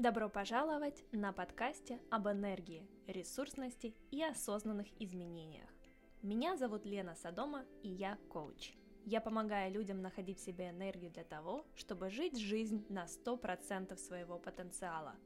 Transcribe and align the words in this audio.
Добро 0.00 0.30
пожаловать 0.30 1.04
на 1.12 1.30
подкасте 1.30 2.00
об 2.08 2.26
энергии, 2.26 2.88
ресурсности 3.06 3.94
и 4.10 4.22
осознанных 4.24 4.86
изменениях. 4.98 5.68
Меня 6.22 6.56
зовут 6.56 6.86
Лена 6.86 7.14
Садома, 7.14 7.66
и 7.82 7.90
я 7.90 8.16
коуч. 8.30 8.72
Я 9.04 9.20
помогаю 9.20 9.70
людям 9.70 10.00
находить 10.00 10.38
в 10.38 10.42
себе 10.42 10.70
энергию 10.70 11.10
для 11.10 11.24
того, 11.24 11.66
чтобы 11.74 12.08
жить 12.08 12.38
жизнь 12.38 12.86
на 12.88 13.04
100% 13.04 13.94
своего 13.98 14.38
потенциала. 14.38 15.16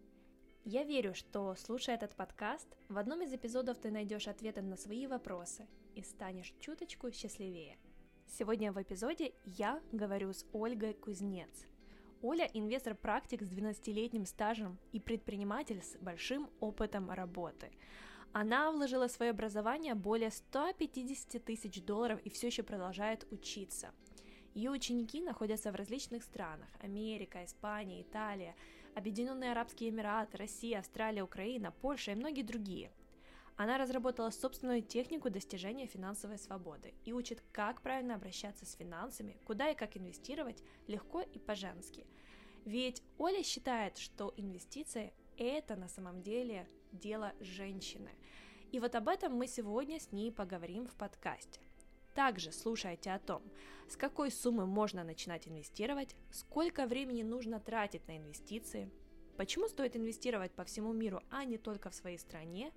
Я 0.64 0.82
верю, 0.82 1.14
что, 1.14 1.54
слушая 1.54 1.94
этот 1.94 2.16
подкаст, 2.16 2.66
в 2.88 2.98
одном 2.98 3.22
из 3.22 3.32
эпизодов 3.32 3.78
ты 3.78 3.92
найдешь 3.92 4.26
ответы 4.26 4.60
на 4.60 4.76
свои 4.76 5.06
вопросы 5.06 5.68
и 5.94 6.02
станешь 6.02 6.52
чуточку 6.58 7.12
счастливее. 7.12 7.78
Сегодня 8.26 8.72
в 8.72 8.82
эпизоде 8.82 9.34
я 9.44 9.80
говорю 9.92 10.32
с 10.32 10.44
Ольгой 10.52 10.94
Кузнец. 10.94 11.68
Оля– 12.24 12.48
инвестор-практик 12.54 13.42
с 13.42 13.50
12-летним 13.50 14.24
стажем 14.24 14.78
и 14.92 14.98
предприниматель 14.98 15.82
с 15.82 15.96
большим 16.00 16.48
опытом 16.58 17.10
работы– 17.10 17.70
она 18.36 18.72
вложила 18.72 19.06
в 19.06 19.12
свое 19.12 19.30
образование 19.30 19.94
более 19.94 20.32
150 20.32 21.44
тысяч 21.44 21.80
долларов 21.84 22.18
и 22.24 22.30
все 22.30 22.48
еще 22.48 22.64
продолжает 22.64 23.28
учиться. 23.30 23.92
Ее 24.54 24.72
ученики 24.72 25.20
находятся 25.20 25.70
в 25.70 25.76
различных 25.76 26.24
странах– 26.24 26.66
Америка, 26.82 27.44
Испания, 27.44 28.02
Италия, 28.02 28.56
Объединенные 28.96 29.52
Арабские 29.52 29.90
Эмираты, 29.90 30.36
Россия, 30.36 30.80
Австралия, 30.80 31.22
Украина, 31.22 31.70
Польша 31.70 32.10
и 32.10 32.16
многие 32.16 32.42
другие. 32.42 32.90
Она 33.56 33.78
разработала 33.78 34.30
собственную 34.30 34.82
технику 34.82 35.30
достижения 35.30 35.86
финансовой 35.86 36.38
свободы 36.38 36.94
и 37.04 37.12
учит, 37.12 37.42
как 37.52 37.82
правильно 37.82 38.16
обращаться 38.16 38.66
с 38.66 38.74
финансами, 38.74 39.38
куда 39.44 39.70
и 39.70 39.76
как 39.76 39.96
инвестировать 39.96 40.62
легко 40.88 41.20
и 41.20 41.38
по-женски. 41.38 42.06
Ведь 42.64 43.02
Оля 43.18 43.42
считает, 43.44 43.98
что 43.98 44.34
инвестиции– 44.36 45.12
это 45.36 45.76
на 45.76 45.88
самом 45.88 46.22
деле 46.22 46.68
дело 46.90 47.32
женщины. 47.38 48.10
И 48.72 48.80
вот 48.80 48.96
об 48.96 49.08
этом 49.08 49.34
мы 49.34 49.46
сегодня 49.46 50.00
с 50.00 50.10
ней 50.10 50.32
поговорим 50.32 50.86
в 50.88 50.94
подкасте. 50.94 51.60
Также 52.14 52.50
слушайте 52.50 53.12
о 53.12 53.18
том, 53.18 53.42
с 53.88 53.96
какой 53.96 54.30
суммы 54.30 54.66
можно 54.66 55.04
начинать 55.04 55.46
инвестировать, 55.46 56.16
сколько 56.30 56.86
времени 56.86 57.22
нужно 57.22 57.60
тратить 57.60 58.06
на 58.08 58.16
инвестиции, 58.16 58.90
почему 59.36 59.68
стоит 59.68 59.96
инвестировать 59.96 60.52
по 60.52 60.64
всему 60.64 60.92
миру, 60.92 61.20
а 61.30 61.44
не 61.44 61.58
только 61.58 61.90
в 61.90 61.94
своей 61.94 62.18
стране, 62.18 62.72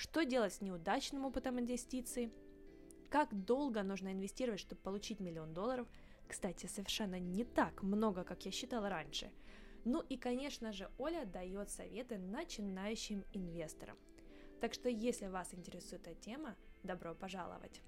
что 0.00 0.24
делать 0.24 0.54
с 0.54 0.60
неудачным 0.60 1.24
опытом 1.24 1.60
инвестиций, 1.60 2.32
как 3.10 3.28
долго 3.44 3.82
нужно 3.82 4.12
инвестировать, 4.12 4.60
чтобы 4.60 4.80
получить 4.80 5.20
миллион 5.20 5.54
долларов, 5.54 5.86
кстати, 6.28 6.66
совершенно 6.66 7.18
не 7.18 7.44
так 7.44 7.82
много, 7.82 8.24
как 8.24 8.44
я 8.44 8.50
считала 8.50 8.88
раньше– 8.88 9.30
ну 9.84 10.02
и, 10.02 10.16
конечно 10.16 10.72
же, 10.72 10.90
Оля 10.98 11.24
дает 11.24 11.70
советы 11.70 12.18
начинающим 12.18 13.24
инвесторам. 13.32 13.96
Так 14.60 14.74
что, 14.74 14.90
если 14.90 15.26
вас 15.26 15.54
интересует 15.54 16.06
эта 16.06 16.14
тема, 16.20 16.54
добро 16.82 17.14
пожаловать! 17.14 17.80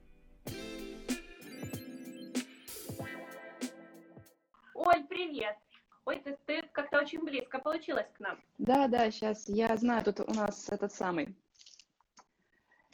Оль, 4.74 5.04
привет! 5.06 5.56
Ой, 6.06 6.18
ты, 6.20 6.36
ты 6.46 6.62
как-то 6.72 7.00
очень 7.00 7.22
близко 7.22 7.58
получилась 7.58 8.08
к 8.14 8.20
нам. 8.20 8.40
Да, 8.58 8.88
да, 8.88 9.10
сейчас 9.10 9.48
я 9.48 9.76
знаю, 9.76 10.02
тут 10.02 10.20
у 10.20 10.32
нас 10.32 10.68
этот 10.70 10.92
самый, 10.92 11.36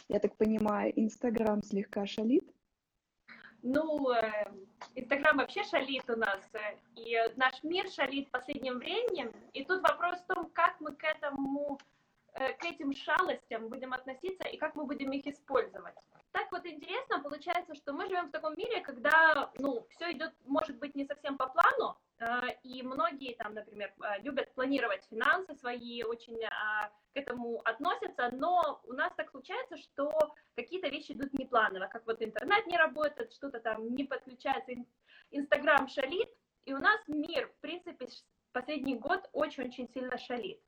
я 0.08 0.18
так 0.18 0.36
понимаю, 0.36 0.92
Инстаграм 0.96 1.62
слегка 1.62 2.06
шалит. 2.06 2.44
Ну, 3.62 4.10
э, 4.12 4.52
Инстаграм 4.94 5.36
вообще 5.36 5.64
шалит 5.64 6.08
у 6.08 6.16
нас, 6.16 6.40
э, 6.52 6.76
и 6.96 7.16
наш 7.36 7.62
мир 7.62 7.90
шалит 7.90 8.30
последним 8.30 8.78
временем. 8.78 9.32
И 9.52 9.64
тут 9.64 9.82
вопрос 9.82 10.20
в 10.20 10.26
том, 10.26 10.50
как 10.52 10.80
мы 10.80 10.92
к 10.92 11.04
этому, 11.04 11.78
к 12.38 12.64
этим 12.64 12.94
шалостям 12.94 13.68
будем 13.68 13.92
относиться 13.92 14.48
и 14.48 14.56
как 14.56 14.74
мы 14.76 14.84
будем 14.84 15.10
их 15.12 15.26
использовать. 15.26 15.94
Так 16.32 16.52
вот 16.52 16.64
интересно, 16.66 17.20
получается, 17.20 17.74
что 17.74 17.92
мы 17.92 18.06
живем 18.06 18.28
в 18.28 18.32
таком 18.32 18.54
мире, 18.56 18.80
когда, 18.80 19.50
ну, 19.58 19.86
все 19.90 20.12
идет, 20.12 20.32
может 20.44 20.78
быть, 20.78 20.94
не 20.94 21.04
совсем 21.06 21.36
по 21.36 21.48
плану, 21.48 21.98
и 22.62 22.82
многие 22.82 23.34
там, 23.34 23.54
например, 23.54 23.92
любят 24.20 24.52
планировать 24.54 25.04
финансы 25.10 25.54
свои, 25.56 26.02
очень 26.02 26.38
к 26.38 27.16
этому 27.16 27.60
относятся, 27.64 28.28
но 28.32 28.80
у 28.84 28.92
нас 28.92 29.12
так 29.16 29.30
случается, 29.30 29.76
что 29.78 30.12
какие-то 30.54 30.88
вещи 30.88 31.12
идут 31.12 31.32
непланово, 31.32 31.86
как 31.86 32.06
вот 32.06 32.22
интернет 32.22 32.66
не 32.66 32.76
работает, 32.76 33.32
что-то 33.32 33.58
там 33.60 33.94
не 33.94 34.04
подключается, 34.04 34.72
Инстаграм 35.30 35.88
шалит, 35.88 36.28
и 36.66 36.74
у 36.74 36.78
нас 36.78 37.00
мир, 37.08 37.48
в 37.48 37.60
принципе, 37.60 38.06
последний 38.52 38.96
год 38.96 39.28
очень-очень 39.32 39.88
сильно 39.88 40.18
шалит. 40.18 40.60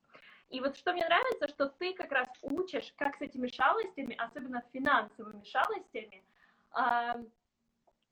И 0.50 0.60
вот 0.60 0.76
что 0.76 0.92
мне 0.92 1.06
нравится, 1.06 1.48
что 1.48 1.68
ты 1.68 1.94
как 1.94 2.10
раз 2.10 2.28
учишь, 2.42 2.92
как 2.96 3.16
с 3.16 3.20
этими 3.20 3.46
шалостями, 3.46 4.16
особенно 4.16 4.62
финансовыми 4.72 5.44
шалостями, 5.44 6.24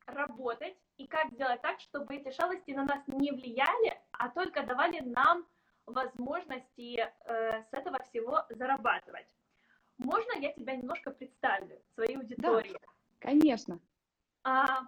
работать 0.05 0.77
и 0.97 1.05
как 1.05 1.31
сделать 1.31 1.61
так, 1.61 1.79
чтобы 1.81 2.15
эти 2.15 2.31
шалости 2.31 2.71
на 2.71 2.83
нас 2.85 3.01
не 3.07 3.31
влияли, 3.31 3.99
а 4.11 4.29
только 4.29 4.63
давали 4.63 5.01
нам 5.01 5.45
возможности 5.85 6.97
э, 6.97 7.63
с 7.63 7.73
этого 7.73 7.99
всего 8.03 8.43
зарабатывать. 8.49 9.27
Можно 9.97 10.39
я 10.39 10.53
тебя 10.53 10.75
немножко 10.75 11.11
представлю 11.11 11.81
своей 11.93 12.15
аудитории? 12.15 12.73
Да, 12.73 12.79
конечно. 13.19 13.79
А, 14.43 14.81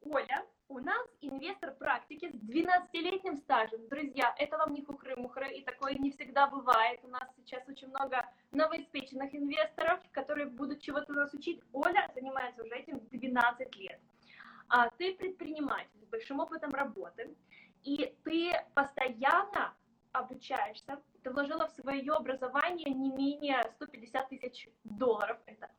Оля, 0.00 0.46
у 0.68 0.78
нас 0.78 1.06
инвестор 1.20 1.72
практики 1.74 2.30
с 2.30 2.34
12-летним 2.34 3.36
стажем. 3.38 3.86
Друзья, 3.88 4.34
это 4.38 4.56
вам 4.56 4.72
не 4.72 4.82
хухры-мухры, 4.82 5.52
и 5.52 5.62
такое 5.62 5.94
не 5.94 6.10
всегда 6.10 6.46
бывает. 6.46 7.00
У 7.02 7.08
нас 7.08 7.28
сейчас 7.36 7.62
очень 7.68 7.88
много 7.88 8.26
новоиспеченных 8.52 9.34
инвесторов, 9.34 10.00
которые 10.12 10.46
будут 10.46 10.80
чего-то 10.80 11.12
нас 11.12 11.32
учить. 11.34 11.60
Оля 11.72 12.10
занимается 12.14 12.62
уже 12.62 12.74
этим 12.74 13.00
12 13.10 13.76
лет. 13.76 14.00
А 14.68 14.88
ты 14.90 15.14
предприниматель 15.14 16.00
с 16.02 16.06
большим 16.06 16.40
опытом 16.40 16.72
работы, 16.72 17.36
и 17.82 18.14
ты 18.24 18.52
постоянно 18.74 19.74
обучаешься, 20.12 21.00
ты 21.22 21.30
вложила 21.30 21.68
в 21.68 21.72
свое 21.72 22.12
образование 22.12 22.90
не 22.90 23.12
менее 23.12 23.62
150 23.76 24.28
тысяч 24.30 24.68
долларов. 24.84 25.38
Это 25.46 25.70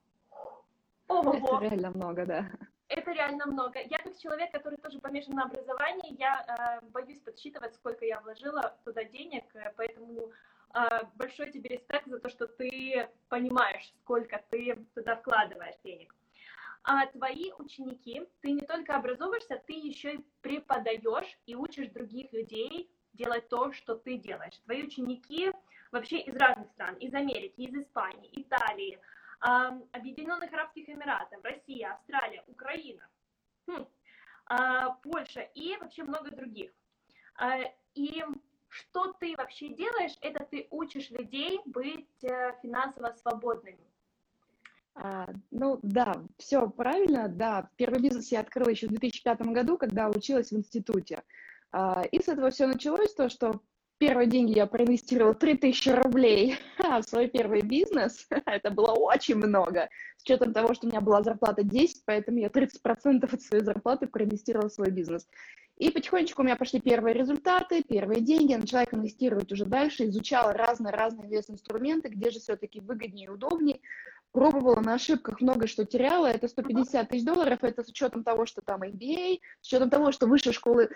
Ого. 1.07 1.33
Это 1.33 1.59
реально 1.59 1.91
много, 1.91 2.25
да. 2.25 2.49
Это 2.87 3.11
реально 3.11 3.47
много. 3.47 3.79
Я 3.79 3.97
как 3.97 4.17
человек, 4.17 4.51
который 4.51 4.77
тоже 4.77 4.99
помешан 4.99 5.33
на 5.33 5.45
образовании, 5.45 6.19
я 6.19 6.79
э, 6.81 6.85
боюсь 6.91 7.19
подсчитывать, 7.19 7.73
сколько 7.73 8.05
я 8.05 8.19
вложила 8.21 8.77
туда 8.83 9.03
денег, 9.03 9.43
э, 9.55 9.73
поэтому 9.75 10.31
э, 10.73 11.01
большой 11.15 11.51
тебе 11.51 11.69
респект 11.77 12.07
за 12.07 12.19
то, 12.19 12.29
что 12.29 12.47
ты 12.47 13.09
понимаешь, 13.29 13.91
сколько 14.01 14.43
ты 14.51 14.75
туда 14.93 15.15
вкладываешь 15.15 15.75
денег. 15.83 16.13
А 16.83 17.07
твои 17.07 17.51
ученики, 17.57 18.27
ты 18.41 18.51
не 18.51 18.61
только 18.61 18.95
образовываешься, 18.95 19.59
ты 19.65 19.73
еще 19.73 20.15
и 20.15 20.25
преподаешь 20.41 21.39
и 21.47 21.55
учишь 21.55 21.89
других 21.89 22.31
людей 22.31 22.91
делать 23.13 23.49
то, 23.49 23.71
что 23.71 23.95
ты 23.95 24.17
делаешь. 24.17 24.59
Твои 24.65 24.83
ученики 24.83 25.51
вообще 25.91 26.19
из 26.19 26.35
разных 26.35 26.69
стран, 26.73 26.95
из 26.97 27.11
Америки, 27.15 27.61
из 27.61 27.73
Испании, 27.73 28.29
Италии, 28.33 28.99
Объединенных 29.91 30.51
Арабских 30.53 30.89
Эмиратов, 30.89 31.43
Россия, 31.43 31.93
Австралия, 31.93 32.43
Украина, 32.47 33.07
хм, 33.67 33.85
а, 34.47 34.89
Польша 35.03 35.41
и 35.41 35.77
вообще 35.77 36.03
много 36.03 36.31
других. 36.31 36.71
А, 37.35 37.59
и 37.93 38.23
что 38.69 39.13
ты 39.13 39.35
вообще 39.37 39.69
делаешь, 39.69 40.17
это 40.21 40.45
ты 40.45 40.67
учишь 40.71 41.11
людей 41.11 41.61
быть 41.65 42.23
э, 42.23 42.53
финансово 42.61 43.13
свободными. 43.13 43.85
А, 44.95 45.27
ну 45.51 45.79
да, 45.83 46.23
все 46.37 46.67
правильно, 46.69 47.27
да. 47.27 47.69
Первый 47.75 48.01
бизнес 48.01 48.31
я 48.31 48.39
открыла 48.39 48.69
еще 48.69 48.87
в 48.87 48.91
2005 48.91 49.41
году, 49.41 49.77
когда 49.77 50.09
училась 50.09 50.51
в 50.51 50.57
институте. 50.57 51.23
А, 51.71 52.03
и 52.11 52.21
с 52.21 52.27
этого 52.27 52.49
все 52.49 52.67
началось, 52.67 53.13
то, 53.13 53.29
что 53.29 53.61
первые 53.97 54.27
деньги 54.27 54.57
я 54.57 54.65
проинвестировала 54.65 55.33
3000 55.33 55.89
рублей 55.89 56.57
в 56.79 57.03
свой 57.03 57.27
первый 57.27 57.61
бизнес. 57.61 58.27
Это 58.45 58.71
было 58.71 58.91
очень 58.91 59.35
много. 59.35 59.89
С 60.17 60.23
учетом 60.23 60.53
того, 60.53 60.73
что 60.73 60.87
у 60.87 60.89
меня 60.89 61.01
была 61.01 61.23
зарплата 61.23 61.63
10, 61.63 62.03
поэтому 62.05 62.39
я 62.39 62.47
30% 62.47 63.33
от 63.33 63.41
своей 63.41 63.63
зарплаты 63.63 64.07
проинвестировала 64.07 64.69
в 64.69 64.73
свой 64.73 64.91
бизнес. 64.91 65.27
И 65.77 65.89
потихонечку 65.89 66.41
у 66.41 66.45
меня 66.45 66.55
пошли 66.55 66.79
первые 66.79 67.13
результаты, 67.13 67.83
первые 67.83 68.21
деньги, 68.21 68.51
я 68.51 68.59
начала 68.59 68.83
их 68.83 68.93
инвестировать 68.93 69.51
уже 69.51 69.65
дальше, 69.65 70.05
изучала 70.05 70.53
разные-разные 70.53 71.27
инвест-инструменты, 71.27 72.07
где 72.07 72.29
же 72.29 72.39
все-таки 72.39 72.79
выгоднее 72.79 73.25
и 73.25 73.29
удобнее 73.29 73.79
пробовала 74.35 74.81
на 74.81 74.95
ошибках 74.95 75.39
много 75.39 75.65
что 75.65 75.85
теряла, 75.85 76.27
это 76.27 76.49
150 76.49 77.07
тысяч 77.07 77.23
долларов, 77.23 77.59
это 77.61 77.83
с 77.83 77.87
учетом 77.87 78.23
того, 78.23 78.45
что 78.45 78.61
там 78.61 78.83
MBA, 78.83 79.39
с 79.61 79.67
учетом 79.67 79.89
того, 79.89 80.11
что 80.11 80.27
высшую 80.27 80.53
школы, 80.53 80.89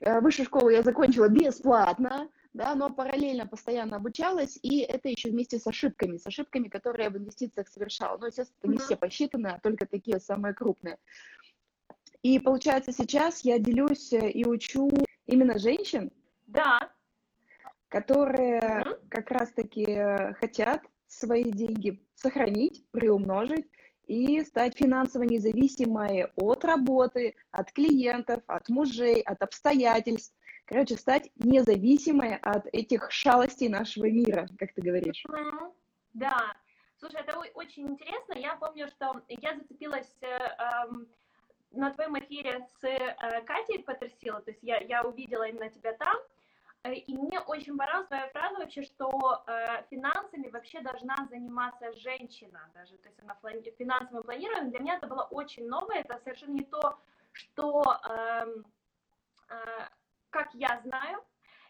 э, 0.00 0.20
высшую 0.20 0.46
школу 0.46 0.70
я 0.70 0.82
закончила 0.82 1.28
бесплатно, 1.28 2.28
да, 2.56 2.74
но 2.74 2.88
параллельно 2.88 3.46
постоянно 3.46 3.96
обучалась, 3.96 4.58
и 4.62 4.78
это 4.78 5.08
еще 5.08 5.30
вместе 5.30 5.58
с 5.58 5.66
ошибками, 5.66 6.16
с 6.16 6.26
ошибками, 6.26 6.68
которые 6.68 7.04
я 7.04 7.10
в 7.10 7.18
инвестициях 7.18 7.68
совершала. 7.68 8.16
Ну, 8.16 8.26
естественно, 8.26 8.72
не 8.72 8.78
все 8.78 8.96
посчитаны, 8.96 9.48
а 9.48 9.60
только 9.60 9.86
такие 9.86 10.18
самые 10.20 10.54
крупные. 10.54 10.96
И 12.22 12.38
получается, 12.38 12.92
сейчас 12.92 13.44
я 13.44 13.58
делюсь 13.58 14.12
э, 14.12 14.30
и 14.30 14.46
учу 14.46 14.90
именно 15.26 15.58
женщин. 15.58 16.10
Да. 16.46 16.78
которые 17.88 18.60
mm-hmm. 18.60 19.08
как 19.10 19.30
раз-таки 19.30 19.84
хотят 20.40 20.82
свои 21.08 21.44
деньги 21.44 22.00
сохранить, 22.14 22.84
приумножить 22.90 23.66
и 24.06 24.42
стать 24.44 24.78
финансово 24.78 25.24
независимой 25.24 26.26
от 26.36 26.64
работы, 26.64 27.34
от 27.50 27.72
клиентов, 27.72 28.42
от 28.46 28.68
мужей, 28.68 29.20
от 29.20 29.42
обстоятельств. 29.42 30.34
Короче, 30.66 30.96
стать 30.96 31.30
независимой 31.36 32.36
от 32.36 32.66
этих 32.72 33.10
шалостей 33.10 33.68
нашего 33.68 34.10
мира, 34.10 34.48
как 34.58 34.72
ты 34.74 34.82
говоришь. 34.82 35.24
Mm-hmm. 35.28 35.72
Да. 36.14 36.56
Слушай, 36.98 37.20
это 37.20 37.38
очень 37.54 37.88
интересно. 37.88 38.34
Я 38.34 38.56
помню, 38.56 38.88
что 38.88 39.22
я 39.28 39.54
зацепилась 39.54 40.12
э, 40.22 40.26
э, 40.26 40.88
на 41.72 41.90
твоем 41.92 42.18
эфире 42.18 42.66
с 42.80 42.84
э, 42.84 43.42
Катей 43.44 43.82
Патерсила, 43.82 44.40
то 44.40 44.50
есть 44.50 44.62
я, 44.62 44.78
я 44.78 45.02
увидела 45.02 45.44
именно 45.44 45.68
тебя 45.68 45.92
там, 45.92 46.16
Э, 46.86 46.94
и 46.94 47.16
мне 47.16 47.40
очень 47.40 47.76
понравилась 47.76 48.08
твоя 48.08 48.28
фраза 48.28 48.58
вообще, 48.58 48.82
что 48.82 49.42
э, 49.46 49.82
финансами 49.90 50.48
вообще 50.48 50.80
должна 50.80 51.16
заниматься 51.28 51.92
женщина 51.94 52.60
даже, 52.74 52.96
то 52.98 53.08
есть 53.08 53.20
она 53.20 53.36
плани- 53.42 53.74
финансовым 53.76 54.22
планированием. 54.22 54.70
Для 54.70 54.80
меня 54.80 54.96
это 54.96 55.06
было 55.06 55.22
очень 55.22 55.66
новое, 55.68 56.00
это 56.00 56.18
совершенно 56.22 56.52
не 56.52 56.64
то, 56.64 56.98
что, 57.32 57.82
э, 58.08 58.46
э, 59.48 59.88
как 60.36 60.54
я 60.54 60.80
знаю. 60.84 61.24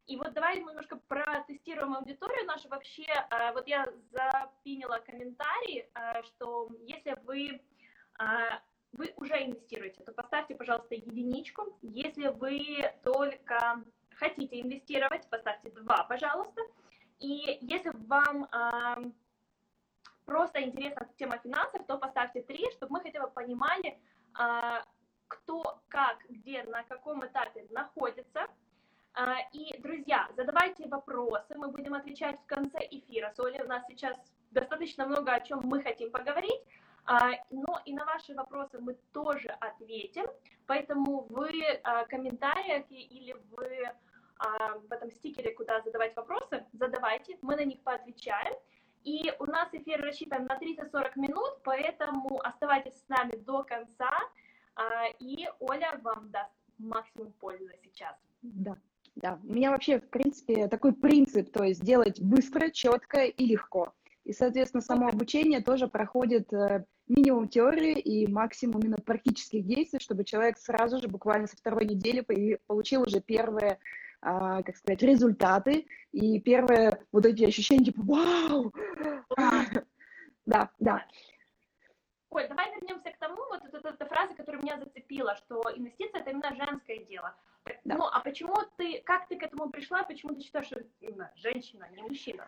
И 0.07 0.17
вот 0.17 0.33
давай 0.35 0.59
немножко 0.59 0.97
протестируем 0.97 1.95
аудиторию 1.95 2.47
нашу. 2.47 2.69
Вообще, 2.69 3.07
э, 3.07 3.53
вот 3.53 3.67
я 3.67 3.89
запинила 4.13 4.99
комментарий, 4.99 5.85
э, 5.95 6.23
что 6.23 6.69
если 6.83 7.17
вы 7.25 7.61
э, 8.19 8.25
вы 8.93 9.13
уже 9.17 9.35
инвестируете, 9.45 10.03
то 10.05 10.13
поставьте, 10.13 10.55
пожалуйста, 10.55 10.95
единичку. 10.95 11.77
Если 11.83 12.29
вы 12.29 12.93
только 13.03 13.85
хотите 14.15 14.61
инвестировать, 14.61 15.29
поставьте 15.29 15.71
2, 15.71 16.05
пожалуйста. 16.05 16.63
И 17.19 17.59
если 17.61 17.91
вам 18.07 18.49
просто 20.25 20.63
интересна 20.63 21.11
тема 21.19 21.39
финансов, 21.39 21.87
то 21.87 21.99
поставьте 21.99 22.43
3, 22.43 22.71
чтобы 22.73 22.93
мы 22.95 23.01
хотя 23.03 23.21
бы 23.21 23.29
понимали, 23.31 23.99
кто, 25.29 25.81
как, 25.89 26.19
где, 26.29 26.63
на 26.65 26.83
каком 26.85 27.25
этапе 27.27 27.67
находится. 27.71 28.47
Э, 29.15 29.35
и, 29.53 29.79
друзья, 29.81 30.29
задавайте 30.37 30.89
вопросы, 30.89 31.55
мы 31.57 31.69
будем 31.69 31.95
отвечать 31.95 32.41
в 32.41 32.47
конце 32.47 32.79
эфира. 32.91 33.33
Соли, 33.37 33.61
у 33.63 33.67
нас 33.67 33.85
сейчас 33.89 34.17
достаточно 34.51 35.07
много 35.07 35.33
о 35.33 35.41
чем 35.41 35.61
мы 35.65 35.83
хотим 35.83 36.11
поговорить. 36.11 36.63
Но 37.51 37.81
и 37.85 37.95
на 37.95 38.05
ваши 38.05 38.35
вопросы 38.35 38.81
мы 38.81 38.95
тоже 39.13 39.49
ответим, 39.61 40.27
поэтому 40.67 41.29
в 41.31 41.49
комментариях 42.09 42.85
или 42.91 43.33
в 43.33 43.95
а, 44.39 44.79
в 44.79 44.93
этом 44.93 45.11
стикере, 45.11 45.55
куда 45.55 45.81
задавать 45.81 46.15
вопросы, 46.15 46.65
задавайте, 46.73 47.39
мы 47.43 47.57
на 47.57 47.65
них 47.65 47.81
поотвечаем. 47.83 48.55
И 49.05 49.33
у 49.39 49.47
нас 49.47 49.69
эфир 49.73 50.01
рассчитан 50.03 50.47
на 50.47 50.59
30-40 50.59 51.13
минут, 51.17 51.63
поэтому 51.63 52.41
оставайтесь 52.43 52.99
с 52.99 53.09
нами 53.09 53.37
до 53.37 53.63
конца, 53.63 54.11
а, 54.11 54.21
и 55.19 55.49
Оля 55.61 55.99
вам 56.03 56.31
даст 56.31 56.53
максимум 56.79 57.33
пользы 57.41 57.73
сейчас. 57.83 58.15
Да, 58.43 58.77
да. 59.15 59.39
У 59.45 59.53
меня 59.53 59.71
вообще, 59.71 60.01
в 60.01 60.09
принципе, 60.09 60.69
такой 60.69 60.93
принцип, 60.93 61.51
то 61.51 61.65
есть 61.65 61.83
делать 61.83 62.21
быстро, 62.21 62.71
четко 62.71 63.25
и 63.25 63.47
легко. 63.47 63.93
И, 64.25 64.33
соответственно, 64.33 64.83
само 64.83 65.09
обучение 65.09 65.61
тоже 65.61 65.87
проходит 65.87 66.53
э, 66.53 66.85
минимум 67.07 67.49
теории 67.49 67.99
и 67.99 68.27
максимум 68.27 68.81
именно 68.81 68.99
практических 68.99 69.65
действий, 69.65 70.01
чтобы 70.01 70.25
человек 70.25 70.59
сразу 70.59 71.01
же, 71.01 71.07
буквально 71.07 71.47
со 71.47 71.57
второй 71.57 71.85
недели, 71.87 72.27
получил 72.67 73.03
уже 73.03 73.21
первые 73.21 73.79
а, 74.23 74.63
как 74.63 74.77
сказать, 74.77 75.03
результаты 75.03 75.87
и 76.11 76.41
первые 76.41 76.99
вот 77.13 77.27
эти 77.27 77.45
ощущения, 77.45 77.87
типа, 77.87 78.03
вау! 78.03 78.73
Да, 80.47 80.71
да. 80.79 81.05
Ой, 82.37 82.47
давай 82.49 82.71
вернемся 82.75 83.11
к 83.11 83.17
тому, 83.17 83.43
вот 83.49 83.63
эта, 83.65 83.89
эта 83.89 84.05
фраза, 84.05 84.35
которая 84.35 84.61
меня 84.61 84.79
зацепила, 84.79 85.35
что 85.37 85.63
инвестиция 85.75 86.21
это 86.21 86.31
именно 86.31 86.55
женское 86.55 86.99
дело. 86.99 87.35
Да. 87.85 87.97
Ну, 87.97 88.05
а 88.13 88.21
почему 88.21 88.55
ты, 88.77 89.01
как 89.07 89.27
ты 89.29 89.39
к 89.39 89.43
этому 89.43 89.71
пришла, 89.71 90.03
почему 90.03 90.35
ты 90.35 90.43
считаешь, 90.43 90.67
что 90.67 90.83
именно 91.01 91.33
женщина, 91.37 91.89
не 91.97 92.03
мужчина? 92.03 92.47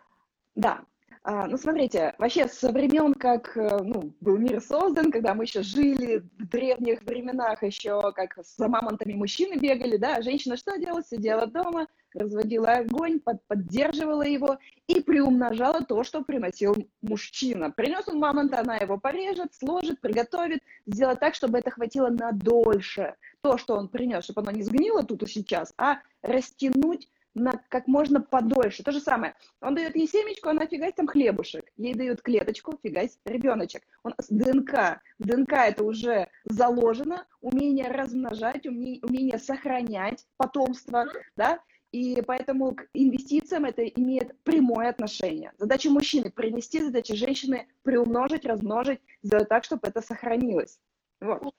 Да, 0.55 0.85
а, 1.23 1.47
ну, 1.47 1.57
смотрите, 1.57 2.15
вообще 2.19 2.49
со 2.49 2.71
времен, 2.71 3.15
как 3.15 3.57
э, 3.57 3.79
ну, 3.83 4.13
был 4.21 4.37
мир 4.37 4.61
создан, 4.61 5.11
когда 5.11 5.33
мы 5.33 5.45
еще 5.45 5.63
жили 5.63 6.19
в 6.39 6.49
древних 6.49 7.01
временах, 7.05 7.63
еще 7.63 8.13
как 8.13 8.37
за 8.43 8.69
мамонтами 8.69 9.15
мужчины 9.15 9.59
бегали, 9.59 9.97
да, 9.97 10.21
женщина 10.21 10.59
что 10.59 10.77
делала? 10.77 11.03
Сидела 11.03 11.47
дома, 11.47 11.87
разводила 12.15 12.73
огонь, 12.73 13.21
под, 13.21 13.45
поддерживала 13.47 14.23
его 14.23 14.59
и 14.87 15.01
приумножала 15.01 15.85
то, 15.85 16.05
что 16.05 16.23
приносил 16.23 16.75
мужчина. 17.03 17.71
Принес 17.71 18.09
он 18.09 18.19
мамонта, 18.19 18.61
она 18.61 18.77
его 18.77 18.99
порежет, 18.99 19.55
сложит, 19.55 20.01
приготовит, 20.01 20.61
сделает 20.87 21.21
так, 21.21 21.35
чтобы 21.35 21.59
это 21.59 21.71
хватило 21.71 22.09
на 22.09 22.33
дольше. 22.33 23.15
То, 23.41 23.59
что 23.59 23.77
он 23.77 23.89
принес, 23.89 24.25
чтобы 24.25 24.41
оно 24.43 24.51
не 24.51 24.63
сгнило 24.63 25.03
тут 25.03 25.23
и 25.23 25.27
сейчас, 25.27 25.73
а 25.77 25.99
растянуть 26.23 27.09
на 27.39 27.61
как 27.69 27.87
можно 27.87 28.21
подольше. 28.21 28.83
То 28.83 28.93
же 28.93 29.01
самое. 29.01 29.35
Он 29.61 29.75
дает 29.75 29.97
ей 29.97 30.09
семечку, 30.09 30.49
она 30.49 30.67
фигась 30.67 30.95
там 30.95 31.07
хлебушек. 31.07 31.65
Ей 31.77 31.95
дают 31.95 32.23
клеточку, 32.23 32.79
фигась 32.83 33.19
ребеночек. 33.25 33.83
Он 34.03 34.15
ДНК. 34.29 35.01
В 35.19 35.27
ДНК 35.27 35.53
это 35.53 35.85
уже 35.85 36.29
заложено. 36.45 37.27
Умение 37.41 37.89
размножать, 37.89 38.67
умение, 38.67 39.01
умение 39.03 39.39
сохранять 39.39 40.27
потомство, 40.37 41.07
да. 41.37 41.61
И 41.93 42.21
поэтому 42.27 42.75
к 42.75 42.87
инвестициям 42.93 43.65
это 43.65 43.83
имеет 43.83 44.39
прямое 44.43 44.91
отношение. 44.91 45.53
Задача 45.57 45.91
мужчины 45.91 46.31
принести, 46.31 46.83
задача 46.83 47.15
женщины 47.17 47.67
приумножить, 47.83 48.45
размножить, 48.45 49.01
сделать 49.23 49.49
так, 49.49 49.65
чтобы 49.65 49.89
это 49.89 50.03
сохранилось. 50.03 50.79
Вот. 51.21 51.55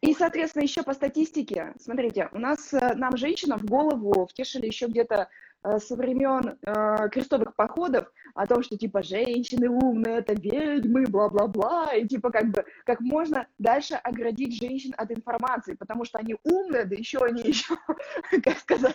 И, 0.00 0.14
соответственно, 0.14 0.62
еще 0.62 0.82
по 0.82 0.94
статистике, 0.94 1.74
смотрите, 1.80 2.28
у 2.32 2.38
нас, 2.38 2.72
э, 2.72 2.94
нам 2.94 3.16
женщина 3.16 3.58
в 3.58 3.64
голову 3.64 4.26
втешили 4.26 4.66
еще 4.66 4.86
где-то 4.86 5.28
э, 5.64 5.78
со 5.78 5.96
времен 5.96 6.56
э, 6.62 7.08
крестовых 7.10 7.56
походов 7.56 8.12
о 8.38 8.46
том, 8.46 8.62
что 8.62 8.78
типа 8.78 9.02
женщины 9.02 9.68
умные, 9.68 10.18
это 10.18 10.32
ведьмы, 10.32 11.06
бла-бла-бла, 11.06 11.92
и 11.92 12.06
типа 12.06 12.30
как 12.30 12.46
бы 12.52 12.64
как 12.84 13.00
можно 13.00 13.48
дальше 13.58 13.94
оградить 13.94 14.60
женщин 14.60 14.94
от 14.96 15.10
информации, 15.10 15.74
потому 15.74 16.04
что 16.04 16.18
они 16.18 16.36
умные, 16.44 16.84
да 16.84 16.94
еще 16.94 17.18
они 17.18 17.42
еще, 17.42 17.74
как 18.44 18.58
сказать, 18.58 18.94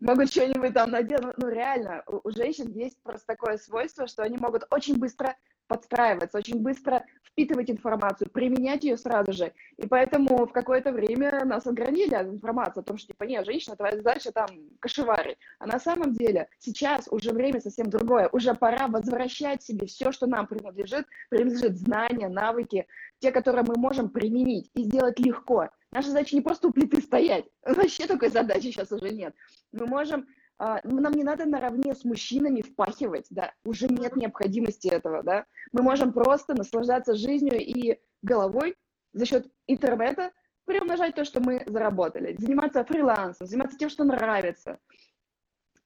могут 0.00 0.32
что-нибудь 0.32 0.74
там 0.74 0.90
наделать. 0.90 1.38
Ну 1.38 1.48
реально, 1.50 2.02
у, 2.08 2.30
женщин 2.32 2.72
есть 2.72 3.00
просто 3.04 3.26
такое 3.28 3.58
свойство, 3.58 4.08
что 4.08 4.24
они 4.24 4.36
могут 4.38 4.64
очень 4.70 4.98
быстро 4.98 5.36
подстраиваться, 5.68 6.38
очень 6.38 6.60
быстро 6.60 7.04
впитывать 7.24 7.70
информацию, 7.70 8.28
применять 8.30 8.84
ее 8.84 8.96
сразу 8.96 9.32
же. 9.32 9.52
И 9.78 9.86
поэтому 9.86 10.46
в 10.46 10.52
какое-то 10.52 10.92
время 10.92 11.44
нас 11.44 11.66
огранили 11.66 12.14
от 12.14 12.26
информации 12.26 12.80
о 12.80 12.82
том, 12.82 12.98
что, 12.98 13.08
типа, 13.08 13.24
нет, 13.24 13.46
женщина, 13.46 13.74
твоя 13.74 13.96
задача 13.96 14.32
там 14.32 14.48
кошеварить. 14.80 15.38
А 15.58 15.66
на 15.66 15.78
самом 15.78 16.12
деле 16.12 16.48
сейчас 16.58 17.08
уже 17.10 17.32
время 17.32 17.60
совсем 17.60 17.88
другое. 17.88 18.28
Уже 18.32 18.54
пора 18.54 18.88
возвращать 18.88 19.62
себе 19.62 19.86
все, 19.86 20.10
что 20.10 20.26
нам 20.26 20.46
принадлежит, 20.46 21.06
принадлежит 21.28 21.76
знания, 21.76 22.28
навыки, 22.28 22.86
те, 23.20 23.30
которые 23.30 23.64
мы 23.64 23.74
можем 23.76 24.08
применить 24.08 24.70
и 24.74 24.84
сделать 24.84 25.20
легко. 25.20 25.68
Наша 25.92 26.08
задача 26.08 26.34
не 26.34 26.40
просто 26.40 26.68
у 26.68 26.72
плиты 26.72 27.00
стоять. 27.02 27.44
Вообще 27.64 28.06
такой 28.06 28.30
задачи 28.30 28.64
сейчас 28.64 28.90
уже 28.90 29.10
нет. 29.10 29.34
Мы 29.70 29.86
можем 29.86 30.26
а, 30.58 30.80
нам 30.84 31.12
не 31.12 31.24
надо 31.24 31.44
наравне 31.44 31.94
с 31.94 32.04
мужчинами 32.04 32.62
впахивать, 32.62 33.26
да, 33.30 33.52
уже 33.64 33.88
нет 33.88 34.16
необходимости 34.16 34.88
этого, 34.88 35.22
да. 35.22 35.44
Мы 35.72 35.82
можем 35.82 36.12
просто 36.12 36.54
наслаждаться 36.54 37.14
жизнью 37.14 37.58
и 37.58 37.98
головой 38.22 38.76
за 39.12 39.26
счет 39.26 39.46
интернета 39.66 40.30
приумножать 40.64 41.16
то, 41.16 41.24
что 41.24 41.40
мы 41.40 41.64
заработали, 41.66 42.36
заниматься 42.38 42.84
фрилансом, 42.84 43.46
заниматься 43.46 43.76
тем, 43.76 43.90
что 43.90 44.04
нравится. 44.04 44.78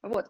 Вот. 0.02 0.26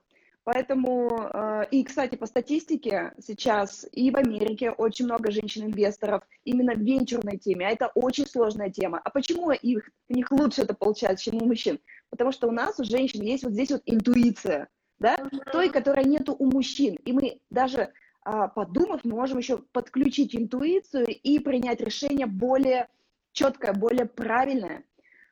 Поэтому, 0.46 1.10
а, 1.32 1.62
и, 1.72 1.82
кстати, 1.82 2.14
по 2.14 2.26
статистике 2.26 3.12
сейчас 3.20 3.84
и 3.90 4.12
в 4.12 4.16
Америке 4.16 4.70
очень 4.70 5.06
много 5.06 5.32
женщин-инвесторов 5.32 6.22
именно 6.44 6.74
в 6.74 6.78
венчурной 6.78 7.36
теме, 7.36 7.66
а 7.66 7.70
это 7.72 7.90
очень 7.96 8.28
сложная 8.28 8.70
тема. 8.70 9.00
А 9.02 9.10
почему 9.10 9.50
их, 9.50 9.90
у 10.08 10.14
них 10.14 10.30
лучше 10.30 10.62
это 10.62 10.72
получается, 10.72 11.24
чем 11.24 11.42
у 11.42 11.46
мужчин? 11.46 11.80
Потому 12.10 12.30
что 12.30 12.46
у 12.46 12.52
нас, 12.52 12.78
у 12.78 12.84
женщин, 12.84 13.22
есть 13.22 13.42
вот 13.42 13.54
здесь 13.54 13.72
вот 13.72 13.82
интуиция, 13.86 14.68
да, 15.00 15.18
той, 15.50 15.68
которой 15.68 16.04
нету 16.04 16.36
у 16.38 16.48
мужчин. 16.48 16.94
И 17.04 17.12
мы 17.12 17.40
даже 17.50 17.92
а, 18.22 18.46
подумав, 18.46 19.00
мы 19.02 19.16
можем 19.16 19.38
еще 19.38 19.58
подключить 19.58 20.36
интуицию 20.36 21.08
и 21.08 21.40
принять 21.40 21.80
решение 21.80 22.26
более 22.26 22.86
четкое, 23.32 23.72
более 23.72 24.06
правильное. 24.06 24.84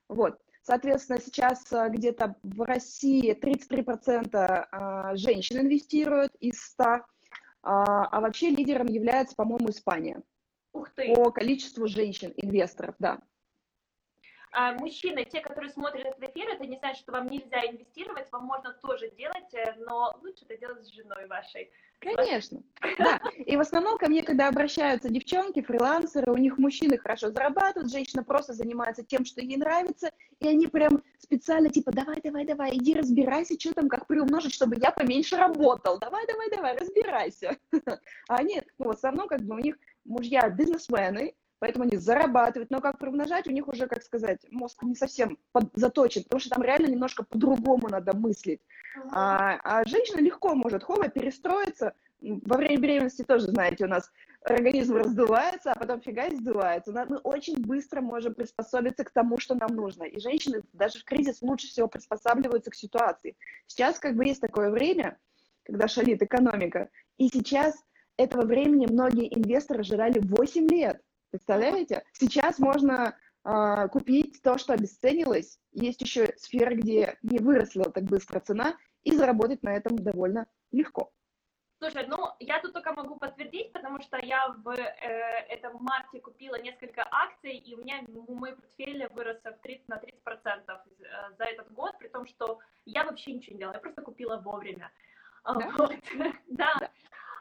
Вот. 0.08 0.40
Соответственно, 0.64 1.20
сейчас 1.20 1.70
а, 1.74 1.90
где-то 1.90 2.36
в 2.42 2.62
России 2.62 3.38
33% 3.38 4.34
а, 4.34 5.14
женщин 5.14 5.58
инвестируют 5.60 6.34
из 6.40 6.58
100, 6.58 7.04
а 7.66 8.20
вообще 8.20 8.48
лидером 8.48 8.86
является, 8.86 9.36
по-моему, 9.36 9.70
Испания. 9.70 10.22
Ух 10.72 10.90
ты! 10.90 11.14
По 11.14 11.30
количеству 11.30 11.86
женщин-инвесторов, 11.86 12.94
да. 12.98 13.20
а, 14.52 14.72
мужчины, 14.72 15.24
те, 15.24 15.40
которые 15.40 15.70
смотрят 15.70 16.06
этот 16.06 16.30
эфир, 16.30 16.48
это 16.48 16.66
не 16.66 16.78
значит, 16.78 17.02
что 17.02 17.12
вам 17.12 17.28
нельзя 17.28 17.66
инвестировать, 17.66 18.32
вам 18.32 18.44
можно 18.44 18.72
тоже 18.72 19.10
делать, 19.10 19.52
э, 19.52 19.74
но 19.78 20.18
лучше 20.22 20.46
это 20.46 20.56
делать 20.56 20.84
с 20.84 20.90
женой 20.90 21.26
вашей. 21.26 21.70
Конечно, 22.04 22.62
да. 22.98 23.20
И 23.36 23.56
в 23.56 23.60
основном 23.60 23.98
ко 23.98 24.08
мне, 24.08 24.22
когда 24.22 24.48
обращаются 24.48 25.08
девчонки, 25.08 25.62
фрилансеры, 25.62 26.32
у 26.32 26.36
них 26.36 26.58
мужчины 26.58 26.98
хорошо 26.98 27.30
зарабатывают, 27.30 27.90
женщина 27.90 28.22
просто 28.22 28.52
занимается 28.52 29.02
тем, 29.02 29.24
что 29.24 29.40
ей 29.40 29.56
нравится, 29.56 30.10
и 30.40 30.48
они 30.48 30.66
прям 30.66 31.02
специально 31.18 31.70
типа, 31.70 31.92
давай, 31.92 32.20
давай, 32.22 32.44
давай, 32.44 32.76
иди 32.76 32.94
разбирайся, 32.94 33.58
что 33.58 33.72
там, 33.72 33.88
как 33.88 34.06
приумножить, 34.06 34.54
чтобы 34.54 34.76
я 34.80 34.90
поменьше 34.90 35.36
работал, 35.36 35.98
давай, 35.98 36.26
давай, 36.26 36.50
давай, 36.50 36.76
разбирайся. 36.76 37.56
А 38.28 38.36
они, 38.36 38.62
ну, 38.78 38.86
в 38.86 38.90
основном, 38.90 39.28
как 39.28 39.40
бы 39.42 39.54
у 39.54 39.58
них 39.58 39.76
мужья 40.04 40.48
бизнесмены, 40.48 41.34
поэтому 41.58 41.84
они 41.84 41.96
зарабатывают, 41.96 42.70
но 42.70 42.80
как 42.80 42.98
приумножать, 42.98 43.46
у 43.46 43.50
них 43.52 43.68
уже, 43.68 43.86
как 43.86 44.02
сказать, 44.02 44.40
мозг 44.50 44.82
не 44.82 44.94
совсем 44.94 45.38
под, 45.52 45.70
заточен, 45.74 46.24
потому 46.24 46.40
что 46.40 46.50
там 46.50 46.62
реально 46.62 46.86
немножко 46.86 47.24
по-другому 47.24 47.88
надо 47.88 48.16
мыслить. 48.16 48.60
А, 49.10 49.58
а 49.64 49.84
женщина 49.84 50.20
легко 50.20 50.54
может 50.54 50.84
хоба 50.84 51.08
перестроиться, 51.08 51.94
во 52.20 52.56
время 52.56 52.78
беременности 52.78 53.22
тоже, 53.22 53.46
знаете, 53.46 53.84
у 53.84 53.88
нас 53.88 54.10
организм 54.44 54.96
раздувается, 54.96 55.72
а 55.72 55.78
потом 55.78 56.00
фига 56.00 56.30
сдувается. 56.30 56.92
Мы 57.08 57.16
очень 57.18 57.60
быстро 57.60 58.00
можем 58.00 58.34
приспособиться 58.34 59.04
к 59.04 59.10
тому, 59.10 59.38
что 59.38 59.54
нам 59.54 59.74
нужно. 59.74 60.04
И 60.04 60.20
женщины 60.20 60.62
даже 60.72 61.00
в 61.00 61.04
кризис 61.04 61.42
лучше 61.42 61.66
всего 61.66 61.88
приспосабливаются 61.88 62.70
к 62.70 62.74
ситуации. 62.74 63.36
Сейчас 63.66 63.98
как 63.98 64.16
бы 64.16 64.24
есть 64.24 64.40
такое 64.40 64.70
время, 64.70 65.18
когда 65.64 65.88
шалит 65.88 66.22
экономика, 66.22 66.88
и 67.18 67.28
сейчас 67.28 67.74
этого 68.16 68.42
времени 68.42 68.86
многие 68.86 69.34
инвесторы 69.34 69.82
ждали 69.82 70.20
8 70.20 70.68
лет. 70.68 71.00
Представляете? 71.34 72.04
Сейчас 72.12 72.60
можно 72.60 73.18
э, 73.44 73.88
купить 73.88 74.40
то, 74.40 74.56
что 74.56 74.72
обесценилось. 74.72 75.58
Есть 75.72 76.00
еще 76.00 76.32
сферы, 76.36 76.76
где 76.76 77.18
не 77.22 77.40
выросла 77.40 77.90
так 77.90 78.04
быстро 78.04 78.38
цена, 78.38 78.76
и 79.02 79.10
заработать 79.16 79.64
на 79.64 79.70
этом 79.70 79.96
довольно 79.96 80.46
легко. 80.70 81.10
Слушай, 81.80 82.06
ну 82.06 82.28
я 82.38 82.60
тут 82.60 82.72
только 82.72 82.92
могу 82.92 83.16
подтвердить, 83.16 83.72
потому 83.72 84.00
что 84.00 84.16
я 84.18 84.46
в 84.46 84.68
э, 84.68 84.80
этом 85.48 85.82
марте 85.82 86.20
купила 86.20 86.54
несколько 86.54 87.04
акций, 87.10 87.56
и 87.56 87.74
у 87.74 87.78
меня 87.78 88.04
мой 88.28 88.54
портфель 88.54 89.08
вырос 89.08 89.38
в 89.42 89.60
30, 89.60 89.88
на 89.88 89.96
30% 89.96 90.04
э, 90.68 91.04
за 91.36 91.44
этот 91.46 91.72
год, 91.72 91.98
при 91.98 92.06
том, 92.06 92.28
что 92.28 92.60
я 92.84 93.02
вообще 93.02 93.32
ничего 93.32 93.54
не 93.54 93.58
делала, 93.58 93.74
я 93.74 93.80
просто 93.80 94.02
купила 94.02 94.36
вовремя. 94.36 94.92
Да. 95.44 95.72
Вот. 95.78 95.96
да. 96.46 96.76
да. 96.78 96.90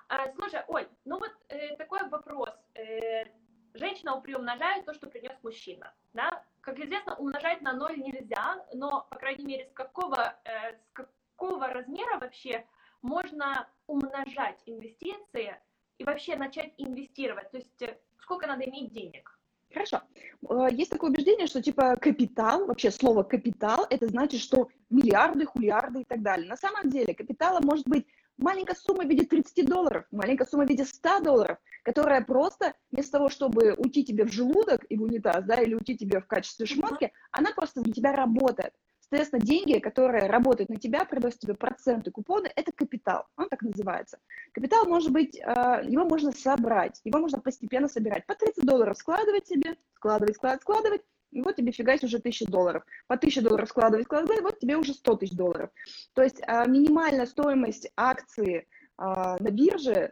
А, 0.10 0.32
слушай, 0.34 0.62
Оль, 0.68 0.88
ну 1.06 1.20
вот 1.20 1.32
э, 1.50 1.76
такой 1.78 2.10
вопрос. 2.10 2.50
Э, 2.74 3.26
женщина 3.74 4.20
приумножает 4.20 4.86
то, 4.86 4.94
что 4.94 5.08
принес 5.08 5.36
мужчина. 5.44 5.94
Да? 6.14 6.44
Как 6.62 6.80
известно, 6.80 7.16
умножать 7.16 7.62
на 7.62 7.74
ноль 7.74 7.98
нельзя, 7.98 8.66
но, 8.74 9.06
по 9.10 9.18
крайней 9.18 9.46
мере, 9.46 9.66
с 9.66 9.74
какого, 9.74 10.36
э, 10.46 10.74
с 10.74 10.92
какого 10.94 11.68
размера 11.68 12.20
вообще 12.20 12.66
можно 13.02 13.68
умножать 13.88 14.62
инвестиции 14.66 15.56
и 15.98 16.04
вообще 16.04 16.36
начать 16.36 16.74
инвестировать? 16.78 17.52
То 17.52 17.58
есть 17.58 17.82
э, 17.82 17.98
сколько 18.22 18.48
надо 18.48 18.64
иметь 18.64 18.94
денег? 18.94 19.38
Хорошо. 19.74 20.02
Э, 20.50 20.68
есть 20.72 20.92
такое 20.92 21.10
убеждение, 21.10 21.48
что 21.48 21.62
типа 21.62 21.98
капитал, 21.98 22.66
вообще 22.66 22.92
слово 22.92 23.24
капитал, 23.24 23.86
это 23.90 24.08
значит, 24.08 24.40
что 24.40 24.70
миллиарды, 24.90 25.46
хулиарды 25.46 26.02
и 26.02 26.06
так 26.06 26.22
далее. 26.22 26.48
На 26.48 26.58
самом 26.58 26.90
деле 26.90 27.14
капитала 27.14 27.60
может 27.60 27.88
быть 27.88 28.08
маленькая 28.38 28.76
сумма 28.76 29.04
в 29.04 29.10
виде 29.10 29.26
30 29.26 29.66
долларов, 29.66 30.06
маленькая 30.12 30.46
сумма 30.46 30.66
в 30.66 30.70
виде 30.70 30.86
100 30.86 31.20
долларов, 31.22 31.58
которая 31.84 32.24
просто 32.24 32.74
вместо 32.92 33.14
того, 33.14 33.30
чтобы 33.30 33.74
уйти 33.78 34.04
тебе 34.04 34.26
в 34.26 34.32
желудок 34.32 34.86
и 34.90 34.98
в 34.98 35.04
унитаз, 35.04 35.44
да, 35.46 35.56
или 35.56 35.76
уйти 35.76 35.98
тебе 35.98 36.20
в 36.20 36.28
качестве 36.28 36.66
шмотки, 36.66 37.12
она 37.32 37.52
просто 37.52 37.82
для 37.82 37.94
тебя 37.94 38.14
работает. 38.14 38.74
Соответственно, 39.00 39.42
деньги, 39.42 39.78
которые 39.80 40.28
работают 40.28 40.70
на 40.70 40.78
тебя, 40.78 41.06
приносят 41.06 41.40
тебе 41.40 41.54
проценты, 41.54 42.10
купоны, 42.10 42.50
это 42.56 42.72
капитал, 42.72 43.28
он 43.38 43.48
так 43.48 43.62
называется. 43.62 44.18
Капитал 44.54 44.86
может 44.88 45.12
быть, 45.12 45.36
э, 45.38 45.82
его 45.84 46.06
можно 46.06 46.32
собрать, 46.32 47.00
его 47.04 47.20
можно 47.20 47.40
постепенно 47.40 47.88
собирать. 47.88 48.26
По 48.26 48.34
30 48.34 48.66
долларов 48.66 48.98
складывать 48.98 49.48
себе, 49.48 49.76
складывать, 49.96 50.36
складывать, 50.36 50.62
складывать, 50.62 51.02
и 51.34 51.42
вот 51.42 51.56
тебе 51.56 51.72
фигась 51.72 52.04
уже 52.04 52.18
1000 52.18 52.46
долларов. 52.46 52.84
По 53.08 53.16
1000 53.16 53.42
долларов 53.42 53.70
складывать, 53.70 54.06
складывать, 54.06 54.42
вот 54.42 54.60
тебе 54.60 54.78
уже 54.78 54.94
100 54.94 55.16
тысяч 55.18 55.36
долларов. 55.36 55.70
То 56.14 56.24
есть 56.24 56.42
а, 56.48 56.66
минимальная 56.66 57.26
стоимость 57.26 57.92
акции 57.96 58.68
а, 58.98 59.38
на 59.40 59.50
бирже 59.50 59.94
а, 59.94 60.12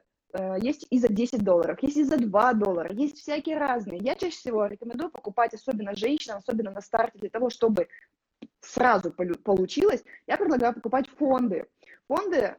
есть 0.61 0.87
и 0.89 0.99
за 0.99 1.07
10 1.07 1.43
долларов, 1.43 1.77
есть 1.81 1.97
и 1.97 2.03
за 2.03 2.17
2 2.17 2.53
доллара, 2.53 2.93
есть 2.93 3.19
всякие 3.19 3.57
разные. 3.57 3.99
Я 3.99 4.15
чаще 4.15 4.35
всего 4.37 4.65
рекомендую 4.65 5.09
покупать, 5.11 5.53
особенно 5.53 5.95
женщинам, 5.95 6.37
особенно 6.37 6.71
на 6.71 6.81
старте, 6.81 7.19
для 7.19 7.29
того, 7.29 7.49
чтобы 7.49 7.87
сразу 8.59 9.11
получилось, 9.11 10.03
я 10.27 10.37
предлагаю 10.37 10.73
покупать 10.73 11.07
фонды. 11.09 11.67
Фонды, 12.07 12.55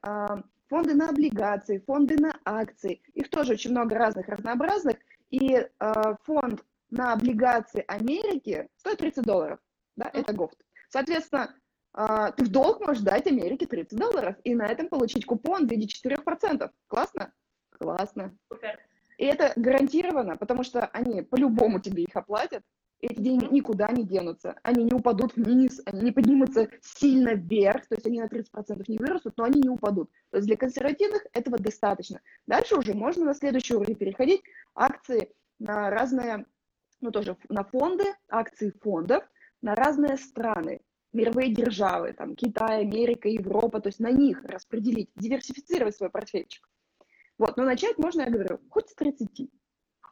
фонды 0.69 0.95
на 0.95 1.09
облигации, 1.09 1.83
фонды 1.87 2.17
на 2.17 2.39
акции. 2.45 3.03
Их 3.15 3.29
тоже 3.31 3.55
очень 3.55 3.71
много 3.73 3.95
разных, 3.95 4.29
разнообразных. 4.29 4.97
И 5.31 5.67
фонд 6.25 6.65
на 6.91 7.13
облигации 7.13 7.85
Америки 7.89 8.69
стоит 8.77 8.99
30 8.99 9.25
долларов. 9.25 9.59
Да, 9.97 10.11
это 10.13 10.33
ГОФТ. 10.33 10.65
Соответственно, 10.89 11.55
ты 12.37 12.45
в 12.45 12.49
долг 12.51 12.81
можешь 12.81 13.03
дать 13.03 13.27
Америке 13.27 13.67
30 13.67 13.99
долларов 13.99 14.37
и 14.45 14.55
на 14.55 14.67
этом 14.67 14.89
получить 14.89 15.27
купон 15.27 15.67
в 15.67 15.71
виде 15.71 15.87
4%. 15.87 16.71
Классно? 16.89 17.33
Классно. 17.79 18.37
И 19.19 19.25
это 19.25 19.53
гарантированно, 19.57 20.37
потому 20.37 20.63
что 20.63 20.87
они 20.87 21.23
по-любому 21.23 21.81
тебе 21.81 22.05
их 22.05 22.17
оплатят, 22.17 22.63
эти 23.01 23.21
деньги 23.21 23.47
никуда 23.53 23.89
не 23.91 24.05
денутся, 24.05 24.57
они 24.63 24.85
не 24.85 24.93
упадут 24.93 25.35
вниз, 25.35 25.83
они 25.87 26.03
не 26.03 26.13
поднимутся 26.13 26.69
сильно 26.81 27.35
вверх, 27.35 27.87
то 27.89 27.97
есть 27.97 28.07
они 28.07 28.21
на 28.21 28.27
30% 28.27 28.85
не 28.87 28.99
вырастут, 28.99 29.35
но 29.37 29.45
они 29.45 29.61
не 29.61 29.69
упадут. 29.69 30.09
То 30.31 30.37
есть 30.37 30.47
для 30.47 30.57
консервативных 30.57 31.27
этого 31.33 31.59
достаточно. 31.59 32.21
Дальше 32.47 32.77
уже 32.77 32.95
можно 32.95 33.25
на 33.25 33.35
следующий 33.35 33.75
уровень 33.75 33.97
переходить, 33.97 34.43
акции 34.75 35.33
на 35.59 35.91
разные 35.91 36.47
ну 37.03 37.11
тоже 37.11 37.37
на 37.51 37.65
фонды, 37.65 38.05
акции 38.29 38.71
фондов, 38.81 39.25
на 39.61 39.75
разные 39.75 40.17
страны, 40.17 40.81
мировые 41.13 41.53
державы, 41.53 42.15
там 42.15 42.35
Китай, 42.35 42.83
Америка, 42.83 43.29
Европа, 43.29 43.81
то 43.81 43.89
есть 43.89 44.01
на 44.01 44.11
них 44.11 44.43
распределить, 44.45 45.11
диверсифицировать 45.17 45.97
свой 45.97 46.09
портфельчик. 46.09 46.67
Вот, 47.39 47.57
но 47.57 47.65
начать 47.65 47.99
можно, 47.99 48.23
я 48.23 48.31
говорю, 48.31 48.61
хоть 48.71 48.89
с 48.89 48.95
30. 48.95 49.51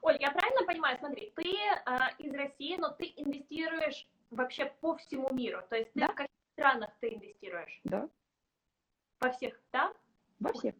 Оль, 0.02 0.16
я 0.20 0.30
правильно 0.30 0.66
понимаю, 0.66 0.98
смотри, 0.98 1.32
ты 1.36 1.42
э, 1.42 1.98
из 2.18 2.32
России, 2.34 2.76
но 2.78 2.90
ты 2.90 3.12
инвестируешь 3.16 4.08
вообще 4.30 4.72
по 4.80 4.96
всему 4.96 5.32
миру, 5.32 5.62
то 5.68 5.76
есть 5.76 5.92
ты 5.92 6.00
да? 6.00 6.08
в 6.08 6.14
каких 6.14 6.36
странах 6.52 6.90
ты 7.00 7.14
инвестируешь? 7.14 7.80
Да. 7.84 8.08
Во 9.20 9.30
всех, 9.30 9.60
да? 9.72 9.92
Во 10.38 10.52
всех. 10.52 10.74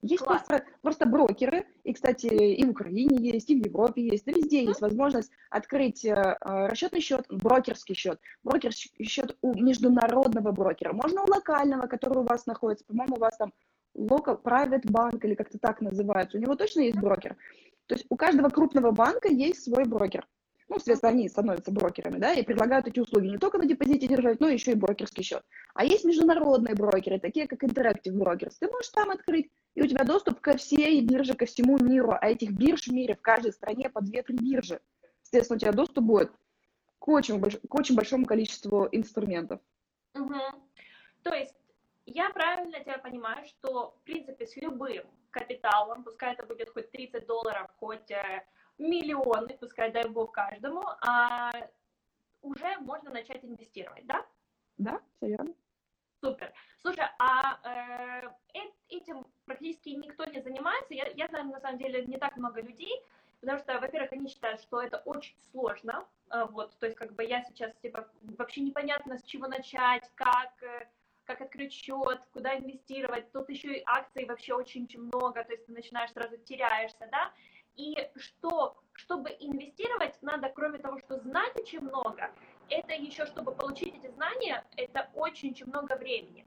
Есть 0.00 0.24
просто, 0.24 0.64
просто 0.80 1.06
брокеры, 1.06 1.66
и, 1.82 1.92
кстати, 1.92 2.26
и 2.26 2.64
в 2.64 2.70
Украине 2.70 3.16
есть, 3.32 3.50
и 3.50 3.60
в 3.60 3.66
Европе 3.66 4.06
есть, 4.06 4.28
и 4.28 4.32
везде 4.32 4.64
есть 4.64 4.80
возможность 4.80 5.32
открыть 5.50 6.04
э, 6.04 6.12
э, 6.12 6.36
расчетный 6.68 7.00
счет, 7.00 7.26
брокерский 7.28 7.96
счет, 7.96 8.20
брокерский 8.44 9.04
счет 9.04 9.36
у 9.42 9.54
международного 9.54 10.52
брокера, 10.52 10.92
можно 10.92 11.22
у 11.22 11.26
локального, 11.26 11.88
который 11.88 12.18
у 12.18 12.22
вас 12.22 12.46
находится, 12.46 12.84
по-моему, 12.84 13.16
у 13.16 13.18
вас 13.18 13.36
там 13.38 13.52
local 13.98 14.40
private 14.42 14.84
bank 14.84 15.20
или 15.24 15.34
как-то 15.34 15.58
так 15.58 15.80
называется, 15.80 16.38
у 16.38 16.40
него 16.40 16.54
точно 16.54 16.80
есть 16.80 16.98
брокер. 16.98 17.36
То 17.86 17.94
есть 17.94 18.06
у 18.08 18.16
каждого 18.16 18.48
крупного 18.48 18.90
банка 18.92 19.28
есть 19.28 19.64
свой 19.64 19.84
брокер 19.84 20.26
ну, 20.68 20.76
соответственно, 20.76 21.12
они 21.12 21.28
становятся 21.28 21.70
брокерами, 21.70 22.18
да, 22.18 22.34
и 22.34 22.42
предлагают 22.42 22.86
эти 22.86 23.00
услуги 23.00 23.26
не 23.26 23.38
только 23.38 23.58
на 23.58 23.66
депозите 23.66 24.06
держать, 24.06 24.38
но 24.40 24.48
еще 24.48 24.72
и 24.72 24.74
брокерский 24.74 25.22
счет. 25.22 25.42
А 25.74 25.84
есть 25.84 26.04
международные 26.04 26.74
брокеры, 26.74 27.18
такие 27.18 27.46
как 27.46 27.64
Interactive 27.64 28.12
Brokers. 28.12 28.54
Ты 28.60 28.68
можешь 28.68 28.90
там 28.90 29.10
открыть, 29.10 29.50
и 29.74 29.82
у 29.82 29.86
тебя 29.86 30.04
доступ 30.04 30.40
ко 30.40 30.56
всей 30.56 31.00
бирже, 31.00 31.34
ко 31.34 31.46
всему 31.46 31.78
миру, 31.78 32.12
а 32.12 32.28
этих 32.28 32.50
бирж 32.50 32.88
в 32.88 32.92
мире 32.92 33.14
в 33.14 33.22
каждой 33.22 33.52
стране 33.52 33.88
по 33.88 34.00
2-3 34.00 34.24
биржи. 34.40 34.80
Соответственно, 35.22 35.56
у 35.56 35.60
тебя 35.60 35.72
доступ 35.72 36.04
будет 36.04 36.32
к 36.98 37.08
очень, 37.08 37.38
больш... 37.38 37.56
к 37.56 37.74
очень 37.74 37.94
большому 37.94 38.26
количеству 38.26 38.88
инструментов. 38.92 39.60
Угу. 40.14 40.34
То 41.22 41.34
есть 41.34 41.54
я 42.08 42.30
правильно 42.30 42.80
тебя 42.80 42.98
понимаю, 42.98 43.44
что, 43.44 43.90
в 43.90 44.04
принципе, 44.04 44.46
с 44.46 44.56
любым 44.56 45.04
капиталом, 45.30 46.04
пускай 46.04 46.32
это 46.32 46.46
будет 46.46 46.70
хоть 46.70 46.90
30 46.90 47.26
долларов, 47.26 47.70
хоть 47.78 48.10
э, 48.10 48.44
миллионы, 48.78 49.56
пускай 49.58 49.92
дай 49.92 50.08
бог 50.08 50.32
каждому, 50.32 50.82
а 51.02 51.50
уже 52.40 52.78
можно 52.80 53.10
начать 53.10 53.44
инвестировать, 53.44 54.06
да? 54.06 54.24
Да, 54.78 55.00
все 55.16 55.28
верно. 55.28 55.54
Супер. 56.22 56.52
Слушай, 56.80 57.04
а 57.18 57.58
э, 57.64 58.62
этим 58.88 59.26
практически 59.44 59.90
никто 59.90 60.24
не 60.24 60.40
занимается. 60.40 60.94
Я, 60.94 61.08
я 61.14 61.28
знаю, 61.28 61.46
на 61.46 61.60
самом 61.60 61.78
деле, 61.78 62.04
не 62.06 62.16
так 62.16 62.36
много 62.36 62.62
людей, 62.62 63.02
потому 63.40 63.58
что, 63.58 63.78
во-первых, 63.78 64.12
они 64.12 64.28
считают, 64.28 64.60
что 64.62 64.80
это 64.80 64.98
очень 65.04 65.36
сложно. 65.52 66.06
Э, 66.30 66.46
вот, 66.46 66.74
то 66.78 66.86
есть, 66.86 66.96
как 66.96 67.12
бы 67.12 67.24
я 67.24 67.44
сейчас, 67.44 67.74
типа, 67.82 68.08
вообще 68.22 68.62
непонятно, 68.62 69.18
с 69.18 69.24
чего 69.24 69.46
начать, 69.46 70.10
как, 70.14 70.62
э, 70.62 70.88
как 71.28 71.42
открыть 71.42 71.74
счет, 71.74 72.20
куда 72.32 72.56
инвестировать. 72.58 73.30
Тут 73.32 73.50
еще 73.50 73.78
и 73.78 73.82
акций 73.84 74.24
вообще 74.24 74.54
очень-очень 74.54 75.02
много, 75.02 75.44
то 75.44 75.52
есть 75.52 75.66
ты 75.66 75.72
начинаешь 75.72 76.10
сразу 76.12 76.38
теряешься, 76.38 77.06
да. 77.12 77.30
И 77.76 77.94
что, 78.16 78.76
чтобы 78.94 79.28
инвестировать, 79.38 80.16
надо, 80.22 80.48
кроме 80.48 80.78
того, 80.78 80.98
что 81.00 81.18
знать 81.20 81.54
очень 81.54 81.80
много, 81.80 82.30
это 82.70 82.94
еще, 82.94 83.26
чтобы 83.26 83.52
получить 83.52 83.94
эти 83.98 84.10
знания, 84.10 84.64
это 84.76 85.10
очень-очень 85.14 85.66
много 85.66 85.96
времени. 85.96 86.46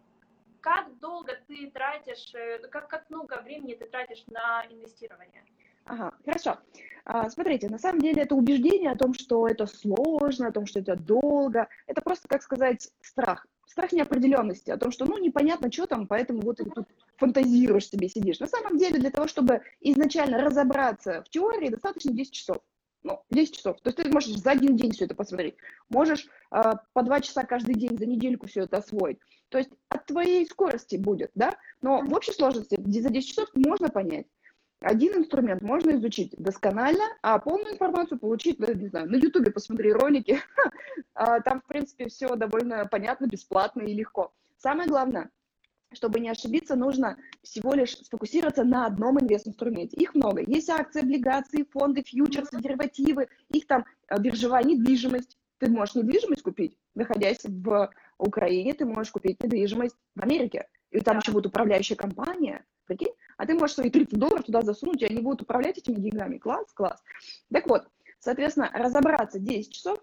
Как 0.62 0.98
долго 1.00 1.40
ты 1.48 1.70
тратишь, 1.72 2.34
э, 2.34 2.60
как, 2.70 2.88
как 2.90 3.10
много 3.10 3.40
времени 3.42 3.76
ты 3.76 3.86
тратишь 3.86 4.24
на 4.28 4.66
инвестирование? 4.66 5.44
Ага, 5.86 6.12
хорошо. 6.26 6.58
А, 7.06 7.30
смотрите, 7.30 7.70
на 7.70 7.78
самом 7.78 8.02
деле 8.02 8.24
это 8.24 8.36
убеждение 8.36 8.92
о 8.92 8.98
том, 8.98 9.14
что 9.14 9.48
это 9.48 9.66
сложно, 9.66 10.48
о 10.48 10.52
том, 10.52 10.66
что 10.66 10.80
это 10.80 10.96
долго. 10.96 11.68
Это 11.88 12.02
просто, 12.02 12.28
как 12.28 12.42
сказать, 12.44 12.90
страх. 13.02 13.46
Страх 13.72 13.94
неопределенности, 13.94 14.70
о 14.70 14.78
том, 14.78 14.92
что, 14.92 15.06
ну, 15.06 15.18
непонятно, 15.18 15.72
что 15.72 15.88
там, 15.88 16.06
поэтому 16.06 16.42
вот 16.42 16.58
тут 16.58 16.86
фантазируешь 17.16 17.88
себе, 17.88 18.10
сидишь. 18.10 18.42
На 18.42 18.48
самом 18.48 18.78
деле, 18.78 19.00
для 19.00 19.12
того, 19.12 19.28
чтобы 19.28 19.62
изначально 19.80 20.40
разобраться 20.40 21.24
в 21.26 21.30
теории, 21.30 21.70
достаточно 21.70 22.12
10 22.12 22.34
часов. 22.34 22.58
Ну, 23.04 23.24
10 23.30 23.56
часов. 23.56 23.80
То 23.82 23.88
есть 23.88 23.98
ты 23.98 24.12
можешь 24.12 24.36
за 24.36 24.52
один 24.52 24.76
день 24.76 24.92
все 24.92 25.06
это 25.06 25.16
посмотреть. 25.16 25.56
Можешь 25.88 26.28
э, 26.52 26.62
по 26.92 27.02
2 27.02 27.22
часа 27.22 27.46
каждый 27.46 27.76
день 27.76 27.98
за 27.98 28.06
недельку 28.06 28.48
все 28.48 28.64
это 28.64 28.78
освоить. 28.78 29.20
То 29.48 29.58
есть 29.58 29.70
от 29.88 30.06
твоей 30.06 30.46
скорости 30.46 30.98
будет, 30.98 31.32
да? 31.34 31.56
Но 31.82 32.02
в 32.02 32.14
общей 32.14 32.34
сложности 32.34 32.76
за 32.78 33.10
10 33.10 33.26
часов 33.26 33.50
можно 33.56 33.88
понять. 33.88 34.28
Один 34.82 35.14
инструмент 35.14 35.62
можно 35.62 35.92
изучить 35.92 36.34
досконально, 36.38 37.04
а 37.22 37.38
полную 37.38 37.76
информацию 37.76 38.18
получить, 38.18 38.58
ну, 38.60 38.74
не 38.74 38.88
знаю, 38.88 39.10
на 39.10 39.16
Ютубе 39.16 39.52
посмотри 39.52 39.94
ролики. 39.94 40.40
А, 41.14 41.40
там, 41.42 41.62
в 41.62 41.66
принципе, 41.68 42.08
все 42.08 42.36
довольно 42.36 42.86
понятно, 42.86 43.28
бесплатно 43.28 43.82
и 43.82 43.94
легко. 43.94 44.34
Самое 44.58 44.90
главное, 44.90 45.30
чтобы 45.94 46.20
не 46.20 46.30
ошибиться, 46.30 46.76
нужно 46.76 47.18
всего 47.44 47.74
лишь 47.74 47.96
сфокусироваться 47.96 48.64
на 48.64 48.88
одном 48.88 49.20
инвест-инструменте. 49.20 49.98
Их 49.98 50.16
много. 50.16 50.42
Есть 50.42 50.70
акции, 50.70 51.02
облигации, 51.02 51.68
фонды, 51.72 52.02
фьючерсы, 52.02 52.60
деривативы, 52.60 53.28
их 53.50 53.68
там 53.68 53.86
а, 54.08 54.18
биржевая 54.20 54.64
недвижимость. 54.64 55.38
Ты 55.60 55.70
можешь 55.70 55.96
недвижимость 55.96 56.42
купить, 56.42 56.76
находясь 56.96 57.44
в 57.44 57.92
Украине, 58.18 58.74
ты 58.74 58.86
можешь 58.86 59.12
купить 59.12 59.44
недвижимость 59.44 59.96
в 60.16 60.24
Америке. 60.24 60.68
И 60.90 61.02
там 61.02 61.20
еще 61.20 61.32
будет 61.34 61.48
управляющая 61.48 61.96
компания, 61.96 62.66
прикинь? 62.86 63.14
А 63.42 63.46
ты 63.48 63.56
можешь 63.56 63.74
свои 63.74 63.90
30 63.90 64.20
долларов 64.20 64.46
туда 64.46 64.62
засунуть, 64.62 65.02
и 65.02 65.06
они 65.06 65.20
будут 65.20 65.42
управлять 65.42 65.76
этими 65.76 65.96
деньгами. 65.96 66.38
Класс, 66.38 66.72
класс. 66.74 67.02
Так 67.52 67.66
вот, 67.66 67.88
соответственно, 68.20 68.70
разобраться 68.72 69.40
10 69.40 69.74
часов, 69.74 69.98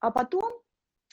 а 0.00 0.10
потом 0.10 0.52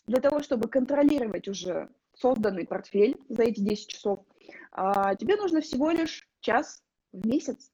для 0.05 0.19
того, 0.19 0.41
чтобы 0.41 0.67
контролировать 0.67 1.47
уже 1.47 1.89
созданный 2.13 2.67
портфель 2.67 3.17
за 3.29 3.43
эти 3.43 3.61
10 3.61 3.87
часов, 3.87 4.25
а, 4.73 5.15
тебе 5.15 5.37
нужно 5.37 5.61
всего 5.61 5.91
лишь 5.91 6.27
час 6.41 6.83
в 7.13 7.25
месяц. 7.25 7.71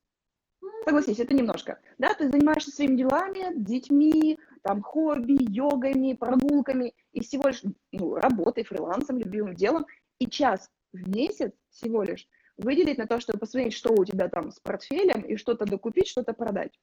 Согласись, 0.86 1.18
это 1.18 1.34
немножко. 1.34 1.80
Да, 1.98 2.14
ты 2.14 2.30
занимаешься 2.30 2.70
своими 2.70 2.98
делами, 2.98 3.52
детьми, 3.56 4.38
там, 4.62 4.84
хобби, 4.84 5.38
йогами, 5.40 6.14
прогулками, 6.14 6.94
и 7.14 7.24
всего 7.24 7.48
лишь 7.48 7.64
ну, 7.92 8.14
работой, 8.14 8.64
фрилансом, 8.64 9.18
любимым 9.18 9.56
делом, 9.56 9.88
и 10.20 10.28
час 10.28 10.70
в 10.94 11.10
месяц 11.10 11.52
всего 11.72 12.04
лишь 12.04 12.28
выделить 12.58 12.98
на 12.98 13.08
то, 13.08 13.20
чтобы 13.20 13.40
посмотреть, 13.40 13.74
что 13.74 13.94
у 13.94 14.06
тебя 14.06 14.30
там 14.30 14.52
с 14.52 14.60
портфелем, 14.60 15.22
и 15.22 15.36
что-то 15.38 15.66
докупить, 15.66 16.08
что-то 16.08 16.34
продать. 16.34 16.80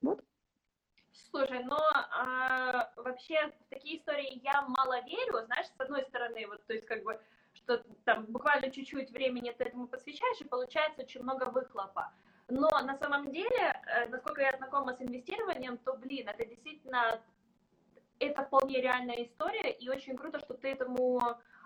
Вот. 0.00 0.22
Слушай, 1.30 1.62
но 1.64 1.78
а, 1.78 2.90
вообще 2.96 3.52
в 3.60 3.70
такие 3.70 3.98
истории 3.98 4.40
я 4.42 4.62
мало 4.62 5.02
верю, 5.04 5.44
знаешь, 5.44 5.66
с 5.66 5.80
одной 5.80 6.02
стороны, 6.04 6.46
вот, 6.46 6.64
то 6.66 6.72
есть 6.72 6.86
как 6.86 7.02
бы, 7.02 7.20
что 7.52 7.82
там 8.04 8.24
буквально 8.26 8.70
чуть-чуть 8.70 9.10
времени 9.10 9.54
ты 9.56 9.64
этому 9.64 9.88
посвящаешь, 9.88 10.40
и 10.40 10.48
получается 10.48 11.02
очень 11.02 11.22
много 11.22 11.50
выхлопа. 11.50 12.12
Но 12.48 12.70
на 12.82 12.96
самом 12.96 13.30
деле, 13.30 13.82
э, 13.86 14.08
насколько 14.08 14.40
я 14.40 14.56
знакома 14.56 14.94
с 14.94 15.02
инвестированием, 15.02 15.76
то, 15.78 15.94
блин, 15.94 16.28
это 16.28 16.46
действительно, 16.46 17.20
это 18.18 18.42
вполне 18.44 18.80
реальная 18.80 19.22
история, 19.24 19.70
и 19.70 19.88
очень 19.90 20.16
круто, 20.16 20.38
что 20.38 20.54
ты 20.54 20.68
этому 20.68 21.20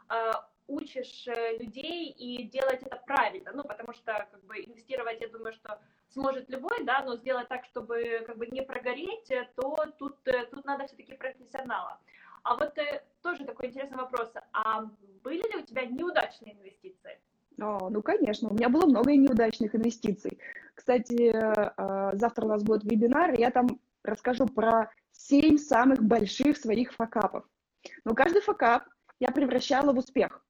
а, 0.08 0.48
учишь 0.66 1.26
э, 1.26 1.58
людей 1.58 2.10
и 2.10 2.44
делать 2.44 2.82
это 2.82 3.00
правильно, 3.06 3.52
ну, 3.54 3.62
потому 3.64 3.92
что, 3.92 4.26
как 4.30 4.44
бы, 4.44 4.56
инвестировать, 4.58 5.20
я 5.20 5.28
думаю, 5.28 5.52
что 5.52 5.78
сможет 6.08 6.48
любой, 6.48 6.84
да, 6.84 7.02
но 7.04 7.16
сделать 7.16 7.48
так, 7.48 7.64
чтобы, 7.64 8.22
как 8.26 8.36
бы, 8.36 8.46
не 8.46 8.62
прогореть, 8.62 9.30
э, 9.30 9.48
то 9.56 9.76
тут, 9.98 10.16
э, 10.26 10.46
тут 10.46 10.64
надо 10.64 10.86
все-таки 10.86 11.14
профессионала. 11.14 11.98
А 12.44 12.56
вот 12.56 12.76
тоже 13.22 13.44
такой 13.44 13.68
интересный 13.68 13.98
вопрос, 13.98 14.32
а 14.52 14.86
были 15.22 15.42
ли 15.52 15.62
у 15.62 15.64
тебя 15.64 15.84
неудачные 15.84 16.54
инвестиции? 16.54 17.20
О, 17.60 17.88
ну, 17.88 18.02
конечно, 18.02 18.48
у 18.48 18.54
меня 18.54 18.68
было 18.68 18.86
много 18.86 19.12
неудачных 19.12 19.76
инвестиций. 19.76 20.40
Кстати, 20.74 21.32
завтра 22.16 22.44
у 22.44 22.48
нас 22.48 22.64
будет 22.64 22.82
вебинар, 22.82 23.32
и 23.34 23.40
я 23.40 23.52
там 23.52 23.78
расскажу 24.02 24.46
про 24.46 24.90
7 25.12 25.56
самых 25.56 26.02
больших 26.02 26.56
своих 26.56 26.92
факапов. 26.94 27.44
Но 28.04 28.14
каждый 28.14 28.42
факап 28.42 28.88
я 29.20 29.28
превращала 29.28 29.92
в 29.92 29.98
успех 29.98 30.44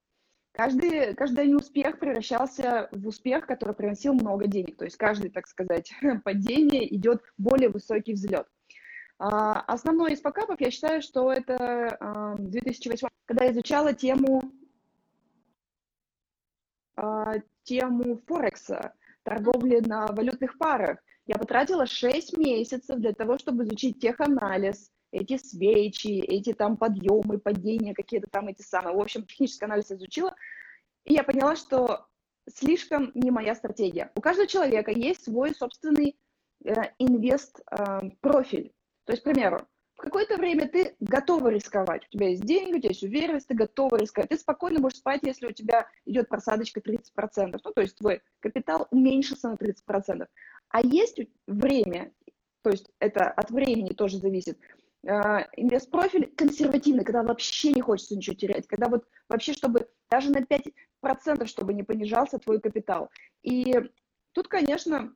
каждый, 0.52 1.14
каждый 1.14 1.48
неуспех 1.48 1.98
превращался 1.98 2.88
в 2.92 3.06
успех, 3.08 3.46
который 3.46 3.74
приносил 3.74 4.14
много 4.14 4.46
денег. 4.46 4.76
То 4.76 4.84
есть 4.84 4.96
каждый, 4.96 5.30
так 5.30 5.46
сказать, 5.48 5.92
падение 6.24 6.94
идет 6.94 7.22
более 7.36 7.68
высокий 7.68 8.12
взлет. 8.14 8.46
А, 9.18 9.60
основной 9.60 10.12
из 10.12 10.20
покапов, 10.20 10.60
я 10.60 10.70
считаю, 10.70 11.02
что 11.02 11.32
это 11.32 12.36
2008, 12.38 13.08
когда 13.24 13.44
я 13.44 13.52
изучала 13.52 13.92
тему, 13.92 14.42
а, 16.96 17.34
тему 17.62 18.20
Форекса, 18.26 18.94
торговли 19.22 19.80
на 19.80 20.06
валютных 20.06 20.58
парах. 20.58 20.98
Я 21.26 21.36
потратила 21.36 21.86
6 21.86 22.36
месяцев 22.36 22.98
для 22.98 23.12
того, 23.12 23.38
чтобы 23.38 23.62
изучить 23.62 24.00
теханализ, 24.00 24.90
эти 25.12 25.36
свечи, 25.36 26.20
эти 26.20 26.52
там 26.52 26.76
подъемы, 26.76 27.38
падения, 27.38 27.94
какие-то 27.94 28.26
там 28.28 28.48
эти 28.48 28.62
самые. 28.62 28.96
В 28.96 29.00
общем, 29.00 29.24
технический 29.24 29.66
анализ 29.66 29.92
изучила, 29.92 30.34
и 31.04 31.14
я 31.14 31.22
поняла, 31.22 31.54
что 31.54 32.06
слишком 32.48 33.12
не 33.14 33.30
моя 33.30 33.54
стратегия. 33.54 34.10
У 34.16 34.20
каждого 34.20 34.48
человека 34.48 34.90
есть 34.90 35.24
свой 35.24 35.54
собственный 35.54 36.16
э, 36.64 36.72
инвест-профиль. 36.98 38.66
Э, 38.66 38.72
То 39.04 39.12
есть, 39.12 39.22
к 39.22 39.24
примеру, 39.24 39.66
в 39.96 40.00
какое-то 40.00 40.36
время 40.36 40.68
ты 40.68 40.96
готова 40.98 41.48
рисковать. 41.48 42.06
У 42.08 42.16
тебя 42.16 42.30
есть 42.30 42.44
деньги, 42.44 42.76
у 42.76 42.78
тебя 42.78 42.88
есть 42.88 43.04
уверенность, 43.04 43.48
ты 43.48 43.54
готова 43.54 43.96
рисковать. 43.96 44.30
Ты 44.30 44.38
спокойно 44.38 44.80
можешь 44.80 44.98
спать, 44.98 45.20
если 45.22 45.46
у 45.46 45.52
тебя 45.52 45.86
идет 46.06 46.28
просадочка 46.28 46.80
30%. 46.80 47.60
Ну, 47.62 47.72
то 47.72 47.80
есть 47.80 47.96
твой 47.98 48.22
капитал 48.40 48.88
уменьшится 48.90 49.50
на 49.50 49.54
30%. 49.54 50.26
А 50.70 50.80
есть 50.80 51.20
время, 51.46 52.12
то 52.62 52.70
есть 52.70 52.90
это 52.98 53.24
от 53.24 53.50
времени 53.50 53.92
тоже 53.92 54.18
зависит, 54.18 54.58
инвест-профиль 55.04 56.32
консервативный, 56.36 57.04
когда 57.04 57.22
вообще 57.22 57.72
не 57.72 57.80
хочется 57.80 58.16
ничего 58.16 58.36
терять, 58.36 58.66
когда 58.66 58.88
вот 58.88 59.04
вообще, 59.28 59.52
чтобы 59.52 59.88
даже 60.10 60.30
на 60.30 60.42
5%, 60.42 61.46
чтобы 61.46 61.74
не 61.74 61.82
понижался 61.82 62.38
твой 62.38 62.60
капитал. 62.60 63.10
И 63.42 63.74
тут, 64.32 64.48
конечно, 64.48 64.98
а, 64.98 65.12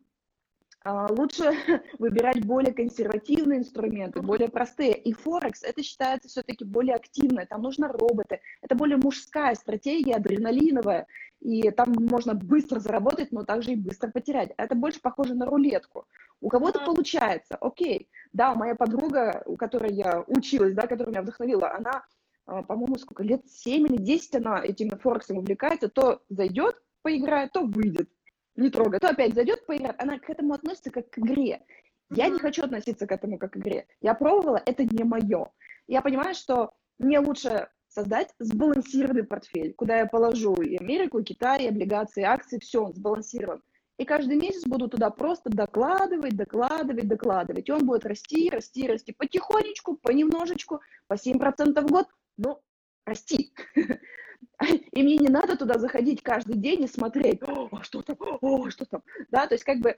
лучше 1.11 1.53
выбирать 1.99 2.45
более 2.45 2.73
консервативные 2.73 3.61
инструменты, 3.61 4.21
более 4.23 4.49
простые. 4.49 4.97
И 4.97 5.13
Форекс, 5.13 5.63
это 5.63 5.83
считается 5.83 6.29
все-таки 6.29 6.65
более 6.65 6.95
активное, 6.95 7.47
там 7.47 7.63
нужны 7.63 7.89
роботы, 7.89 8.41
это 8.63 8.75
более 8.75 8.97
мужская 8.97 9.55
стратегия, 9.55 10.17
адреналиновая, 10.17 11.07
и 11.41 11.71
там 11.71 11.93
можно 11.99 12.35
быстро 12.35 12.81
заработать, 12.81 13.33
но 13.33 13.45
также 13.45 13.73
и 13.73 13.77
быстро 13.77 14.11
потерять. 14.11 14.53
Это 14.57 14.75
больше 14.75 15.01
похоже 15.01 15.35
на 15.35 15.47
рулетку. 15.47 16.07
У 16.41 16.49
кого-то 16.49 16.81
получается, 16.81 17.57
окей. 17.61 18.09
Да, 18.33 18.55
моя 18.55 18.75
подруга, 18.75 19.43
у 19.47 19.57
которой 19.57 19.93
я 19.93 20.23
училась, 20.27 20.75
да, 20.75 20.87
которая 20.87 21.13
меня 21.13 21.23
вдохновила, 21.23 21.73
она, 21.75 22.05
а, 22.47 22.63
по-моему, 22.63 22.97
сколько 22.97 23.23
лет, 23.23 23.49
7 23.49 23.87
или 23.87 23.97
10 23.97 24.37
она 24.37 24.63
этим 24.63 24.91
Форексом 24.99 25.39
увлекается, 25.39 25.89
то 25.89 26.23
зайдет, 26.29 26.77
поиграет, 27.03 27.53
то 27.53 27.63
выйдет, 27.63 28.11
не 28.57 28.71
трогает, 28.71 29.03
то 29.03 29.09
опять 29.09 29.35
зайдет, 29.35 29.67
поиграет. 29.67 30.01
Она 30.01 30.19
к 30.19 30.29
этому 30.31 30.55
относится 30.55 30.91
как 30.91 31.11
к 31.11 31.19
игре. 31.19 31.63
Я 32.11 32.29
не 32.29 32.39
хочу 32.39 32.65
относиться 32.65 33.07
к 33.07 33.13
этому 33.13 33.39
как 33.39 33.53
к 33.53 33.57
игре. 33.57 33.87
Я 34.01 34.15
пробовала, 34.15 34.63
это 34.65 34.85
не 34.85 35.05
мое. 35.05 35.51
Я 35.87 36.03
понимаю, 36.03 36.35
что 36.35 36.75
мне 36.99 37.19
лучше 37.19 37.69
создать 37.89 38.35
сбалансированный 38.39 39.25
портфель, 39.25 39.75
куда 39.75 39.99
я 39.99 40.07
положу 40.07 40.55
и 40.55 40.77
Америку, 40.77 41.19
и 41.19 41.25
Китай, 41.25 41.65
и 41.65 41.69
облигации, 41.69 42.23
и 42.23 42.25
акции, 42.25 42.59
все, 42.59 42.85
он 42.85 42.95
сбалансирован. 42.95 43.63
И 43.99 44.05
каждый 44.05 44.37
месяц 44.37 44.67
буду 44.67 44.89
туда 44.89 45.11
просто 45.11 45.49
докладывать, 45.49 46.37
докладывать, 46.37 47.09
докладывать. 47.09 47.69
И 47.69 47.73
он 47.73 47.87
будет 47.87 48.05
расти, 48.05 48.51
расти, 48.51 48.87
расти 48.87 49.13
потихонечку, 49.13 49.97
понемножечку, 49.97 50.81
по 51.07 51.15
7% 51.15 51.81
в 51.81 51.91
год, 51.91 52.07
но 52.37 52.61
расти. 53.07 53.55
И 54.93 55.03
мне 55.03 55.17
не 55.19 55.29
надо 55.29 55.57
туда 55.57 55.79
заходить 55.79 56.23
каждый 56.23 56.57
день 56.57 56.85
и 56.85 56.89
смотреть, 56.89 57.43
о, 57.43 57.83
что 57.83 58.03
там, 58.03 58.17
о, 58.21 58.71
что 58.71 58.85
там. 58.85 59.03
Да, 59.31 59.47
то 59.47 59.55
есть 59.55 59.65
как 59.65 59.81
бы, 59.81 59.97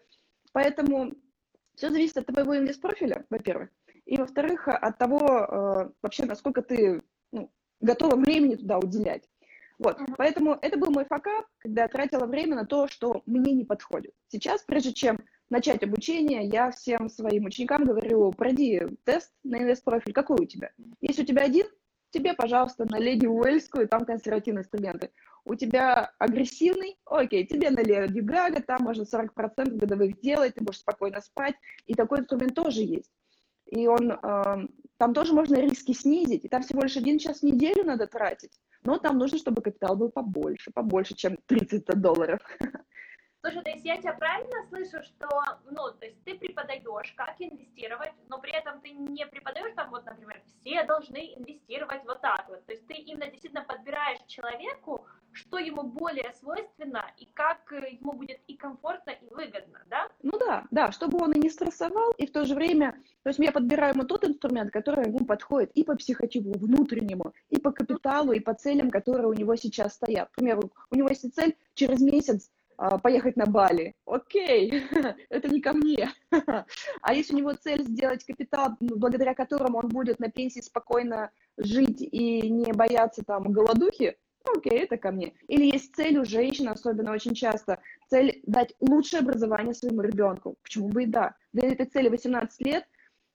поэтому 0.52 1.12
все 1.74 1.90
зависит 1.90 2.16
от 2.16 2.26
твоего 2.26 2.56
инвест-профиля, 2.56 3.24
во-первых. 3.30 3.70
И 4.04 4.16
во-вторых, 4.16 4.66
от 4.68 4.98
того, 4.98 5.20
э, 5.20 5.90
вообще, 6.02 6.24
насколько 6.24 6.62
ты 6.62 7.02
ну, 7.30 7.52
готова 7.80 8.16
времени 8.16 8.56
туда 8.56 8.78
уделять. 8.78 9.28
Вот, 9.78 10.00
uh-huh. 10.00 10.14
поэтому 10.16 10.58
это 10.60 10.76
был 10.76 10.90
мой 10.90 11.04
факап, 11.04 11.46
когда 11.58 11.82
я 11.82 11.88
тратила 11.88 12.26
время 12.26 12.56
на 12.56 12.66
то, 12.66 12.88
что 12.88 13.22
мне 13.26 13.52
не 13.52 13.64
подходит. 13.64 14.12
Сейчас, 14.26 14.62
прежде 14.62 14.92
чем 14.92 15.20
начать 15.50 15.84
обучение, 15.84 16.46
я 16.46 16.72
всем 16.72 17.08
своим 17.08 17.44
ученикам 17.44 17.84
говорю, 17.84 18.32
пройди 18.32 18.82
тест 19.04 19.32
на 19.44 19.58
инвест-профиль, 19.58 20.12
какой 20.12 20.40
у 20.40 20.46
тебя. 20.46 20.72
Если 21.00 21.22
у 21.22 21.26
тебя 21.26 21.42
один, 21.42 21.66
тебе, 22.10 22.34
пожалуйста, 22.34 22.84
на 22.84 22.98
леди 22.98 23.26
Уэльскую, 23.26 23.88
там 23.88 24.04
консервативные 24.04 24.62
инструменты. 24.62 25.10
У 25.44 25.54
тебя 25.54 26.12
агрессивный, 26.18 26.98
окей, 27.04 27.46
тебе 27.46 27.70
на 27.70 27.80
леди 27.80 28.20
Гага, 28.20 28.62
там 28.62 28.82
можно 28.82 29.02
40% 29.02 29.76
годовых 29.76 30.20
делать, 30.20 30.54
ты 30.54 30.64
можешь 30.64 30.80
спокойно 30.80 31.20
спать, 31.20 31.54
и 31.86 31.94
такой 31.94 32.20
инструмент 32.20 32.54
тоже 32.54 32.82
есть. 32.82 33.10
И 33.66 33.86
он, 33.86 34.12
э, 34.12 34.68
там 34.96 35.14
тоже 35.14 35.32
можно 35.34 35.56
риски 35.56 35.92
снизить, 35.92 36.44
и 36.44 36.48
там 36.48 36.62
всего 36.62 36.82
лишь 36.82 36.96
один 36.96 37.18
час 37.18 37.40
в 37.40 37.42
неделю 37.44 37.84
надо 37.84 38.06
тратить, 38.06 38.52
но 38.82 38.98
там 38.98 39.18
нужно, 39.18 39.38
чтобы 39.38 39.62
капитал 39.62 39.96
был 39.96 40.10
побольше, 40.10 40.70
побольше, 40.72 41.14
чем 41.14 41.38
30 41.46 41.84
долларов. 42.00 42.40
Слушай, 43.48 43.64
то 43.64 43.70
есть 43.70 43.84
я 43.84 43.96
тебя 43.96 44.12
правильно 44.12 44.62
слышу, 44.68 45.02
что, 45.02 45.28
ну, 45.70 45.90
то 45.98 46.04
есть 46.04 46.22
ты 46.24 46.34
преподаешь, 46.34 47.12
как 47.16 47.34
инвестировать, 47.38 48.12
но 48.28 48.38
при 48.40 48.52
этом 48.52 48.80
ты 48.82 48.90
не 48.90 49.26
преподаешь 49.26 49.74
там, 49.74 49.90
вот, 49.90 50.04
например, 50.04 50.42
все 50.60 50.82
должны 50.84 51.34
инвестировать 51.34 52.04
вот 52.04 52.20
так 52.20 52.44
вот. 52.48 52.64
То 52.66 52.72
есть 52.72 52.86
ты 52.86 52.94
именно 52.94 53.30
действительно 53.30 53.64
подбираешь 53.64 54.18
человеку, 54.26 55.06
что 55.32 55.58
ему 55.58 55.82
более 55.82 56.32
свойственно 56.34 57.06
и 57.16 57.26
как 57.26 57.72
ему 57.72 58.12
будет 58.12 58.40
и 58.48 58.56
комфортно, 58.56 59.12
и 59.12 59.34
выгодно, 59.34 59.82
да? 59.86 60.08
Ну 60.22 60.38
да, 60.38 60.66
да, 60.70 60.92
чтобы 60.92 61.18
он 61.22 61.32
и 61.32 61.38
не 61.38 61.48
стрессовал, 61.48 62.12
и 62.18 62.26
в 62.26 62.32
то 62.32 62.44
же 62.44 62.54
время, 62.54 62.92
то 63.22 63.30
есть 63.30 63.38
я 63.38 63.52
подбираю 63.52 63.94
ему 63.94 64.04
тот 64.04 64.24
инструмент, 64.24 64.72
который 64.72 65.06
ему 65.06 65.24
подходит 65.24 65.70
и 65.72 65.84
по 65.84 65.96
психотипу 65.96 66.58
внутреннему, 66.58 67.32
и 67.48 67.58
по 67.58 67.72
капиталу, 67.72 68.32
и 68.32 68.40
по 68.40 68.52
целям, 68.52 68.90
которые 68.90 69.28
у 69.28 69.32
него 69.32 69.56
сейчас 69.56 69.94
стоят. 69.94 70.28
К 70.30 70.36
примеру, 70.36 70.70
у 70.90 70.96
него 70.96 71.08
есть 71.08 71.32
цель 71.34 71.56
через 71.74 72.00
месяц 72.00 72.50
поехать 73.02 73.36
на 73.36 73.46
Бали. 73.46 73.94
Окей, 74.06 74.84
это 75.30 75.48
не 75.48 75.60
ко 75.60 75.72
мне. 75.72 76.10
А 77.02 77.14
если 77.14 77.34
у 77.34 77.38
него 77.38 77.52
цель 77.54 77.82
сделать 77.84 78.24
капитал, 78.24 78.76
ну, 78.80 78.96
благодаря 78.96 79.34
которому 79.34 79.78
он 79.78 79.88
будет 79.88 80.20
на 80.20 80.30
пенсии 80.30 80.60
спокойно 80.60 81.30
жить 81.56 82.00
и 82.00 82.48
не 82.50 82.72
бояться 82.72 83.24
там 83.24 83.52
голодухи, 83.52 84.16
окей, 84.56 84.78
это 84.80 84.96
ко 84.96 85.10
мне. 85.10 85.34
Или 85.48 85.72
есть 85.72 85.94
цель 85.94 86.18
у 86.18 86.24
женщин, 86.24 86.68
особенно 86.68 87.12
очень 87.12 87.34
часто, 87.34 87.80
цель 88.08 88.40
дать 88.46 88.74
лучшее 88.80 89.20
образование 89.20 89.74
своему 89.74 90.02
ребенку. 90.02 90.56
Почему 90.62 90.88
бы 90.88 91.04
и 91.04 91.06
да? 91.06 91.34
Для 91.52 91.68
этой 91.68 91.86
цели 91.86 92.08
18 92.08 92.60
лет, 92.66 92.84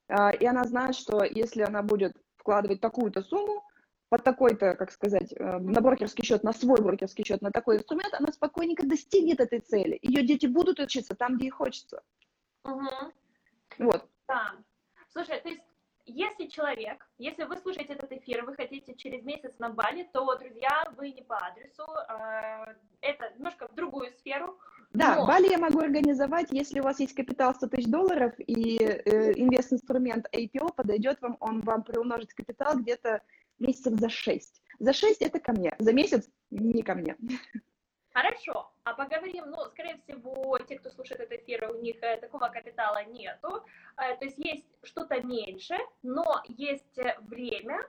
а, 0.08 0.30
и 0.30 0.44
она 0.46 0.64
знает, 0.64 0.94
что 0.94 1.24
если 1.24 1.62
она 1.62 1.82
будет 1.82 2.16
вкладывать 2.36 2.80
такую-то 2.80 3.22
сумму, 3.22 3.62
под 4.14 4.22
такой-то, 4.22 4.76
как 4.76 4.92
сказать, 4.92 5.32
э, 5.32 5.58
на 5.58 5.80
брокерский 5.80 6.24
счет, 6.24 6.44
на 6.44 6.52
свой 6.52 6.80
брокерский 6.80 7.24
счет, 7.24 7.42
на 7.42 7.50
такой 7.50 7.78
инструмент, 7.78 8.14
она 8.14 8.30
спокойненько 8.30 8.86
достигнет 8.86 9.40
этой 9.40 9.58
цели. 9.58 9.98
Ее 10.02 10.24
дети 10.24 10.46
будут 10.46 10.78
учиться 10.78 11.16
там, 11.16 11.34
где 11.34 11.46
ей 11.46 11.50
хочется. 11.50 12.00
Угу. 12.62 13.12
Вот. 13.78 14.08
Да. 14.28 14.52
Слушай, 15.08 15.40
то 15.40 15.48
есть 15.48 15.62
если 16.06 16.46
человек, 16.46 17.04
если 17.18 17.42
вы 17.42 17.56
слушаете 17.56 17.94
этот 17.94 18.12
эфир, 18.12 18.44
вы 18.44 18.54
хотите 18.54 18.94
через 18.94 19.24
месяц 19.24 19.58
на 19.58 19.70
Бали, 19.70 20.08
то, 20.12 20.32
друзья, 20.36 20.84
вы 20.96 21.10
не 21.10 21.22
по 21.22 21.36
адресу, 21.36 21.82
э, 22.08 22.74
это 23.00 23.32
немножко 23.36 23.66
в 23.66 23.74
другую 23.74 24.12
сферу. 24.12 24.56
Да, 24.92 25.16
но... 25.16 25.26
Бали 25.26 25.48
я 25.48 25.58
могу 25.58 25.80
организовать, 25.80 26.52
если 26.52 26.78
у 26.78 26.84
вас 26.84 27.00
есть 27.00 27.16
капитал 27.16 27.52
100 27.52 27.66
тысяч 27.66 27.90
долларов 27.90 28.32
и 28.38 28.78
э, 28.78 29.32
инвест-инструмент 29.32 30.28
APO 30.32 30.72
подойдет 30.72 31.20
вам, 31.20 31.36
он 31.40 31.62
вам 31.62 31.82
приумножит 31.82 32.32
капитал 32.32 32.78
где-то 32.78 33.20
месяцев 33.58 33.94
за 33.94 34.08
шесть. 34.08 34.62
За 34.78 34.92
шесть 34.92 35.22
это 35.22 35.40
ко 35.40 35.52
мне, 35.52 35.74
за 35.78 35.92
месяц 35.92 36.28
не 36.50 36.82
ко 36.82 36.94
мне. 36.94 37.16
Хорошо, 38.14 38.72
а 38.84 38.94
поговорим, 38.94 39.50
ну, 39.50 39.64
скорее 39.70 39.96
всего, 39.96 40.56
те, 40.58 40.78
кто 40.78 40.90
слушает 40.90 41.20
этот 41.20 41.40
эфир, 41.40 41.68
у 41.68 41.80
них 41.80 41.96
э, 42.00 42.16
такого 42.18 42.48
капитала 42.48 43.02
нету, 43.04 43.64
э, 43.96 44.16
то 44.16 44.24
есть 44.24 44.38
есть 44.38 44.66
что-то 44.84 45.20
меньше, 45.20 45.76
но 46.02 46.40
есть 46.46 46.96
э, 46.98 47.16
время 47.22 47.80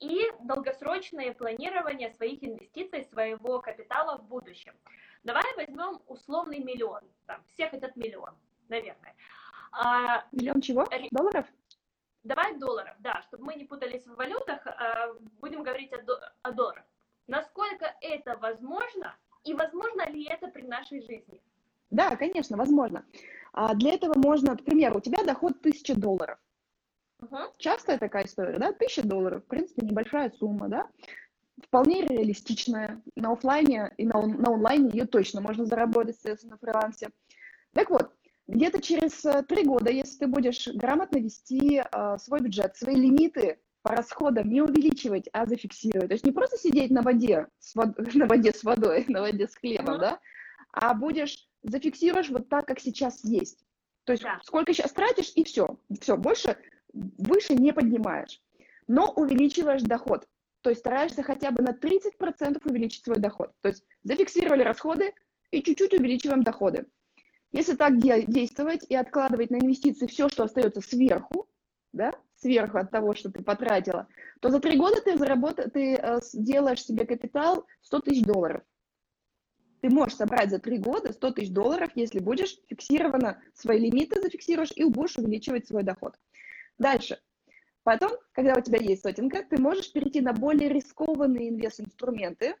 и 0.00 0.24
долгосрочное 0.40 1.34
планирование 1.34 2.10
своих 2.10 2.42
инвестиций, 2.42 3.04
своего 3.04 3.60
капитала 3.60 4.18
в 4.18 4.26
будущем. 4.26 4.74
Давай 5.22 5.44
возьмем 5.56 6.00
условный 6.06 6.58
миллион, 6.58 7.02
там, 7.26 7.40
все 7.54 7.68
хотят 7.68 7.94
миллион, 7.94 8.34
наверное. 8.68 9.14
А, 9.70 10.24
миллион 10.32 10.60
чего? 10.60 10.84
Долларов? 11.12 11.46
Давай 12.28 12.58
долларов, 12.58 12.94
да, 12.98 13.22
чтобы 13.26 13.44
мы 13.46 13.54
не 13.54 13.64
путались 13.64 14.04
в 14.04 14.14
валютах, 14.14 14.66
а, 14.66 15.14
будем 15.40 15.62
говорить 15.62 15.90
о, 15.94 15.98
о 16.42 16.52
долларах. 16.52 16.84
Насколько 17.26 17.94
это 18.02 18.36
возможно 18.36 19.16
и 19.44 19.54
возможно 19.54 20.06
ли 20.10 20.24
это 20.24 20.48
при 20.48 20.62
нашей 20.62 21.00
жизни? 21.00 21.40
Да, 21.90 22.16
конечно, 22.16 22.58
возможно. 22.58 23.02
А 23.54 23.74
для 23.74 23.94
этого 23.94 24.12
можно, 24.14 24.54
к 24.58 24.62
примеру, 24.62 24.98
у 24.98 25.00
тебя 25.00 25.24
доход 25.24 25.56
1000 25.60 25.94
долларов. 25.94 26.38
Uh-huh. 27.22 27.50
Частая 27.56 27.98
такая 27.98 28.26
история, 28.26 28.58
да, 28.58 28.68
1000 28.68 29.08
долларов, 29.08 29.42
в 29.42 29.46
принципе, 29.46 29.86
небольшая 29.86 30.30
сумма, 30.32 30.68
да, 30.68 30.86
вполне 31.66 32.02
реалистичная. 32.02 33.00
На 33.16 33.32
офлайне 33.32 33.94
и 33.96 34.04
на, 34.04 34.26
на 34.26 34.52
онлайне 34.52 34.90
ее 34.90 35.06
точно 35.06 35.40
можно 35.40 35.64
заработать, 35.64 36.16
соответственно, 36.16 36.58
на 36.60 36.72
фрилансе. 36.72 37.08
Так 37.72 37.88
вот, 37.88 38.12
где-то 38.48 38.80
через 38.80 39.24
э, 39.24 39.42
три 39.42 39.62
года, 39.62 39.90
если 39.90 40.20
ты 40.20 40.26
будешь 40.26 40.66
грамотно 40.68 41.18
вести 41.18 41.80
э, 41.80 42.16
свой 42.18 42.40
бюджет, 42.40 42.76
свои 42.76 42.96
лимиты 42.96 43.60
по 43.82 43.92
расходам 43.92 44.48
не 44.48 44.62
увеличивать, 44.62 45.28
а 45.32 45.46
зафиксировать. 45.46 46.08
То 46.08 46.14
есть 46.14 46.24
не 46.24 46.32
просто 46.32 46.56
сидеть 46.56 46.90
на 46.90 47.02
воде 47.02 47.46
с, 47.58 47.74
вод... 47.74 47.96
на 48.14 48.26
воде 48.26 48.52
с 48.52 48.64
водой, 48.64 49.04
на 49.08 49.20
воде 49.20 49.46
с 49.46 49.54
хлебом, 49.54 49.96
mm-hmm. 49.96 50.00
да, 50.00 50.20
а 50.72 50.94
будешь, 50.94 51.46
зафиксируешь 51.62 52.30
вот 52.30 52.48
так, 52.48 52.66
как 52.66 52.80
сейчас 52.80 53.22
есть. 53.22 53.64
То 54.04 54.12
есть 54.12 54.24
да. 54.24 54.40
сколько 54.42 54.72
сейчас 54.72 54.92
тратишь, 54.92 55.32
и 55.34 55.44
все. 55.44 55.78
Все, 56.00 56.16
больше, 56.16 56.56
выше 56.94 57.54
не 57.54 57.72
поднимаешь. 57.72 58.40
Но 58.86 59.12
увеличиваешь 59.12 59.82
доход. 59.82 60.26
То 60.62 60.70
есть 60.70 60.80
стараешься 60.80 61.22
хотя 61.22 61.50
бы 61.50 61.62
на 61.62 61.70
30% 61.70 62.60
увеличить 62.64 63.04
свой 63.04 63.18
доход. 63.18 63.52
То 63.60 63.68
есть 63.68 63.84
зафиксировали 64.02 64.62
расходы 64.62 65.12
и 65.50 65.62
чуть-чуть 65.62 65.92
увеличиваем 65.92 66.42
доходы. 66.42 66.86
Если 67.52 67.74
так 67.74 67.98
действовать 67.98 68.84
и 68.88 68.94
откладывать 68.94 69.50
на 69.50 69.56
инвестиции 69.56 70.06
все, 70.06 70.28
что 70.28 70.44
остается 70.44 70.80
сверху, 70.80 71.48
да, 71.92 72.12
сверху 72.36 72.78
от 72.78 72.90
того, 72.90 73.14
что 73.14 73.30
ты 73.30 73.42
потратила, 73.42 74.06
то 74.40 74.50
за 74.50 74.60
три 74.60 74.76
года 74.76 75.00
ты, 75.00 75.16
заработаешь, 75.16 75.70
ты 75.72 75.94
э, 75.94 76.20
делаешь 76.34 76.84
себе 76.84 77.06
капитал 77.06 77.66
100 77.82 78.00
тысяч 78.00 78.22
долларов. 78.22 78.62
Ты 79.80 79.90
можешь 79.90 80.16
собрать 80.16 80.50
за 80.50 80.58
три 80.58 80.78
года 80.78 81.12
100 81.12 81.32
тысяч 81.32 81.50
долларов, 81.50 81.90
если 81.94 82.18
будешь 82.18 82.58
фиксированно 82.68 83.40
свои 83.54 83.78
лимиты 83.78 84.20
зафиксируешь 84.20 84.72
и 84.74 84.84
будешь 84.84 85.16
увеличивать 85.16 85.66
свой 85.66 85.84
доход. 85.84 86.16
Дальше. 86.78 87.18
Потом, 87.82 88.12
когда 88.32 88.54
у 88.54 88.60
тебя 88.60 88.78
есть 88.78 89.02
сотенка, 89.02 89.42
ты 89.48 89.60
можешь 89.60 89.92
перейти 89.92 90.20
на 90.20 90.32
более 90.32 90.68
рискованные 90.68 91.48
инвест-инструменты, 91.48 92.54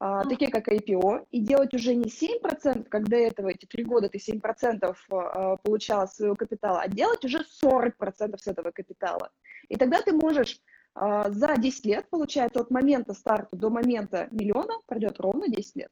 а, 0.00 0.24
такие 0.24 0.50
как 0.50 0.68
IPO, 0.68 1.26
и 1.30 1.40
делать 1.40 1.74
уже 1.74 1.94
не 1.94 2.08
7%, 2.08 2.84
как 2.88 3.08
до 3.08 3.16
этого 3.16 3.48
эти 3.48 3.66
три 3.66 3.84
года 3.84 4.08
ты 4.08 4.18
7% 4.18 4.94
а, 5.10 5.56
получала 5.56 6.06
своего 6.06 6.36
капитала, 6.36 6.82
а 6.82 6.88
делать 6.88 7.24
уже 7.24 7.38
40% 7.62 8.38
с 8.38 8.46
этого 8.46 8.70
капитала. 8.70 9.30
И 9.68 9.76
тогда 9.76 10.00
ты 10.00 10.12
можешь 10.12 10.60
а, 10.94 11.30
за 11.30 11.56
10 11.56 11.84
лет, 11.86 12.08
получается, 12.10 12.60
от 12.60 12.70
момента 12.70 13.12
старта 13.12 13.56
до 13.56 13.70
момента 13.70 14.28
миллиона 14.30 14.74
пройдет 14.86 15.18
ровно 15.20 15.48
10 15.48 15.76
лет. 15.76 15.90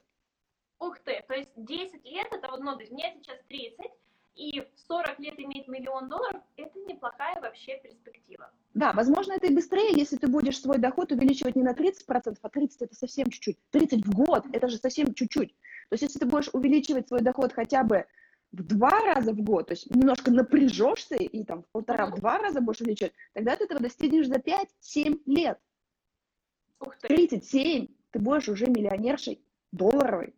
Ух 0.78 0.98
ты, 1.00 1.24
то 1.26 1.34
есть 1.34 1.50
10 1.56 2.04
лет, 2.04 2.28
это 2.30 2.48
вот, 2.50 2.60
ну, 2.60 2.74
то 2.74 2.80
есть 2.80 2.92
мне 2.92 3.16
сейчас 3.20 3.38
30, 3.48 3.78
и 4.36 4.60
в 4.60 4.78
40 4.86 5.18
лет 5.18 5.40
иметь 5.40 5.66
миллион 5.66 6.08
долларов, 6.08 6.42
это 6.56 6.78
неплохая 6.80 7.40
вообще 7.40 7.78
перспектива. 7.82 8.50
Да, 8.74 8.92
возможно, 8.92 9.32
это 9.32 9.46
и 9.46 9.54
быстрее, 9.54 9.92
если 9.96 10.16
ты 10.16 10.28
будешь 10.28 10.60
свой 10.60 10.78
доход 10.78 11.10
увеличивать 11.10 11.56
не 11.56 11.62
на 11.62 11.72
30%, 11.72 12.36
а 12.42 12.48
30% 12.48 12.68
это 12.80 12.94
совсем 12.94 13.30
чуть-чуть. 13.30 13.56
30 13.70 14.06
в 14.06 14.14
год, 14.14 14.44
это 14.52 14.68
же 14.68 14.76
совсем 14.76 15.14
чуть-чуть. 15.14 15.54
То 15.88 15.92
есть 15.92 16.02
если 16.02 16.18
ты 16.18 16.26
будешь 16.26 16.50
увеличивать 16.52 17.08
свой 17.08 17.22
доход 17.22 17.54
хотя 17.54 17.82
бы 17.82 18.04
в 18.52 18.62
два 18.62 19.00
раза 19.14 19.32
в 19.32 19.40
год, 19.40 19.68
то 19.68 19.72
есть 19.72 19.94
немножко 19.94 20.30
напряжешься 20.30 21.16
и 21.16 21.44
там 21.44 21.62
в 21.62 21.68
полтора, 21.68 22.06
в 22.06 22.16
два 22.16 22.38
раза 22.38 22.60
будешь 22.60 22.80
увеличивать, 22.82 23.14
тогда 23.32 23.56
ты 23.56 23.64
этого 23.64 23.80
достигнешь 23.80 24.28
за 24.28 24.36
5-7 24.36 25.22
лет. 25.24 25.58
Ух 26.80 26.94
ты. 26.98 27.08
37, 27.08 27.88
ты 28.10 28.18
будешь 28.18 28.48
уже 28.50 28.66
миллионершей 28.66 29.40
долларовой. 29.72 30.34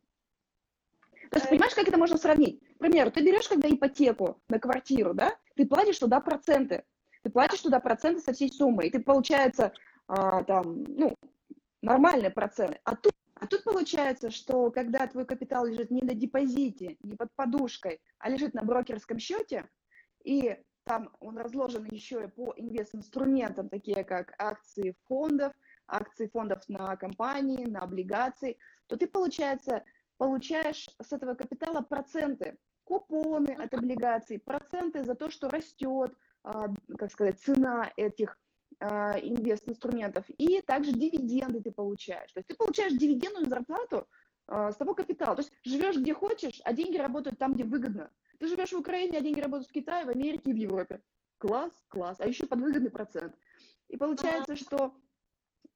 То 1.31 1.39
есть, 1.39 1.51
понимаешь, 1.51 1.75
как 1.75 1.89
это 1.89 1.99
можно 1.99 2.17
сравнить? 2.17 2.63
Примеру, 2.79 3.11
ты 3.11 3.25
берешь, 3.25 3.49
когда 3.49 3.69
ипотеку 3.69 4.41
на 4.49 4.59
квартиру, 4.59 5.13
да, 5.13 5.37
ты 5.57 5.67
платишь 5.67 5.99
туда 5.99 6.21
проценты. 6.21 6.85
Ты 7.23 7.31
платишь 7.31 7.61
туда 7.61 7.81
проценты 7.81 8.21
со 8.21 8.33
всей 8.33 8.53
суммы, 8.53 8.87
и 8.87 8.91
ты, 8.91 9.01
получается, 9.01 9.73
а, 10.07 10.45
там, 10.45 10.85
ну, 10.85 11.15
нормальные 11.83 12.31
проценты. 12.31 12.81
А 12.85 12.95
тут, 12.95 13.13
а 13.35 13.47
тут 13.47 13.65
получается, 13.65 14.31
что 14.31 14.71
когда 14.71 15.07
твой 15.09 15.27
капитал 15.27 15.67
лежит 15.67 15.91
не 15.91 16.03
на 16.03 16.15
депозите, 16.15 16.97
не 17.03 17.17
под 17.17 17.33
подушкой, 17.35 18.01
а 18.19 18.31
лежит 18.31 18.55
на 18.55 18.63
брокерском 18.63 19.19
счете, 19.19 19.69
и 20.23 20.57
там 20.85 21.11
он 21.19 21.37
разложен 21.37 21.85
еще 21.91 22.25
и 22.25 22.29
по 22.29 22.55
инвест-инструментам, 22.57 23.69
такие 23.69 24.05
как 24.05 24.35
акции 24.39 24.97
фондов, 25.09 25.53
акции 25.89 26.29
фондов 26.29 26.63
на 26.69 26.97
компании, 26.97 27.67
на 27.67 27.81
облигации, 27.81 28.57
то 28.87 28.97
ты, 28.97 29.07
получается, 29.09 29.85
получаешь 30.17 30.89
с 31.01 31.13
этого 31.13 31.35
капитала 31.35 31.83
проценты, 31.83 32.57
купоны 32.89 33.51
от 33.51 33.75
облигаций, 33.75 34.39
проценты 34.39 35.05
за 35.05 35.15
то, 35.15 35.29
что 35.31 35.51
растет, 35.51 36.15
а, 36.43 36.69
как 36.97 37.13
сказать, 37.13 37.39
цена 37.39 37.93
этих 37.97 38.39
а, 38.81 39.19
инвест-инструментов, 39.21 40.25
и 40.39 40.63
также 40.63 40.93
дивиденды 40.93 41.61
ты 41.61 41.71
получаешь. 41.71 42.33
То 42.33 42.39
есть 42.39 42.49
ты 42.49 42.55
получаешь 42.55 42.95
дивидендную 42.95 43.47
зарплату 43.47 44.09
а, 44.47 44.73
с 44.73 44.77
того 44.77 44.95
капитала. 44.95 45.37
То 45.37 45.43
есть 45.43 45.53
живешь 45.65 45.97
где 45.97 46.15
хочешь, 46.15 46.61
а 46.65 46.73
деньги 46.73 46.97
работают 46.97 47.39
там, 47.39 47.53
где 47.53 47.65
выгодно. 47.65 48.11
Ты 48.39 48.49
живешь 48.49 48.73
в 48.73 48.79
Украине, 48.79 49.19
а 49.19 49.21
деньги 49.21 49.41
работают 49.41 49.69
в 49.69 49.73
Китае, 49.73 50.07
в 50.07 50.09
Америке 50.09 50.51
и 50.51 50.55
в 50.55 50.57
Европе. 50.57 51.03
Класс, 51.37 51.73
класс. 51.89 52.17
А 52.21 52.27
еще 52.27 52.47
под 52.47 52.61
выгодный 52.61 52.91
процент. 52.91 53.35
И 53.89 53.99
получается, 53.99 54.57
что 54.57 54.95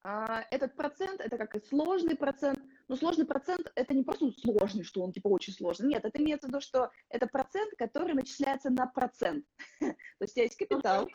а, 0.03 0.44
этот 0.51 0.75
процент, 0.77 1.20
это 1.20 1.37
как 1.37 1.57
и 1.57 1.61
сложный 1.61 2.16
процент, 2.16 2.59
но 2.92 2.96
сложный 2.96 3.24
процент 3.24 3.72
это 3.74 3.94
не 3.94 4.02
просто 4.02 4.31
сложный, 4.33 4.85
что 4.85 5.02
он 5.02 5.12
типа 5.12 5.28
очень 5.28 5.55
сложный. 5.55 5.88
Нет, 5.88 6.05
это 6.05 6.22
имеется 6.22 6.46
в 6.46 6.50
виду, 6.50 6.61
что 6.61 6.90
это 7.09 7.26
процент, 7.26 7.72
который 7.78 8.12
начисляется 8.12 8.68
на 8.68 8.87
процент. 8.87 9.46
То 9.81 9.96
есть 10.20 10.33
у 10.33 10.35
тебя 10.35 10.42
есть 10.42 10.59
капитал, 10.59 11.09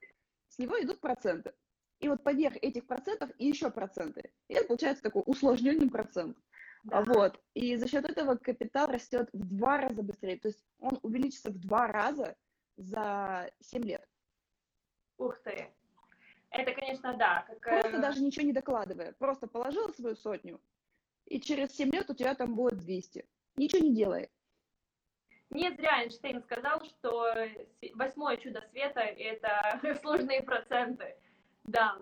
с 0.47 0.57
него 0.57 0.81
идут 0.81 0.99
проценты. 0.99 1.53
И 1.99 2.09
вот 2.09 2.23
поверх 2.23 2.55
этих 2.63 2.87
процентов 2.87 3.29
и 3.37 3.45
еще 3.45 3.69
проценты. 3.69 4.31
И 4.47 4.55
это 4.55 4.65
получается 4.65 5.03
такой 5.03 5.21
усложненный 5.27 5.87
процент. 5.87 6.35
Да. 6.83 7.03
Вот. 7.03 7.39
И 7.53 7.75
за 7.75 7.87
счет 7.87 8.09
этого 8.09 8.37
капитал 8.37 8.87
растет 8.87 9.29
в 9.31 9.45
два 9.45 9.77
раза 9.77 10.01
быстрее. 10.01 10.39
То 10.39 10.47
есть 10.47 10.65
он 10.79 10.97
увеличится 11.03 11.51
в 11.51 11.59
два 11.59 11.85
раза 11.85 12.35
за 12.77 13.51
7 13.61 13.83
лет. 13.83 14.03
Ух 15.19 15.37
ты. 15.43 15.69
Это, 16.49 16.73
конечно, 16.73 17.15
да. 17.17 17.45
Как... 17.61 17.81
Просто 17.81 18.01
даже 18.01 18.23
ничего 18.23 18.47
не 18.47 18.53
докладывая. 18.53 19.13
Просто 19.19 19.45
положил 19.45 19.93
свою 19.93 20.15
сотню, 20.15 20.59
и 21.27 21.39
через 21.39 21.75
7 21.75 21.91
лет 21.91 22.09
у 22.09 22.13
тебя 22.13 22.35
там 22.35 22.55
будет 22.55 22.79
200. 22.79 23.25
Ничего 23.57 23.83
не 23.83 23.95
делай. 23.95 24.29
Не 25.49 25.71
зря 25.71 26.03
Эйнштейн 26.03 26.41
сказал, 26.43 26.83
что 26.83 27.33
восьмое 27.95 28.37
чудо 28.37 28.61
света– 28.69 28.99
это 29.01 29.79
сложные 30.01 30.43
проценты. 30.43 31.15
Да. 31.63 31.97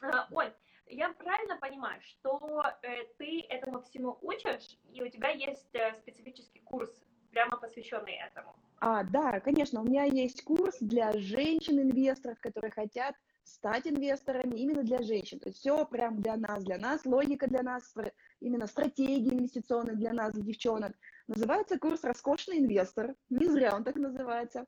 А, 0.00 0.26
Оль, 0.32 0.52
я 0.86 1.12
правильно 1.12 1.56
понимаю, 1.58 2.00
что 2.02 2.64
э, 2.82 3.04
ты 3.16 3.42
этому 3.48 3.82
всему 3.82 4.18
учишь, 4.22 4.76
и 4.92 5.02
у 5.02 5.08
тебя 5.08 5.30
есть 5.30 5.74
э, 5.74 5.94
специфический 6.00 6.60
курс, 6.60 6.90
прямо 7.30 7.56
посвященный 7.58 8.14
этому? 8.14 8.56
А, 8.80 9.04
да, 9.04 9.40
конечно, 9.40 9.80
у 9.80 9.84
меня 9.84 10.04
есть 10.04 10.42
курс 10.44 10.76
для 10.80 11.12
женщин-инвесторов, 11.12 12.40
которые 12.40 12.70
хотят 12.70 13.14
стать 13.44 13.86
инвесторами 13.86 14.56
именно 14.56 14.82
для 14.82 15.02
женщин. 15.02 15.38
То 15.40 15.48
есть 15.48 15.58
все 15.60 15.84
прям 15.86 16.20
для 16.20 16.36
нас, 16.36 16.64
для 16.64 16.78
нас, 16.78 17.04
логика 17.04 17.48
для 17.48 17.62
нас, 17.62 17.94
именно 18.40 18.66
стратегии 18.66 19.34
инвестиционные 19.34 19.96
для 19.96 20.12
нас, 20.12 20.34
девчонок. 20.34 20.92
Называется 21.26 21.78
курс 21.78 22.04
«Роскошный 22.04 22.58
инвестор». 22.58 23.14
Не 23.30 23.46
зря 23.46 23.74
он 23.74 23.84
так 23.84 23.96
называется. 23.96 24.66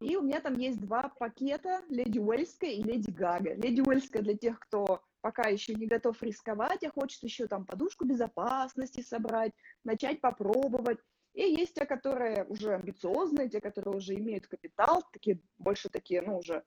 И 0.00 0.16
у 0.16 0.22
меня 0.22 0.40
там 0.40 0.54
есть 0.54 0.80
два 0.80 1.08
пакета 1.18 1.82
«Леди 1.88 2.18
Уэльская» 2.18 2.70
и 2.70 2.82
«Леди 2.82 3.10
Гага». 3.10 3.54
«Леди 3.54 3.80
Уэльская» 3.80 4.22
для 4.22 4.36
тех, 4.36 4.58
кто 4.58 5.02
пока 5.20 5.48
еще 5.48 5.74
не 5.74 5.86
готов 5.86 6.22
рисковать, 6.22 6.84
а 6.84 6.90
хочет 6.90 7.22
еще 7.22 7.46
там 7.46 7.64
подушку 7.64 8.04
безопасности 8.04 9.00
собрать, 9.00 9.52
начать 9.84 10.20
попробовать. 10.20 10.98
И 11.34 11.42
есть 11.42 11.74
те, 11.74 11.86
которые 11.86 12.44
уже 12.44 12.74
амбициозные, 12.74 13.48
те, 13.48 13.60
которые 13.60 13.96
уже 13.96 14.14
имеют 14.14 14.46
капитал, 14.46 15.04
такие 15.12 15.40
больше 15.56 15.88
такие, 15.88 16.22
ну, 16.22 16.38
уже 16.38 16.64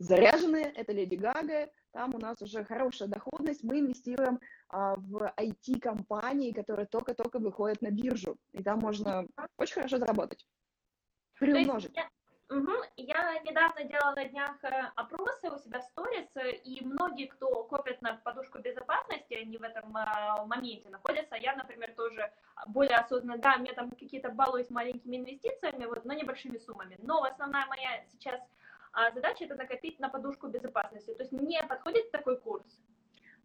заряженные, 0.00 0.72
это 0.72 0.92
Леди 0.92 1.14
Гага, 1.14 1.70
там 1.92 2.14
у 2.14 2.18
нас 2.18 2.40
уже 2.40 2.64
хорошая 2.64 3.08
доходность, 3.08 3.62
мы 3.62 3.80
инвестируем 3.80 4.40
а, 4.68 4.94
в 4.96 5.32
IT-компании, 5.36 6.52
которые 6.52 6.86
только-только 6.86 7.38
выходят 7.38 7.82
на 7.82 7.90
биржу, 7.90 8.36
и 8.52 8.62
там 8.62 8.78
можно 8.80 9.26
очень 9.58 9.74
хорошо 9.74 9.98
заработать, 9.98 10.46
приумножить. 11.38 11.96
Угу, 12.48 12.72
я 12.96 13.38
недавно 13.44 13.84
делала 13.84 14.12
на 14.16 14.24
днях 14.24 14.64
э, 14.64 14.90
опросы 14.96 15.48
у 15.50 15.58
себя 15.58 15.78
в 15.78 15.84
сторис, 15.84 16.26
и 16.64 16.84
многие, 16.84 17.26
кто 17.26 17.62
копит 17.62 18.02
на 18.02 18.16
подушку 18.16 18.58
безопасности, 18.58 19.34
они 19.34 19.56
в 19.56 19.62
этом 19.62 19.96
а, 19.96 20.44
моменте 20.46 20.88
находятся. 20.88 21.36
Я, 21.36 21.54
например, 21.54 21.94
тоже 21.94 22.32
более 22.66 22.96
осознанно, 22.96 23.38
да, 23.38 23.56
мне 23.56 23.72
там 23.72 23.90
какие-то 23.90 24.30
балуюсь 24.30 24.68
маленькими 24.68 25.18
инвестициями, 25.18 25.84
вот, 25.84 26.04
но 26.04 26.12
небольшими 26.12 26.58
суммами. 26.58 26.98
Но 27.00 27.22
основная 27.22 27.66
моя 27.66 28.02
сейчас 28.10 28.40
а 28.92 29.10
задача 29.12 29.44
это 29.44 29.54
накопить 29.54 29.98
на 30.00 30.08
подушку 30.08 30.48
безопасности. 30.48 31.14
То 31.14 31.22
есть 31.22 31.32
мне 31.32 31.62
подходит 31.68 32.10
такой 32.10 32.38
курс? 32.38 32.64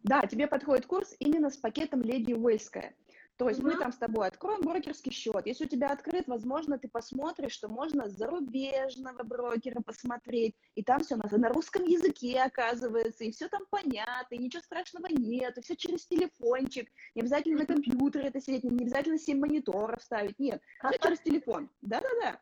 Да, 0.02 0.22
тебе 0.22 0.46
подходит 0.46 0.86
курс 0.86 1.14
именно 1.18 1.50
с 1.50 1.56
пакетом 1.56 2.02
Леди 2.02 2.32
Уэльская. 2.32 2.94
То 3.36 3.50
есть 3.50 3.60
mm-hmm. 3.60 3.64
мы 3.64 3.76
там 3.76 3.92
с 3.92 3.98
тобой 3.98 4.28
откроем 4.28 4.62
брокерский 4.62 5.12
счет. 5.12 5.46
Если 5.46 5.66
у 5.66 5.68
тебя 5.68 5.88
открыт, 5.88 6.26
возможно, 6.26 6.78
ты 6.78 6.88
посмотришь, 6.88 7.52
что 7.52 7.68
можно 7.68 8.08
зарубежного 8.08 9.22
брокера 9.24 9.82
посмотреть. 9.82 10.54
И 10.74 10.82
там 10.82 11.00
все 11.00 11.16
на, 11.16 11.28
на 11.36 11.48
русском 11.50 11.84
языке 11.84 12.40
оказывается, 12.40 13.24
и 13.24 13.32
все 13.32 13.48
там 13.48 13.62
понятно, 13.68 14.34
и 14.34 14.38
ничего 14.38 14.62
страшного 14.62 15.08
нет, 15.10 15.58
и 15.58 15.60
все 15.60 15.76
через 15.76 16.06
телефончик. 16.06 16.88
Не 17.14 17.22
обязательно 17.22 17.58
на 17.58 17.66
компьютере 17.66 18.28
это 18.28 18.40
сидеть, 18.40 18.64
не 18.64 18.84
обязательно 18.84 19.18
7 19.18 19.38
мониторов 19.38 20.02
ставить. 20.02 20.38
Нет, 20.38 20.62
все 20.78 20.98
через 20.98 21.20
телефон. 21.20 21.68
Да-да-да. 21.82 22.40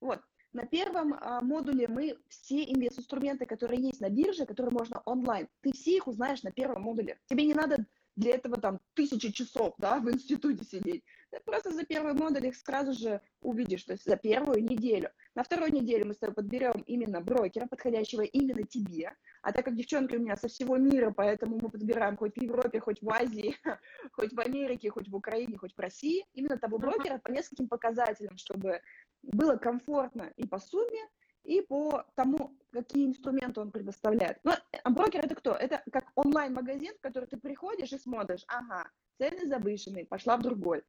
Вот. 0.00 0.20
На 0.52 0.66
первом 0.66 1.14
а, 1.14 1.40
модуле 1.40 1.86
мы 1.86 2.18
все 2.28 2.64
инвест-инструменты, 2.64 3.46
которые 3.46 3.80
есть 3.80 4.00
на 4.00 4.10
бирже, 4.10 4.46
которые 4.46 4.72
можно 4.72 5.00
онлайн, 5.04 5.48
ты 5.60 5.72
все 5.72 5.96
их 5.96 6.08
узнаешь 6.08 6.42
на 6.42 6.50
первом 6.50 6.82
модуле. 6.82 7.20
Тебе 7.28 7.44
не 7.44 7.54
надо 7.54 7.86
для 8.16 8.34
этого 8.34 8.56
там 8.60 8.80
тысячи 8.94 9.30
часов, 9.30 9.74
да, 9.78 10.00
в 10.00 10.10
институте 10.10 10.64
сидеть. 10.64 11.04
Ты 11.30 11.38
просто 11.44 11.70
за 11.70 11.84
первый 11.84 12.12
модуль 12.12 12.48
их 12.48 12.56
сразу 12.56 12.92
же 12.92 13.20
увидишь, 13.40 13.84
то 13.84 13.92
есть 13.92 14.04
за 14.04 14.16
первую 14.16 14.64
неделю. 14.64 15.10
На 15.36 15.44
второй 15.44 15.70
неделе 15.70 16.04
мы 16.04 16.14
с 16.14 16.18
тобой 16.18 16.34
подберем 16.34 16.82
именно 16.86 17.20
брокера, 17.20 17.66
подходящего 17.66 18.22
именно 18.22 18.64
тебе. 18.64 19.14
А 19.42 19.52
так 19.52 19.64
как 19.64 19.76
девчонки 19.76 20.16
у 20.16 20.20
меня 20.20 20.36
со 20.36 20.48
всего 20.48 20.76
мира, 20.76 21.12
поэтому 21.16 21.58
мы 21.62 21.70
подбираем 21.70 22.16
хоть 22.16 22.34
в 22.34 22.42
Европе, 22.42 22.80
хоть 22.80 23.00
в 23.00 23.08
Азии, 23.08 23.56
хоть 24.12 24.32
в 24.32 24.40
Америке, 24.40 24.90
хоть 24.90 25.08
в 25.08 25.14
Украине, 25.14 25.56
хоть 25.56 25.74
в 25.74 25.78
России, 25.78 26.26
именно 26.34 26.58
того 26.58 26.78
брокера 26.78 27.18
по 27.18 27.30
нескольким 27.30 27.68
показателям, 27.68 28.36
чтобы 28.36 28.80
было 29.22 29.56
комфортно 29.56 30.32
и 30.36 30.46
по 30.46 30.58
сумме, 30.58 31.08
и 31.44 31.60
по 31.62 32.04
тому, 32.16 32.56
какие 32.70 33.06
инструменты 33.06 33.60
он 33.60 33.70
предоставляет. 33.70 34.38
Но 34.44 34.54
а 34.82 34.90
брокер 34.90 35.24
это 35.24 35.34
кто? 35.34 35.52
Это 35.52 35.82
как 35.90 36.10
онлайн-магазин, 36.14 36.94
в 36.96 37.00
который 37.00 37.26
ты 37.26 37.38
приходишь 37.38 37.92
и 37.92 37.98
смотришь, 37.98 38.44
ага, 38.48 38.88
цены 39.18 39.46
завышенные, 39.46 40.06
пошла 40.06 40.36
в 40.36 40.42
другой. 40.42 40.82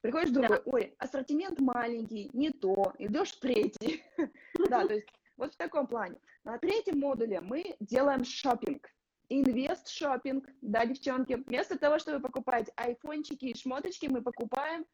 Приходишь 0.00 0.30
в 0.30 0.34
другой, 0.34 0.58
да. 0.58 0.62
ой, 0.66 0.94
ассортимент 0.98 1.58
маленький, 1.58 2.30
не 2.32 2.50
то, 2.50 2.92
идешь 2.98 3.32
в 3.32 3.40
третий. 3.40 4.02
Да, 4.68 4.86
то 4.86 4.94
есть 4.94 5.08
вот 5.36 5.54
в 5.54 5.56
таком 5.56 5.86
плане. 5.86 6.18
На 6.44 6.58
третьем 6.58 7.00
модуле 7.00 7.40
мы 7.40 7.76
делаем 7.80 8.24
шопинг. 8.24 8.88
Инвест 9.28 9.88
шопинг, 9.88 10.48
да, 10.62 10.86
девчонки. 10.86 11.34
Вместо 11.34 11.78
того, 11.78 11.98
чтобы 11.98 12.20
покупать 12.20 12.70
айфончики 12.76 13.46
и 13.46 13.56
шмоточки, 13.56 14.06
мы 14.06 14.22
покупаем 14.22 14.84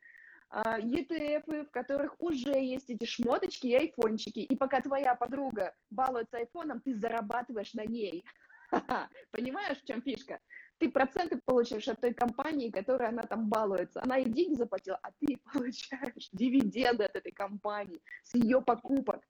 ETF, 0.53 1.67
в 1.67 1.71
которых 1.71 2.15
уже 2.21 2.53
есть 2.53 2.91
эти 2.91 3.05
шмоточки 3.05 3.67
и 3.67 3.75
айфончики. 3.75 4.41
И 4.41 4.57
пока 4.57 4.81
твоя 4.81 5.15
подруга 5.15 5.75
балуется 5.91 6.39
айфоном, 6.39 6.81
ты 6.81 6.95
зарабатываешь 6.95 7.75
на 7.75 7.85
ней. 7.85 8.25
Понимаешь, 9.31 9.79
в 9.79 9.85
чем 9.85 10.03
фишка? 10.03 10.41
Ты 10.79 10.91
проценты 10.91 11.41
получаешь 11.45 11.89
от 11.89 12.01
той 12.01 12.15
компании, 12.15 12.71
которой 12.71 13.09
она 13.09 13.23
там 13.23 13.49
балуется. 13.49 14.03
Она 14.03 14.17
ей 14.17 14.29
деньги 14.29 14.55
заплатила, 14.55 14.99
а 15.03 15.11
ты 15.21 15.39
получаешь 15.53 16.29
дивиденды 16.33 17.05
от 17.05 17.17
этой 17.17 17.33
компании 17.33 18.03
с 18.23 18.35
ее 18.35 18.61
покупок. 18.61 19.23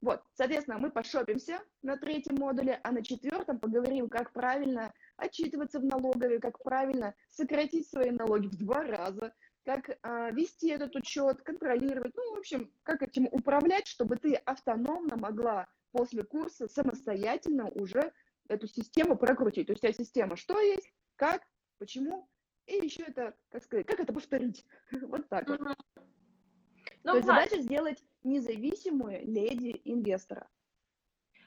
Вот, 0.00 0.22
соответственно, 0.34 0.78
мы 0.78 0.90
пошопимся 0.90 1.62
на 1.80 1.96
третьем 1.96 2.36
модуле, 2.36 2.78
а 2.84 2.92
на 2.92 3.02
четвертом 3.02 3.58
поговорим, 3.58 4.10
как 4.10 4.34
правильно 4.34 4.92
отчитываться 5.16 5.80
в 5.80 5.84
налоговой, 5.84 6.40
как 6.40 6.62
правильно 6.62 7.14
сократить 7.30 7.88
свои 7.88 8.10
налоги 8.10 8.48
в 8.48 8.58
два 8.58 8.82
раза, 8.82 9.32
как 9.64 9.98
а, 10.02 10.30
вести 10.30 10.68
этот 10.68 10.94
учет, 10.94 11.42
контролировать, 11.42 12.14
ну, 12.14 12.34
в 12.34 12.38
общем, 12.38 12.70
как 12.82 13.02
этим 13.02 13.26
управлять, 13.30 13.86
чтобы 13.86 14.16
ты 14.16 14.34
автономно 14.34 15.16
могла 15.16 15.66
после 15.90 16.22
курса 16.22 16.68
самостоятельно 16.68 17.68
уже 17.70 18.12
эту 18.48 18.66
систему 18.66 19.16
прокрутить. 19.16 19.66
То 19.66 19.72
есть 19.72 19.82
у 19.82 19.86
тебя 19.86 20.04
система 20.04 20.36
что 20.36 20.60
есть, 20.60 20.92
как, 21.16 21.42
почему, 21.78 22.28
и 22.66 22.74
еще 22.74 23.04
это, 23.04 23.34
как 23.50 23.62
сказать, 23.62 23.86
как 23.86 24.00
это 24.00 24.12
повторить. 24.12 24.66
Вот 24.90 25.28
так 25.28 25.48
вот. 25.48 25.60
Ну, 25.60 27.10
То 27.10 27.16
есть 27.16 27.26
задача 27.26 27.60
сделать 27.60 28.02
независимую 28.22 29.26
леди 29.26 29.80
инвестора. 29.84 30.48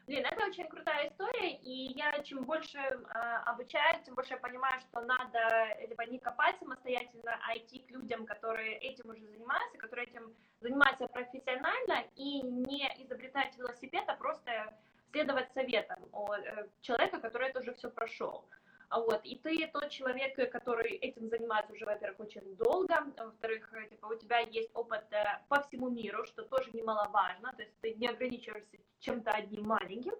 Блин, 0.07 0.25
это 0.25 0.45
очень 0.45 0.65
крутая 0.69 1.09
история, 1.09 1.51
и 1.55 1.91
я 1.97 2.23
чем 2.23 2.45
больше 2.45 2.77
э, 2.77 2.97
обучаю, 3.45 4.01
тем 4.05 4.15
больше 4.15 4.35
я 4.35 4.37
понимаю, 4.37 4.79
что 4.79 5.01
надо 5.01 5.77
либо 5.85 6.05
не 6.05 6.17
копать 6.17 6.57
самостоятельно, 6.59 7.37
а 7.45 7.57
идти 7.57 7.79
к 7.79 7.91
людям, 7.91 8.25
которые 8.25 8.77
этим 8.77 9.09
уже 9.09 9.25
занимаются, 9.25 9.77
которые 9.77 10.07
этим 10.07 10.33
занимаются 10.61 11.07
профессионально, 11.07 12.05
и 12.15 12.41
не 12.41 12.87
изобретать 13.03 13.57
велосипед, 13.57 14.05
а 14.07 14.15
просто 14.15 14.73
следовать 15.11 15.51
советам 15.53 15.99
от 16.13 16.39
э, 16.39 16.69
человека, 16.79 17.19
который 17.19 17.49
это 17.49 17.59
уже 17.59 17.73
все 17.73 17.89
прошел. 17.89 18.45
А 18.89 19.01
вот, 19.01 19.19
и 19.25 19.35
ты 19.35 19.67
тот 19.67 19.89
человек, 19.89 20.35
который 20.51 20.91
этим 20.91 21.29
занимается 21.29 21.73
уже, 21.73 21.85
во-первых, 21.85 22.21
очень 22.21 22.55
долго, 22.55 22.95
во-вторых, 23.17 23.69
типа, 23.89 24.05
у 24.05 24.15
тебя 24.15 24.39
есть 24.39 24.69
опыт 24.73 25.03
э, 25.11 25.25
по 25.49 25.61
всему 25.63 25.89
миру, 25.89 26.25
что 26.25 26.43
тоже 26.43 26.69
немаловажно, 26.71 27.53
то 27.53 27.63
есть 27.63 27.73
ты 27.81 27.95
не 27.95 28.07
ограничиваешься 28.07 28.77
чем-то 28.99 29.31
одним 29.31 29.65
маленьким, 29.65 30.13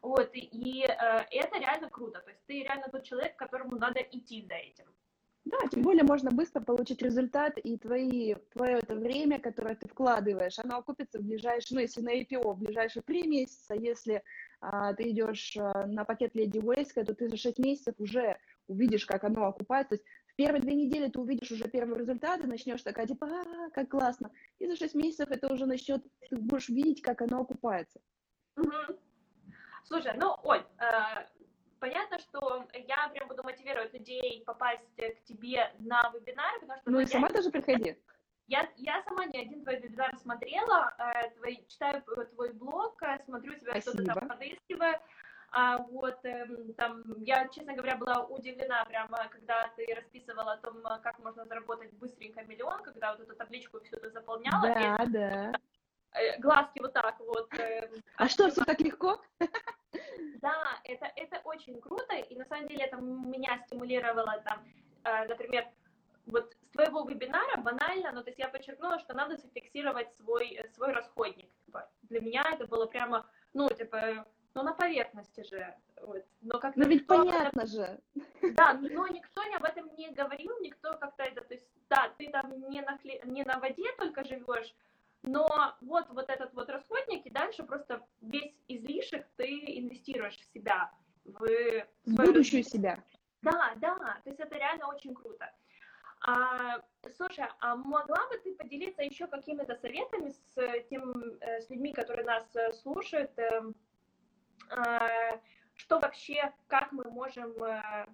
Вот, 0.00 0.30
и 0.34 0.84
э, 0.84 1.24
это 1.30 1.58
реально 1.58 1.90
круто, 1.90 2.20
то 2.20 2.30
есть 2.30 2.44
ты 2.46 2.62
реально 2.62 2.88
тот 2.88 3.02
человек, 3.02 3.36
которому 3.36 3.76
надо 3.76 4.00
идти 4.00 4.46
за 4.46 4.54
этим. 4.54 4.86
Да, 5.44 5.58
тем 5.70 5.82
более 5.82 6.04
можно 6.04 6.30
быстро 6.30 6.62
получить 6.62 7.02
результат, 7.02 7.58
и 7.58 7.76
твои, 7.76 8.34
твое 8.52 8.78
это 8.78 8.94
время, 8.94 9.38
которое 9.38 9.74
ты 9.74 9.86
вкладываешь, 9.88 10.58
оно 10.58 10.78
окупится 10.78 11.18
в 11.18 11.22
ближайшие, 11.22 11.76
ну, 11.76 11.80
если 11.82 12.00
на 12.00 12.18
IPO, 12.18 12.54
в 12.54 12.58
ближайшие 12.58 13.02
три 13.02 13.26
месяца, 13.28 13.74
если 13.74 14.22
а, 14.53 14.53
ты 14.96 15.10
идешь 15.10 15.56
а, 15.56 15.86
на 15.86 16.04
пакет 16.04 16.34
Lady 16.34 16.60
Waste, 16.60 17.04
то 17.04 17.14
ты 17.14 17.28
за 17.28 17.36
шесть 17.36 17.58
месяцев 17.58 17.94
уже 17.98 18.38
увидишь, 18.66 19.06
как 19.06 19.24
оно 19.24 19.46
окупается. 19.46 19.90
То 19.90 19.94
есть 19.96 20.04
в 20.26 20.36
первые 20.36 20.62
две 20.62 20.74
недели 20.74 21.08
ты 21.08 21.20
увидишь 21.20 21.50
уже 21.50 21.68
первые 21.68 22.00
результаты, 22.00 22.46
начнешь 22.46 22.82
такая, 22.82 23.06
типа, 23.06 23.26
а, 23.26 23.70
как 23.70 23.90
классно. 23.90 24.30
И 24.58 24.66
за 24.66 24.76
шесть 24.76 24.94
месяцев 24.94 25.30
это 25.30 25.52
уже 25.52 25.66
начнет, 25.66 26.02
ты 26.30 26.36
будешь 26.36 26.68
видеть, 26.68 27.02
как 27.02 27.22
оно 27.22 27.40
окупается. 27.40 28.00
Угу. 28.56 28.98
Слушай, 29.84 30.14
ну, 30.16 30.34
Оль, 30.44 30.64
э, 30.78 31.26
понятно, 31.78 32.18
что 32.18 32.66
я 32.72 33.08
прям 33.08 33.28
буду 33.28 33.42
мотивировать 33.42 33.92
людей 33.92 34.42
попасть 34.46 34.88
к 34.96 35.24
тебе 35.24 35.72
на 35.78 36.10
вебинар, 36.14 36.60
потому 36.60 36.80
что... 36.80 36.90
Ну, 36.90 37.00
и 37.00 37.06
сама 37.06 37.28
тоже 37.28 37.50
приходи. 37.50 37.96
Я, 38.46 38.68
я 38.76 39.02
сама 39.04 39.24
не 39.26 39.40
один 39.40 39.62
твой 39.62 39.80
вебинар 39.80 40.16
смотрела, 40.18 40.94
э, 40.98 41.30
твой, 41.36 41.64
читаю 41.68 42.02
твой 42.02 42.52
блог, 42.52 43.02
э, 43.02 43.18
смотрю 43.24 43.54
тебя, 43.58 43.80
что-то 43.80 44.04
там 44.04 44.28
подыскиваю. 44.28 45.00
А 45.50 45.78
вот 45.78 46.18
э, 46.24 46.46
там, 46.76 47.02
я, 47.22 47.48
честно 47.48 47.74
говоря, 47.74 47.96
была 47.96 48.24
удивлена 48.26 48.84
прямо, 48.86 49.28
когда 49.30 49.68
ты 49.76 49.86
расписывала 49.94 50.54
о 50.54 50.56
том, 50.56 50.82
как 51.02 51.18
можно 51.20 51.44
заработать 51.46 51.92
быстренько 51.94 52.42
миллион, 52.42 52.82
когда 52.82 53.12
вот 53.12 53.20
эту 53.20 53.36
табличку 53.36 53.80
все 53.80 53.96
это 53.96 54.10
заполняла. 54.10 54.62
Да, 54.62 55.04
и, 55.04 55.06
да. 55.10 55.52
Э, 56.14 56.38
глазки 56.40 56.80
вот 56.80 56.92
так 56.92 57.18
вот. 57.20 57.52
Э, 57.58 57.88
а 58.16 58.28
что, 58.28 58.50
все 58.50 58.64
так 58.64 58.80
легко? 58.80 59.20
Да, 60.40 60.80
это, 60.84 61.10
это 61.16 61.40
очень 61.44 61.80
круто, 61.80 62.14
и 62.16 62.36
на 62.36 62.44
самом 62.46 62.68
деле 62.68 62.84
это 62.84 62.96
меня 62.96 63.58
стимулировало 63.66 64.42
там, 64.44 64.58
э, 65.04 65.26
например, 65.26 65.66
вот 66.26 66.54
с 66.62 66.70
твоего 66.70 67.04
вебинара 67.04 67.56
банально, 67.60 68.10
но 68.10 68.18
ну, 68.18 68.22
то 68.22 68.30
есть 68.30 68.38
я 68.38 68.48
подчеркнула, 68.48 68.98
что 68.98 69.14
надо 69.14 69.36
зафиксировать 69.36 70.14
свой, 70.16 70.60
свой 70.74 70.92
расходник. 70.92 71.50
Типа, 71.66 71.88
для 72.02 72.20
меня 72.20 72.44
это 72.52 72.66
было 72.66 72.86
прямо, 72.86 73.26
ну, 73.52 73.68
типа, 73.68 74.26
ну, 74.54 74.62
на 74.62 74.72
поверхности 74.72 75.42
же. 75.42 75.74
Вот. 76.02 76.24
Но 76.42 76.58
как 76.58 76.76
но 76.76 76.84
ведь 76.86 77.06
понятно 77.06 77.62
это... 77.62 77.66
же. 77.66 78.00
Да, 78.54 78.74
но 78.74 79.06
никто 79.08 79.42
об 79.54 79.64
этом 79.64 79.94
не 79.96 80.10
говорил, 80.10 80.52
никто 80.60 80.96
как-то 80.96 81.24
это, 81.24 81.42
то 81.42 81.54
есть, 81.54 81.66
да, 81.88 82.12
ты 82.18 82.30
там 82.30 82.52
не 82.68 82.80
на, 82.80 82.98
хле... 82.98 83.20
не 83.24 83.42
на 83.42 83.58
воде 83.58 83.90
только 83.98 84.24
живешь, 84.24 84.74
но 85.22 85.74
вот, 85.80 86.08
вот 86.10 86.28
этот 86.28 86.52
вот 86.54 86.68
расходник, 86.68 87.26
и 87.26 87.30
дальше 87.30 87.62
просто 87.62 88.06
весь 88.20 88.54
излишек 88.68 89.26
ты 89.36 89.78
инвестируешь 89.78 90.36
в 90.36 90.52
себя, 90.52 90.92
в, 91.24 91.38
свою... 91.38 91.86
будущую 92.04 92.62
себя. 92.62 93.02
Да, 93.42 93.74
да, 93.76 93.96
то 93.96 94.30
есть 94.30 94.40
это 94.40 94.56
реально 94.56 94.88
очень 94.88 95.14
круто. 95.14 95.50
А, 96.26 96.80
слушай, 97.16 97.44
а 97.60 97.76
могла 97.76 98.26
бы 98.28 98.38
ты 98.38 98.54
поделиться 98.54 99.02
еще 99.02 99.26
какими-то 99.26 99.76
советами 99.76 100.30
с, 100.30 100.82
тем, 100.88 101.12
э, 101.40 101.60
с 101.60 101.68
людьми, 101.68 101.92
которые 101.92 102.24
нас 102.24 102.44
э, 102.56 102.72
слушают, 102.72 103.30
эм, 103.38 103.74
а, 104.70 105.38
что 105.74 105.98
вообще, 105.98 106.50
как 106.66 106.92
мы 106.92 107.04
можем 107.10 107.50
э, 107.62 108.06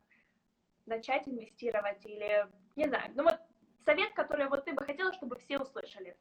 начать 0.87 1.29
инвестировать 1.29 2.05
или, 2.05 2.49
не 2.75 2.89
знаю, 2.89 3.13
ну 3.15 3.23
вот 3.23 3.39
совет, 3.85 4.13
который 4.15 4.49
вот 4.49 4.65
ты 4.65 4.73
бы 4.73 4.85
хотела, 4.85 5.13
чтобы 5.13 5.37
все 5.37 5.59
услышали. 5.59 6.17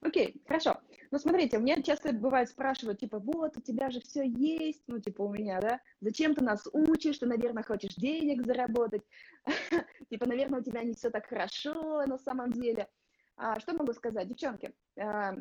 Окей, 0.00 0.42
хорошо. 0.46 0.80
Ну, 1.10 1.18
смотрите, 1.18 1.58
мне 1.58 1.82
часто 1.82 2.12
бывает 2.12 2.50
спрашивают, 2.50 3.00
типа, 3.00 3.18
вот, 3.18 3.56
у 3.56 3.60
тебя 3.60 3.90
же 3.90 4.00
все 4.00 4.24
есть, 4.26 4.82
ну, 4.86 4.98
типа, 4.98 5.22
у 5.22 5.32
меня, 5.32 5.60
да, 5.60 5.80
зачем 6.00 6.34
ты 6.34 6.44
нас 6.44 6.68
учишь, 6.72 7.18
ты, 7.18 7.26
наверное, 7.26 7.62
хочешь 7.62 7.94
денег 7.94 8.44
заработать, 8.44 9.02
типа, 10.10 10.26
наверное, 10.26 10.60
у 10.60 10.62
тебя 10.62 10.82
не 10.82 10.92
все 10.94 11.10
так 11.10 11.26
хорошо 11.26 12.04
на 12.06 12.18
самом 12.18 12.52
деле. 12.52 12.88
А, 13.36 13.58
что 13.58 13.72
могу 13.74 13.92
сказать, 13.94 14.28
девчонки, 14.28 14.74
а, 14.98 15.34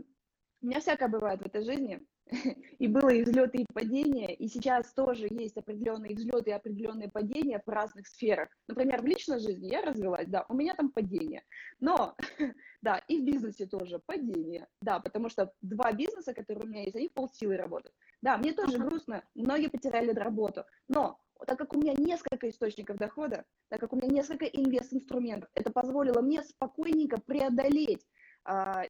у 0.63 0.67
меня 0.67 0.79
всякое 0.79 1.09
бывает 1.09 1.41
в 1.41 1.45
этой 1.45 1.61
жизни, 1.63 2.01
и 2.79 2.87
было 2.87 3.09
и 3.09 3.23
взлеты, 3.23 3.59
и 3.59 3.65
падения, 3.73 4.33
и 4.33 4.47
сейчас 4.47 4.93
тоже 4.93 5.27
есть 5.29 5.57
определенные 5.57 6.15
взлеты 6.15 6.51
и 6.51 6.53
определенные 6.53 7.09
падения 7.09 7.61
в 7.63 7.69
разных 7.69 8.07
сферах. 8.07 8.49
Например, 8.69 9.01
в 9.01 9.05
личной 9.05 9.39
жизни 9.39 9.67
я 9.67 9.81
развилась, 9.81 10.27
да, 10.27 10.45
у 10.47 10.53
меня 10.55 10.73
там 10.73 10.89
падение, 10.89 11.43
но, 11.81 12.15
да, 12.81 13.01
и 13.09 13.19
в 13.19 13.25
бизнесе 13.25 13.65
тоже 13.65 13.99
падение, 14.05 14.67
да, 14.81 14.99
потому 14.99 15.29
что 15.29 15.51
два 15.61 15.91
бизнеса, 15.91 16.33
которые 16.33 16.65
у 16.65 16.69
меня 16.69 16.83
есть, 16.83 16.95
они 16.95 17.09
полсилы 17.09 17.57
работают. 17.57 17.93
Да, 18.21 18.37
мне 18.37 18.53
тоже 18.53 18.77
грустно, 18.79 19.23
многие 19.35 19.67
потеряли 19.67 20.11
работу, 20.11 20.63
но 20.87 21.19
так 21.45 21.57
как 21.57 21.75
у 21.75 21.77
меня 21.77 21.93
несколько 21.93 22.49
источников 22.49 22.97
дохода, 22.97 23.43
так 23.67 23.81
как 23.81 23.91
у 23.91 23.97
меня 23.97 24.07
несколько 24.07 24.45
инвест-инструментов, 24.45 25.49
это 25.55 25.71
позволило 25.71 26.21
мне 26.21 26.41
спокойненько 26.41 27.19
преодолеть 27.19 28.07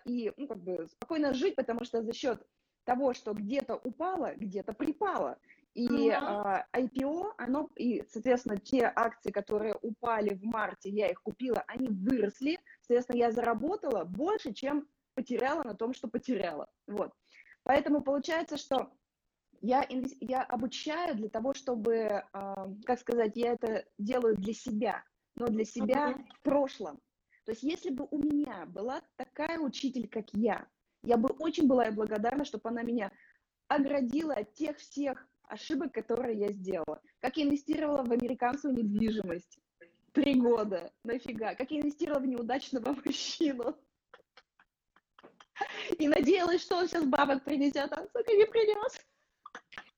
и 0.05 0.31
ну, 0.37 0.47
как 0.47 0.57
бы 0.57 0.87
спокойно 0.87 1.33
жить, 1.33 1.55
потому 1.55 1.83
что 1.83 2.01
за 2.01 2.13
счет 2.13 2.45
того, 2.83 3.13
что 3.13 3.33
где-то 3.33 3.75
упало, 3.75 4.33
где-то 4.35 4.73
припало. 4.73 5.37
И 5.73 5.87
uh-huh. 5.87 6.65
э, 6.71 6.81
IPO, 6.81 7.33
оно, 7.37 7.67
и, 7.75 8.03
соответственно, 8.07 8.57
те 8.57 8.91
акции, 8.95 9.31
которые 9.31 9.75
упали 9.81 10.35
в 10.35 10.43
марте, 10.43 10.89
я 10.89 11.09
их 11.09 11.21
купила, 11.23 11.63
они 11.67 11.87
выросли, 11.87 12.59
соответственно, 12.81 13.17
я 13.17 13.31
заработала 13.31 14.03
больше, 14.03 14.53
чем 14.53 14.87
потеряла 15.15 15.63
на 15.63 15.73
том, 15.73 15.93
что 15.93 16.07
потеряла. 16.07 16.69
Вот. 16.85 17.11
Поэтому 17.63 18.01
получается, 18.01 18.57
что 18.57 18.91
я, 19.61 19.87
я 20.19 20.43
обучаю 20.43 21.15
для 21.15 21.29
того, 21.29 21.55
чтобы, 21.55 21.93
э, 21.95 22.23
как 22.85 22.99
сказать, 22.99 23.31
я 23.35 23.53
это 23.53 23.83
делаю 23.97 24.35
для 24.35 24.53
себя, 24.53 25.03
но 25.35 25.47
для 25.47 25.65
себя 25.65 26.11
uh-huh. 26.11 26.23
в 26.35 26.41
прошлом. 26.43 26.99
То 27.45 27.51
есть 27.51 27.63
если 27.63 27.89
бы 27.89 28.07
у 28.09 28.17
меня 28.17 28.65
была 28.67 29.01
такая 29.17 29.59
учитель, 29.59 30.07
как 30.07 30.25
я, 30.33 30.65
я 31.03 31.17
бы 31.17 31.29
очень 31.39 31.67
была 31.67 31.85
ей 31.85 31.93
благодарна, 31.93 32.45
чтобы 32.45 32.69
она 32.69 32.83
меня 32.83 33.11
оградила 33.67 34.33
от 34.33 34.53
тех 34.53 34.77
всех 34.77 35.27
ошибок, 35.43 35.93
которые 35.93 36.39
я 36.39 36.51
сделала. 36.51 37.01
Как 37.19 37.37
я 37.37 37.43
инвестировала 37.43 38.03
в 38.03 38.11
американскую 38.11 38.73
недвижимость. 38.73 39.59
Три 40.13 40.35
года. 40.35 40.91
Нафига. 41.03 41.55
Как 41.55 41.71
я 41.71 41.81
инвестировала 41.81 42.21
в 42.21 42.27
неудачного 42.27 42.95
мужчину. 43.05 43.75
И 45.97 46.07
надеялась, 46.07 46.61
что 46.61 46.77
он 46.77 46.87
сейчас 46.87 47.05
бабок 47.05 47.43
принесет, 47.43 47.91
а 47.91 48.01
он, 48.01 48.07
сука, 48.07 48.33
не 48.33 48.45
принес. 48.45 48.99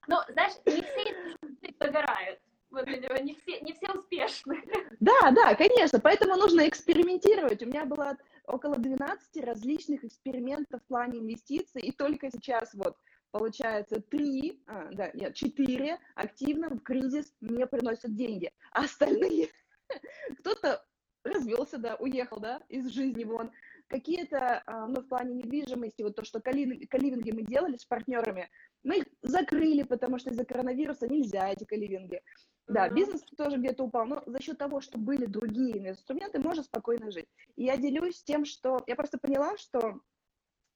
Ну, 0.08 0.17
знаешь, 0.29 0.53
не 0.65 0.81
все 0.81 1.73
догорают. 1.79 2.39
Не 2.71 3.36
все, 3.36 3.62
не 3.62 3.73
все 3.73 3.91
успешны. 3.93 4.62
Да, 4.99 5.32
да, 5.32 5.56
конечно. 5.56 5.99
Поэтому 5.99 6.36
нужно 6.36 6.67
экспериментировать. 6.67 7.63
У 7.63 7.67
меня 7.67 7.86
было 7.86 8.17
около 8.47 8.78
12 8.78 9.43
различных 9.43 10.04
экспериментов 10.04 10.82
в 10.82 10.88
плане 10.88 11.19
инвестиций, 11.19 11.82
и 11.82 11.91
только 11.91 12.30
сейчас 12.32 12.73
вот 12.73 12.97
получается 13.32 14.01
три, 14.01 14.62
а, 14.65 14.89
да, 14.91 15.12
нет, 15.13 15.36
четыре 15.36 15.99
активно 16.15 16.69
в 16.69 16.80
кризис 16.80 17.34
не 17.41 17.67
приносят 17.67 18.15
деньги, 18.15 18.51
а 18.71 18.86
остальные 18.86 19.49
кто-то 20.39 20.86
развелся, 21.25 21.78
да, 21.78 21.95
уехал, 21.95 22.39
да, 22.39 22.62
из 22.69 22.88
жизни 22.88 23.23
вон, 23.23 23.51
какие-то, 23.88 24.63
ну, 24.89 25.01
в 25.01 25.08
плане 25.08 25.36
недвижимости, 25.36 26.01
вот 26.01 26.15
то, 26.15 26.23
что 26.23 26.39
каливинги 26.39 27.32
мы 27.32 27.43
делали 27.43 27.78
с 27.78 27.86
партнерами, 27.86 28.49
мы 28.84 28.99
их 28.99 29.06
закрыли, 29.21 29.84
потому 29.84 30.17
что 30.17 30.30
из-за 30.30 30.45
коронавируса 30.45 31.08
нельзя 31.08 31.49
эти 31.49 31.65
каливинги. 31.65 32.21
Да, 32.67 32.89
бизнес 32.89 33.21
тоже 33.38 33.58
где-то 33.58 33.84
упал, 33.84 34.06
но 34.06 34.23
за 34.25 34.41
счет 34.41 34.58
того, 34.58 34.82
что 34.82 34.97
были 34.97 35.25
другие 35.25 35.78
инструменты, 35.89 36.39
можно 36.39 36.63
спокойно 36.63 37.12
жить. 37.12 37.28
И 37.56 37.65
я 37.65 37.78
делюсь 37.78 38.23
тем, 38.23 38.43
что 38.43 38.84
я 38.88 38.95
просто 38.95 39.19
поняла, 39.19 39.56
что 39.58 39.99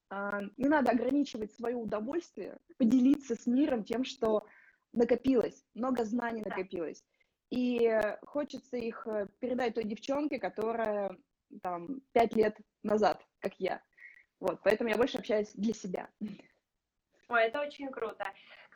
а, 0.10 0.42
не 0.58 0.68
надо 0.68 0.92
ограничивать 0.92 1.52
свое 1.54 1.76
удовольствие, 1.76 2.58
поделиться 2.78 3.36
с 3.36 3.48
миром 3.48 3.84
тем, 3.84 4.04
что 4.04 4.46
накопилось, 4.94 5.66
много 5.74 6.04
знаний 6.04 6.44
накопилось. 6.44 7.04
И 7.50 8.00
хочется 8.28 8.78
их 8.78 9.08
э, 9.08 9.28
передать 9.40 9.74
той 9.74 9.84
девчонке, 9.84 10.38
которая 10.38 11.18
там 11.64 12.02
пять 12.12 12.36
лет 12.36 12.56
назад, 12.84 13.26
как 13.40 13.54
я. 13.60 13.82
Вот, 14.40 14.62
поэтому 14.64 14.90
я 14.90 14.98
больше 14.98 15.18
общаюсь 15.18 15.52
для 15.54 15.74
себя. 15.74 16.10
Ой, 17.28 17.44
это 17.44 17.62
очень 17.62 17.90
круто. 17.90 18.26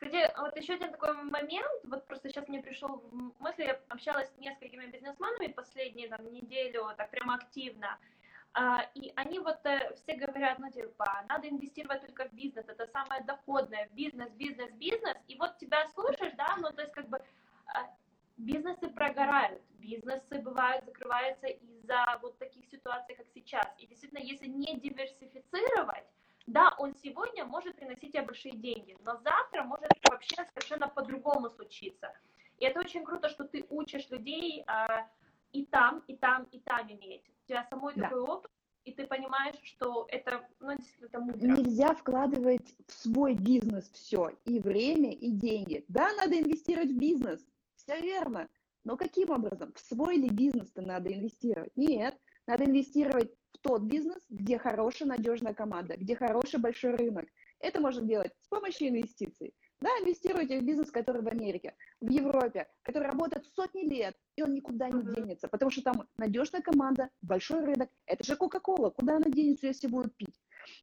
Кстати, 0.04 0.32
вот 0.38 0.56
еще 0.56 0.74
один 0.74 0.90
такой 0.90 1.14
момент, 1.14 1.66
вот 1.84 2.06
просто 2.06 2.28
сейчас 2.28 2.46
мне 2.48 2.60
пришел 2.60 3.02
в 3.10 3.40
мысли, 3.40 3.64
я 3.64 3.80
общалась 3.88 4.28
с 4.28 4.38
несколькими 4.38 4.86
бизнесменами 4.86 5.46
последние 5.46 6.08
там 6.08 6.30
неделю, 6.30 6.90
так 6.98 7.10
прямо 7.10 7.36
активно, 7.36 7.98
а, 8.52 8.82
и 8.94 9.12
они 9.16 9.38
вот 9.38 9.64
э, 9.64 9.94
все 9.94 10.14
говорят, 10.14 10.58
ну 10.58 10.70
типа, 10.70 11.24
надо 11.28 11.48
инвестировать 11.48 12.02
только 12.02 12.28
в 12.28 12.34
бизнес, 12.34 12.66
это 12.68 12.86
самое 12.88 13.22
доходное, 13.24 13.88
бизнес, 13.92 14.30
бизнес, 14.32 14.70
бизнес, 14.72 15.16
и 15.26 15.36
вот 15.36 15.56
тебя 15.56 15.86
слушаешь, 15.94 16.34
да, 16.36 16.54
ну 16.58 16.70
то 16.70 16.82
есть 16.82 16.92
как 16.92 17.08
бы 17.08 17.18
а, 17.66 17.88
бизнесы 18.36 18.88
прогорают, 18.90 19.62
бизнесы 19.78 20.38
бывают, 20.38 20.84
закрываются 20.84 21.46
из-за 21.46 22.18
вот 22.20 22.36
таких 22.38 22.66
ситуаций, 22.66 23.14
как 23.14 23.26
сейчас, 23.32 23.66
и 23.78 23.86
действительно, 23.86 24.20
если 24.20 24.48
не 24.48 24.78
диверсифицировать, 24.78 26.04
да, 26.46 26.74
он 26.78 26.94
сегодня 27.02 27.44
может 27.44 27.76
приносить 27.76 28.12
тебе 28.12 28.22
большие 28.22 28.56
деньги, 28.56 28.96
но 29.04 29.16
завтра 29.16 29.62
может 29.64 29.90
вообще 30.08 30.36
совершенно 30.52 30.88
по-другому 30.88 31.48
случиться. 31.50 32.12
И 32.58 32.64
это 32.64 32.80
очень 32.80 33.04
круто, 33.04 33.28
что 33.28 33.44
ты 33.44 33.64
учишь 33.70 34.10
людей 34.10 34.62
а, 34.66 35.08
и 35.52 35.64
там, 35.66 36.02
и 36.06 36.16
там, 36.16 36.44
и 36.52 36.60
там 36.60 36.90
иметь. 36.92 37.22
У 37.44 37.48
тебя 37.48 37.64
самой 37.64 37.94
да. 37.94 38.02
такой 38.02 38.20
опыт, 38.20 38.50
и 38.84 38.92
ты 38.92 39.06
понимаешь, 39.06 39.56
что 39.62 40.06
это, 40.10 40.46
ну, 40.60 40.76
действительно, 40.76 41.06
это 41.06 41.20
мудро. 41.20 41.46
Нельзя 41.46 41.94
вкладывать 41.94 42.74
в 42.86 42.92
свой 42.92 43.34
бизнес 43.34 43.90
все, 43.90 44.30
и 44.44 44.60
время, 44.60 45.12
и 45.12 45.30
деньги. 45.30 45.84
Да, 45.88 46.12
надо 46.16 46.38
инвестировать 46.38 46.90
в 46.90 46.98
бизнес, 46.98 47.44
все 47.76 48.00
верно, 48.00 48.48
но 48.84 48.96
каким 48.96 49.30
образом? 49.30 49.72
В 49.72 49.80
свой 49.80 50.16
ли 50.16 50.28
бизнес-то 50.28 50.82
надо 50.82 51.12
инвестировать? 51.12 51.72
Нет, 51.76 52.18
надо 52.46 52.64
инвестировать 52.64 53.32
тот 53.64 53.82
бизнес, 53.82 54.22
где 54.28 54.58
хорошая, 54.58 55.08
надежная 55.08 55.54
команда, 55.54 55.96
где 55.96 56.14
хороший 56.14 56.60
большой 56.60 56.94
рынок. 56.96 57.26
Это 57.60 57.80
можно 57.80 58.06
делать 58.06 58.32
с 58.42 58.48
помощью 58.48 58.88
инвестиций. 58.88 59.54
Да, 59.80 59.88
инвестируйте 60.00 60.60
в 60.60 60.64
бизнес, 60.64 60.90
который 60.90 61.22
в 61.22 61.28
Америке, 61.28 61.74
в 62.00 62.08
Европе, 62.08 62.68
который 62.82 63.08
работает 63.08 63.46
сотни 63.46 63.88
лет, 63.88 64.16
и 64.36 64.42
он 64.42 64.52
никуда 64.54 64.88
не 64.88 65.02
денется, 65.14 65.48
потому 65.48 65.70
что 65.70 65.82
там 65.82 66.06
надежная 66.16 66.62
команда, 66.62 67.08
большой 67.22 67.64
рынок. 67.64 67.90
Это 68.06 68.22
же 68.24 68.34
Coca-Cola, 68.34 68.92
куда 68.92 69.16
она 69.16 69.30
денется, 69.30 69.66
если 69.66 69.88
будут 69.88 70.14
пить? 70.16 70.40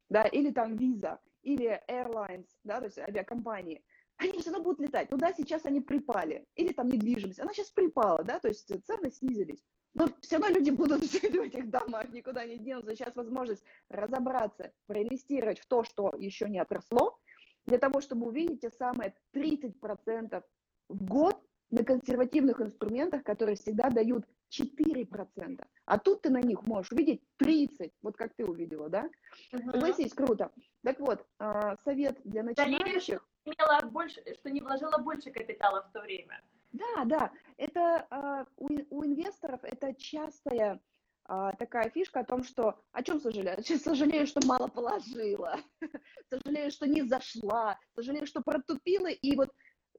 Да, 0.08 0.24
или 0.24 0.50
там 0.50 0.74
Visa, 0.74 1.18
или 1.42 1.80
Airlines, 1.88 2.48
да, 2.64 2.78
то 2.78 2.86
есть 2.86 2.98
авиакомпании. 2.98 3.82
Они 4.22 4.38
все 4.38 4.50
равно 4.50 4.62
будут 4.62 4.80
летать. 4.80 5.08
Туда 5.08 5.32
сейчас 5.32 5.66
они 5.66 5.80
припали. 5.80 6.46
Или 6.54 6.72
там 6.72 6.88
недвижимость. 6.88 7.40
Она 7.40 7.52
сейчас 7.52 7.70
припала, 7.70 8.22
да, 8.22 8.38
то 8.38 8.46
есть 8.46 8.68
цены 8.86 9.10
снизились. 9.10 9.64
Но 9.94 10.06
все 10.20 10.38
равно 10.38 10.56
люди 10.56 10.70
будут 10.70 11.02
жить 11.10 11.32
в 11.32 11.40
этих 11.40 11.68
домах, 11.68 12.08
никуда 12.10 12.46
не 12.46 12.56
денутся. 12.56 12.94
Сейчас 12.94 13.16
возможность 13.16 13.64
разобраться, 13.88 14.72
проинвестировать 14.86 15.58
в 15.58 15.66
то, 15.66 15.82
что 15.82 16.14
еще 16.16 16.48
не 16.48 16.60
отросло, 16.60 17.18
для 17.66 17.78
того, 17.78 18.00
чтобы 18.00 18.28
увидеть 18.28 18.60
те 18.60 18.70
самые 18.70 19.12
30% 19.34 20.42
в 20.88 21.04
год 21.04 21.36
на 21.70 21.84
консервативных 21.84 22.60
инструментах, 22.60 23.24
которые 23.24 23.56
всегда 23.56 23.90
дают 23.90 24.24
4%. 24.60 25.64
А 25.84 25.98
тут 25.98 26.22
ты 26.22 26.30
на 26.30 26.40
них 26.40 26.66
можешь 26.66 26.92
увидеть 26.92 27.22
30, 27.36 27.92
вот 28.02 28.16
как 28.16 28.34
ты 28.34 28.44
увидела, 28.44 28.88
да? 28.88 29.08
Uh-huh. 29.52 29.72
Согласись, 29.72 30.12
круто. 30.12 30.50
Так 30.82 31.00
вот, 31.00 31.24
а, 31.38 31.76
совет 31.84 32.20
для 32.24 32.42
начинающих... 32.42 33.26
Да, 33.44 33.52
имела 33.52 33.80
больше, 33.90 34.22
что 34.34 34.50
не 34.50 34.60
вложила 34.60 34.98
больше 34.98 35.30
капитала 35.30 35.82
в 35.82 35.92
то 35.92 36.00
время. 36.00 36.42
Да, 36.72 37.04
да, 37.04 37.32
это 37.56 38.06
а, 38.10 38.46
у, 38.56 38.68
у 38.90 39.04
инвесторов 39.04 39.60
это 39.62 39.94
частая 39.94 40.80
а, 41.24 41.52
такая 41.52 41.90
фишка 41.90 42.20
о 42.20 42.24
том, 42.24 42.42
что 42.44 42.80
о 42.92 43.02
чем 43.02 43.20
сожалею? 43.20 43.58
Сожалею, 43.84 44.26
что 44.26 44.46
мало 44.46 44.68
положила, 44.68 45.58
сожалею, 46.30 46.70
что 46.70 46.86
не 46.86 47.02
зашла, 47.02 47.78
сожалею, 47.94 48.26
что 48.26 48.42
протупила 48.42 49.08
и 49.08 49.36
вот 49.36 49.50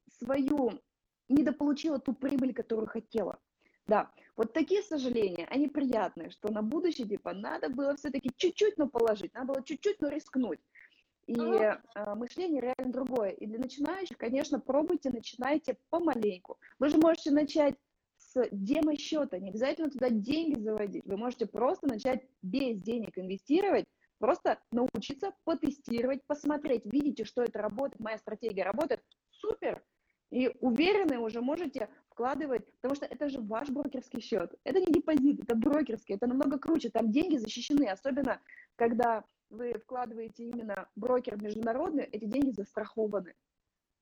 свою 0.09 0.71
недополучила 1.29 1.99
ту 1.99 2.13
прибыль, 2.13 2.53
которую 2.53 2.87
хотела. 2.87 3.39
Да, 3.87 4.11
вот 4.35 4.53
такие 4.53 4.81
сожаления, 4.81 5.45
они 5.49 5.67
приятные, 5.67 6.31
что 6.31 6.51
на 6.51 6.61
будущее, 6.61 7.07
типа, 7.07 7.33
надо 7.33 7.69
было 7.69 7.95
все-таки 7.95 8.31
чуть-чуть, 8.35 8.77
но 8.77 8.87
положить, 8.87 9.33
надо 9.33 9.53
было 9.53 9.63
чуть-чуть, 9.63 10.01
но 10.01 10.09
рискнуть. 10.09 10.59
И 11.27 11.39
э, 11.39 11.77
мышление 12.15 12.61
реально 12.61 12.91
другое. 12.91 13.29
И 13.29 13.45
для 13.45 13.59
начинающих, 13.59 14.17
конечно, 14.17 14.59
пробуйте, 14.59 15.09
начинайте 15.09 15.77
помаленьку. 15.89 16.57
Вы 16.79 16.89
же 16.89 16.97
можете 16.97 17.31
начать 17.31 17.75
с 18.17 18.47
демо-счета, 18.51 19.39
не 19.39 19.49
обязательно 19.49 19.89
туда 19.89 20.09
деньги 20.09 20.59
заводить. 20.59 21.05
Вы 21.05 21.17
можете 21.17 21.45
просто 21.45 21.87
начать 21.87 22.23
без 22.41 22.81
денег 22.81 23.17
инвестировать, 23.17 23.85
просто 24.17 24.59
научиться 24.71 25.33
потестировать, 25.43 26.25
посмотреть, 26.25 26.83
видите, 26.85 27.25
что 27.25 27.43
это 27.43 27.61
работает, 27.61 27.99
моя 27.99 28.17
стратегия 28.17 28.63
работает, 28.63 29.01
супер, 29.29 29.83
и 30.33 30.49
уверены 30.61 31.19
уже 31.19 31.41
можете 31.41 31.89
вкладывать, 32.09 32.65
потому 32.81 32.95
что 32.95 33.05
это 33.05 33.29
же 33.29 33.39
ваш 33.39 33.69
брокерский 33.69 34.19
счет. 34.19 34.51
Это 34.63 34.79
не 34.79 34.91
депозит, 34.91 35.43
это 35.43 35.55
брокерский, 35.55 36.15
это 36.15 36.25
намного 36.25 36.57
круче. 36.57 36.89
Там 36.89 37.11
деньги 37.11 37.37
защищены, 37.37 37.87
особенно 37.87 38.41
когда 38.75 39.23
вы 39.51 39.73
вкладываете 39.73 40.45
именно 40.45 40.89
брокер 40.95 41.39
международный, 41.39 42.05
эти 42.05 42.25
деньги 42.25 42.49
застрахованы. 42.49 43.35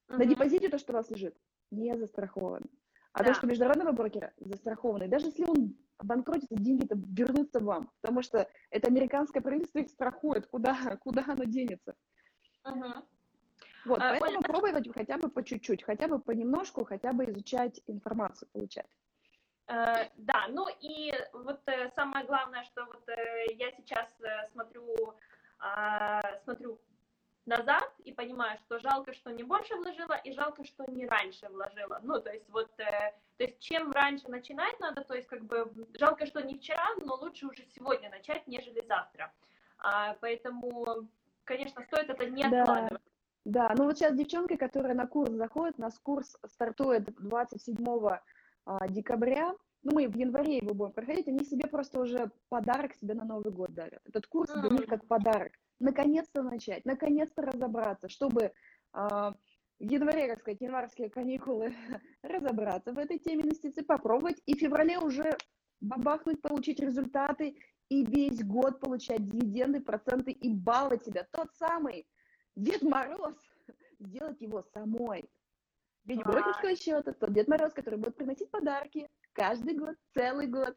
Uh-huh. 0.08 0.20
На 0.20 0.26
депозите 0.26 0.70
то, 0.70 0.78
что 0.78 0.94
у 0.94 0.96
вас 0.96 1.12
лежит, 1.12 1.36
не 1.70 1.98
застраховано. 1.98 2.68
А 3.12 3.20
да. 3.20 3.26
то, 3.26 3.34
что 3.34 3.48
международного 3.48 3.92
брокера 3.92 4.32
застрахованы, 4.38 5.10
даже 5.10 5.26
если 5.26 5.44
он 5.44 5.76
обанкротится, 5.98 6.56
деньги-то 6.56 6.96
вернутся 6.96 7.60
вам, 7.60 7.92
потому 8.00 8.22
что 8.22 8.48
это 8.70 8.88
американское 8.88 9.44
правительство 9.44 9.80
их 9.80 9.90
страхует, 9.90 10.48
куда, 10.48 10.78
куда 11.04 11.26
оно 11.28 11.44
денется. 11.44 11.94
Uh-huh. 12.66 13.04
Вот, 13.86 14.00
а, 14.00 14.18
поэтому 14.20 14.40
Оля, 14.40 14.42
пробовать 14.42 14.88
хотя 14.94 15.18
бы 15.18 15.30
по 15.30 15.44
чуть-чуть, 15.44 15.84
хотя 15.84 16.08
бы 16.08 16.20
понемножку, 16.20 16.86
хотя 16.86 17.14
бы 17.14 17.26
изучать 17.26 17.82
информацию, 17.88 18.48
получать. 18.52 18.88
Э, 19.68 20.10
да, 20.18 20.48
ну 20.50 20.68
и 20.82 21.14
вот 21.34 21.62
э, 21.68 21.90
самое 21.96 22.26
главное, 22.26 22.64
что 22.66 22.86
вот 22.86 23.08
э, 23.10 23.54
я 23.54 23.72
сейчас 23.72 24.08
э, 24.22 24.48
смотрю, 24.52 25.16
э, 25.64 26.22
смотрю 26.44 26.80
назад 27.46 27.92
и 28.04 28.12
понимаю, 28.12 28.58
что 28.66 28.80
жалко, 28.80 29.14
что 29.14 29.32
не 29.32 29.44
больше 29.44 29.76
вложила, 29.76 30.14
и 30.14 30.32
жалко, 30.34 30.64
что 30.64 30.86
не 30.92 31.08
раньше 31.08 31.48
вложила. 31.50 32.00
Ну, 32.04 32.22
то 32.22 32.32
есть 32.32 32.50
вот, 32.50 32.70
э, 32.80 33.14
то 33.38 33.44
есть 33.44 33.60
чем 33.60 33.92
раньше 33.92 34.30
начинать 34.30 34.80
надо, 34.80 35.04
то 35.04 35.16
есть 35.16 35.28
как 35.28 35.44
бы 35.44 35.72
жалко, 35.94 36.26
что 36.26 36.42
не 36.42 36.56
вчера, 36.56 36.88
но 37.04 37.16
лучше 37.16 37.48
уже 37.48 37.66
сегодня 37.76 38.10
начать, 38.10 38.46
нежели 38.48 38.86
завтра. 38.88 39.34
А, 39.80 40.16
поэтому, 40.22 41.08
конечно, 41.44 41.84
стоит 41.84 42.10
это 42.10 42.26
не 42.28 42.44
откладывать. 42.44 42.92
Да, 42.92 43.11
ну 43.76 43.86
вот 43.86 43.98
сейчас 43.98 44.16
девчонки, 44.16 44.56
которые 44.56 44.94
на 44.94 45.08
курс 45.08 45.32
заходят, 45.32 45.76
у 45.78 45.82
нас 45.82 45.98
курс 46.00 46.38
стартует 46.46 47.06
27 47.20 47.76
а, 48.66 48.88
декабря, 48.88 49.54
ну, 49.84 49.94
мы 49.96 50.08
в 50.08 50.16
январе 50.16 50.58
его 50.58 50.76
будем 50.76 50.94
проходить, 50.94 51.28
они 51.28 51.44
себе 51.44 51.68
просто 51.68 52.00
уже 52.00 52.32
подарок 52.50 52.94
себе 52.94 53.16
на 53.16 53.26
Новый 53.26 53.52
год 53.52 53.74
дарят. 53.74 54.02
Этот 54.06 54.28
курс 54.28 54.52
для 54.54 54.70
них 54.70 54.86
как 54.86 55.08
подарок. 55.08 55.54
Наконец-то 55.80 56.44
начать, 56.44 56.86
наконец-то 56.86 57.42
разобраться, 57.42 58.08
чтобы 58.08 58.44
э, 58.44 58.52
в 58.94 59.34
январе, 59.80 60.30
как 60.30 60.42
сказать, 60.42 60.62
январские 60.62 61.10
каникулы, 61.10 61.74
разобраться 62.22 62.94
в 62.94 63.00
этой 63.00 63.18
теме 63.18 63.44
инвестиций, 63.44 63.84
попробовать, 63.84 64.40
и 64.46 64.56
в 64.56 64.60
феврале 64.60 65.00
уже 65.00 65.36
бабахнуть, 65.80 66.42
получить 66.44 66.80
результаты, 66.80 67.56
и 67.90 68.06
весь 68.06 68.44
год 68.44 68.80
получать 68.80 69.28
дивиденды, 69.28 69.82
проценты 69.82 70.32
и 70.32 70.54
баллы 70.54 71.00
себя. 71.00 71.28
Тот 71.32 71.48
самый 71.56 72.08
Дед 72.56 72.82
Мороз, 72.82 73.36
сделать 74.00 74.42
его 74.42 74.64
самой. 74.74 75.30
Ведь 76.06 76.24
брокерского 76.24 76.76
счета 76.76 77.14
тот 77.14 77.34
Дед 77.34 77.48
Мороз, 77.48 77.74
который 77.74 78.00
будет 78.00 78.16
приносить 78.16 78.50
подарки 78.50 79.08
каждый 79.34 79.76
год, 79.76 79.96
целый 80.14 80.48
год. 80.48 80.76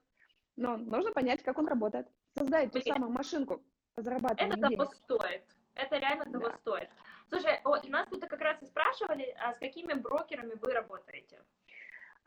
Но 0.57 0.77
нужно 0.77 1.13
понять, 1.13 1.43
как 1.43 1.59
он 1.59 1.67
работает. 1.67 2.07
Создать 2.37 2.73
ту 2.73 2.81
самую 2.81 3.11
машинку 3.11 3.63
по 3.95 4.03
зарабатыванию 4.03 4.59
Это 4.59 4.77
того 4.77 4.93
стоит. 4.93 5.45
Это 5.75 5.99
реально 5.99 6.25
того 6.27 6.49
да. 6.49 6.57
стоит. 6.59 6.89
Слушай, 7.29 7.61
о, 7.65 7.77
нас 7.89 8.07
тут 8.09 8.21
как 8.27 8.41
раз 8.41 8.63
и 8.63 8.67
спрашивали, 8.67 9.35
а 9.41 9.55
с 9.55 9.59
какими 9.59 9.95
брокерами 9.95 10.55
вы 10.61 10.73
работаете? 10.73 11.43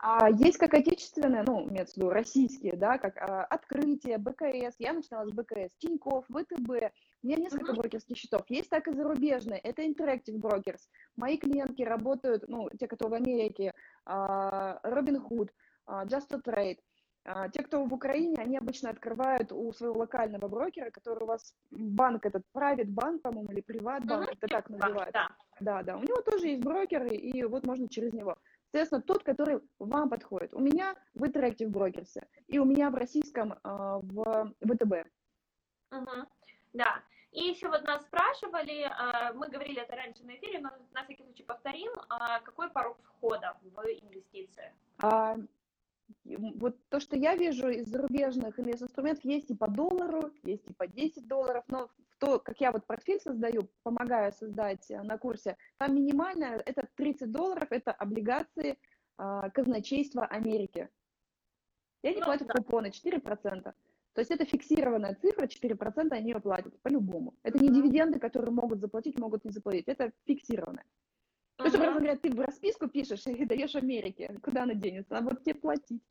А 0.00 0.28
есть 0.30 0.58
как 0.58 0.74
отечественные, 0.74 1.42
ну, 1.42 1.68
имеется 1.68 1.94
в 1.94 1.96
виду 1.96 2.10
российские, 2.10 2.76
да, 2.76 2.98
как 2.98 3.16
а, 3.16 3.44
Открытие, 3.44 4.18
БКС, 4.18 4.76
я 4.78 4.92
начинала 4.92 5.26
с 5.26 5.32
БКС, 5.32 5.74
Тиньков, 5.78 6.24
ВТБ, 6.26 6.92
у 7.22 7.26
меня 7.26 7.36
несколько 7.36 7.72
uh-huh. 7.72 7.76
брокерских 7.76 8.16
счетов, 8.16 8.42
есть 8.48 8.70
так 8.70 8.86
и 8.88 8.92
зарубежные, 8.92 9.58
это 9.58 9.82
Interactive 9.82 10.38
Brokers, 10.40 10.80
мои 11.16 11.36
клиентки 11.36 11.82
работают, 11.82 12.44
ну, 12.48 12.68
те, 12.78 12.86
кто 12.86 13.08
в 13.08 13.14
Америке, 13.14 13.74
а, 14.04 14.80
Robinhood, 14.84 15.50
а, 15.86 16.04
Just 16.06 16.28
to 16.30 16.42
Trade, 16.42 16.78
а, 17.24 17.48
те, 17.48 17.62
кто 17.62 17.84
в 17.84 17.92
Украине, 17.92 18.36
они 18.38 18.56
обычно 18.56 18.90
открывают 18.90 19.52
у 19.52 19.72
своего 19.72 20.00
локального 20.00 20.48
брокера, 20.48 20.90
который 20.90 21.24
у 21.24 21.26
вас 21.26 21.54
банк 21.70 22.24
этот, 22.24 22.44
Private 22.54 22.88
банк, 22.88 23.22
по-моему, 23.22 23.50
или 23.52 23.60
Приват 23.62 24.06
банк, 24.06 24.28
uh-huh. 24.28 24.36
это 24.40 24.46
так 24.46 24.70
называют. 24.70 25.12
Да. 25.12 25.28
да, 25.60 25.82
да, 25.82 25.96
у 25.96 26.02
него 26.02 26.20
тоже 26.22 26.48
есть 26.48 26.62
брокеры, 26.62 27.16
и 27.16 27.42
вот 27.44 27.66
можно 27.66 27.88
через 27.88 28.12
него. 28.12 28.36
Соответственно, 28.70 29.02
тот, 29.02 29.24
который 29.24 29.60
вам 29.78 30.10
подходит. 30.10 30.52
У 30.54 30.60
меня 30.60 30.94
в 31.14 31.24
Interactive 31.24 31.70
Brokers, 31.70 32.22
и 32.46 32.58
у 32.58 32.64
меня 32.64 32.90
в 32.90 32.94
российском 32.94 33.54
в 33.64 34.52
ВТБ. 34.60 35.08
Угу. 35.90 36.26
Да. 36.72 37.02
И 37.32 37.42
еще 37.42 37.68
вот 37.68 37.84
нас 37.84 38.02
спрашивали, 38.02 38.82
а, 38.82 39.32
мы 39.34 39.48
говорили 39.48 39.82
это 39.82 39.94
раньше 39.96 40.24
на 40.24 40.34
эфире, 40.36 40.60
но 40.60 40.70
на 40.92 41.04
всякий 41.04 41.22
случай 41.22 41.42
повторим, 41.42 41.90
а, 42.08 42.40
какой 42.40 42.70
порог 42.70 42.98
входа 43.04 43.56
в 43.62 43.78
инвестиции? 43.86 44.72
А, 45.02 45.36
вот 46.24 46.76
то, 46.88 47.00
что 47.00 47.16
я 47.16 47.36
вижу 47.36 47.68
из 47.68 47.86
зарубежных 47.86 48.58
инвестинструментов, 48.58 49.24
есть 49.24 49.50
и 49.50 49.54
по 49.54 49.68
доллару, 49.68 50.32
есть 50.42 50.68
и 50.68 50.72
по 50.72 50.86
10 50.86 51.26
долларов, 51.26 51.64
но 51.68 51.90
то, 52.18 52.38
как 52.38 52.60
я 52.60 52.72
вот 52.72 52.86
портфель 52.86 53.20
создаю, 53.20 53.68
помогаю 53.82 54.32
создать 54.32 54.90
э, 54.90 55.02
на 55.02 55.18
курсе, 55.18 55.56
там 55.78 55.94
минимальное, 55.94 56.62
это 56.64 56.88
30 56.96 57.30
долларов, 57.30 57.68
это 57.70 57.92
облигации 57.92 58.78
э, 59.18 59.50
казначейства 59.54 60.26
Америки. 60.26 60.88
И 62.02 62.08
они 62.08 62.18
ну, 62.18 62.24
платят 62.24 62.48
да. 62.48 62.54
купоны 62.54 62.88
4%. 62.88 63.74
То 64.18 64.22
есть 64.22 64.32
это 64.32 64.44
фиксированная 64.44 65.14
цифра, 65.14 65.46
4% 65.46 66.10
они 66.10 66.32
ее 66.32 66.40
платят 66.40 66.76
по-любому. 66.82 67.34
Это 67.44 67.56
не 67.60 67.68
дивиденды, 67.68 68.18
которые 68.18 68.50
могут 68.50 68.80
заплатить, 68.80 69.16
могут 69.16 69.44
не 69.44 69.52
заплатить. 69.52 69.86
Это 69.86 70.10
фиксированное. 70.26 70.84
То 71.54 71.66
есть, 71.66 71.76
образно 71.76 72.00
говоря, 72.00 72.16
ты 72.16 72.34
в 72.34 72.40
расписку 72.40 72.88
пишешь 72.88 73.24
и 73.28 73.44
даешь 73.44 73.76
Америке. 73.76 74.36
Куда 74.42 74.64
она 74.64 74.74
денется? 74.74 75.16
Она 75.16 75.30
будет 75.30 75.44
тебе 75.44 75.54
платить. 75.54 76.02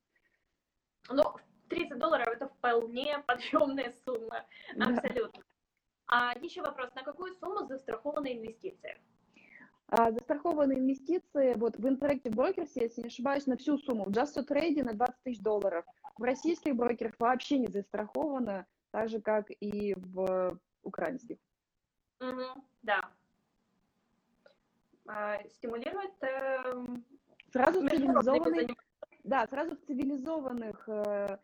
Ну, 1.10 1.22
30 1.68 2.00
долларов 2.00 2.30
это 2.30 2.48
вполне 2.48 3.22
подъемная 3.28 3.94
сумма. 4.06 4.46
Абсолютно. 4.80 5.44
Да. 5.44 6.34
А 6.34 6.40
еще 6.40 6.62
вопрос, 6.62 6.96
на 6.96 7.04
какую 7.04 7.34
сумму 7.34 7.68
застрахованы 7.68 8.38
инвестиции? 8.38 9.02
А, 9.90 10.12
застрахованные 10.12 10.80
инвестиции 10.80 11.54
вот 11.56 11.78
в 11.78 11.86
Interactive 11.86 12.34
Brokers, 12.34 12.72
если 12.76 13.02
не 13.02 13.08
ошибаюсь, 13.08 13.46
на 13.46 13.56
всю 13.56 13.78
сумму. 13.78 14.04
В 14.04 14.10
Just 14.10 14.36
Trade 14.46 14.84
на 14.84 14.94
20 14.94 15.16
тысяч 15.24 15.40
долларов. 15.40 15.86
В 16.18 16.24
российских 16.24 16.76
брокерах 16.76 17.14
вообще 17.20 17.58
не 17.58 17.68
застраховано, 17.68 18.66
так 18.92 19.08
же, 19.08 19.22
как 19.22 19.50
и 19.62 19.96
в 19.96 20.60
украинских. 20.84 21.38
Угу, 22.20 22.64
да. 22.82 23.10
А, 25.08 25.42
стимулирует... 25.52 26.12
Э, 26.22 26.86
сразу 27.54 27.82
в 27.82 27.90
цивилизованных, 27.90 28.72
да, 29.24 29.48
сразу 29.48 29.78
в 29.78 29.80
цивилизованных 29.86 30.90
э, 30.90 31.38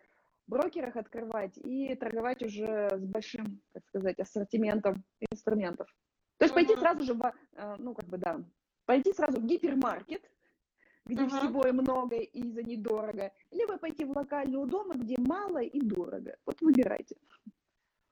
брокерах 0.48 0.98
открывать 0.98 1.58
и 1.58 1.96
торговать 1.96 2.44
уже 2.44 2.90
с 2.90 3.06
большим, 3.06 3.62
как 3.74 3.86
сказать, 3.88 4.20
ассортиментом 4.20 5.06
инструментов. 5.32 5.88
То 6.44 6.46
есть 6.46 6.56
пойти 6.56 6.76
сразу 6.76 7.04
же, 7.04 7.14
в, 7.14 7.34
э, 7.54 7.76
ну, 7.78 7.94
как 7.94 8.06
бы, 8.10 8.18
да, 8.18 8.42
пойти 8.86 9.14
сразу 9.14 9.40
в 9.40 9.46
гипермаркет, 9.46 10.30
где 11.06 11.24
uh-huh. 11.24 11.30
всего 11.30 11.66
и 11.66 11.72
много, 11.72 12.18
и 12.18 12.52
за 12.52 12.64
недорого, 12.64 13.32
либо 13.52 13.78
пойти 13.78 14.04
в 14.04 14.12
локальную 14.12 14.68
дома, 14.68 14.96
где 14.96 15.16
мало 15.20 15.60
и 15.60 15.80
дорого. 15.80 16.36
Вот 16.46 16.60
выбирайте. 16.60 17.16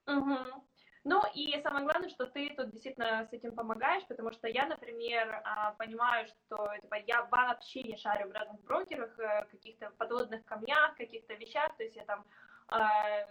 Uh-huh. 0.08 0.62
Ну 1.04 1.20
и 1.34 1.60
самое 1.60 1.84
главное, 1.84 2.08
что 2.08 2.24
ты 2.24 2.54
тут 2.56 2.70
действительно 2.70 3.26
с 3.28 3.34
этим 3.34 3.54
помогаешь, 3.54 4.06
потому 4.06 4.32
что 4.32 4.48
я, 4.48 4.66
например, 4.66 5.42
а, 5.44 5.72
понимаю, 5.72 6.26
что 6.26 6.72
типа, 6.80 6.96
я 7.06 7.24
вообще 7.24 7.82
не 7.82 7.98
шарю 7.98 8.30
в 8.30 8.32
разных 8.32 8.62
брокерах, 8.62 9.18
э, 9.18 9.44
каких-то 9.50 9.90
подводных 9.98 10.42
камнях, 10.46 10.96
каких-то 10.96 11.34
вещах, 11.34 11.76
то 11.76 11.82
есть 11.82 11.96
я 11.96 12.04
там 12.06 12.24
а, 12.68 13.26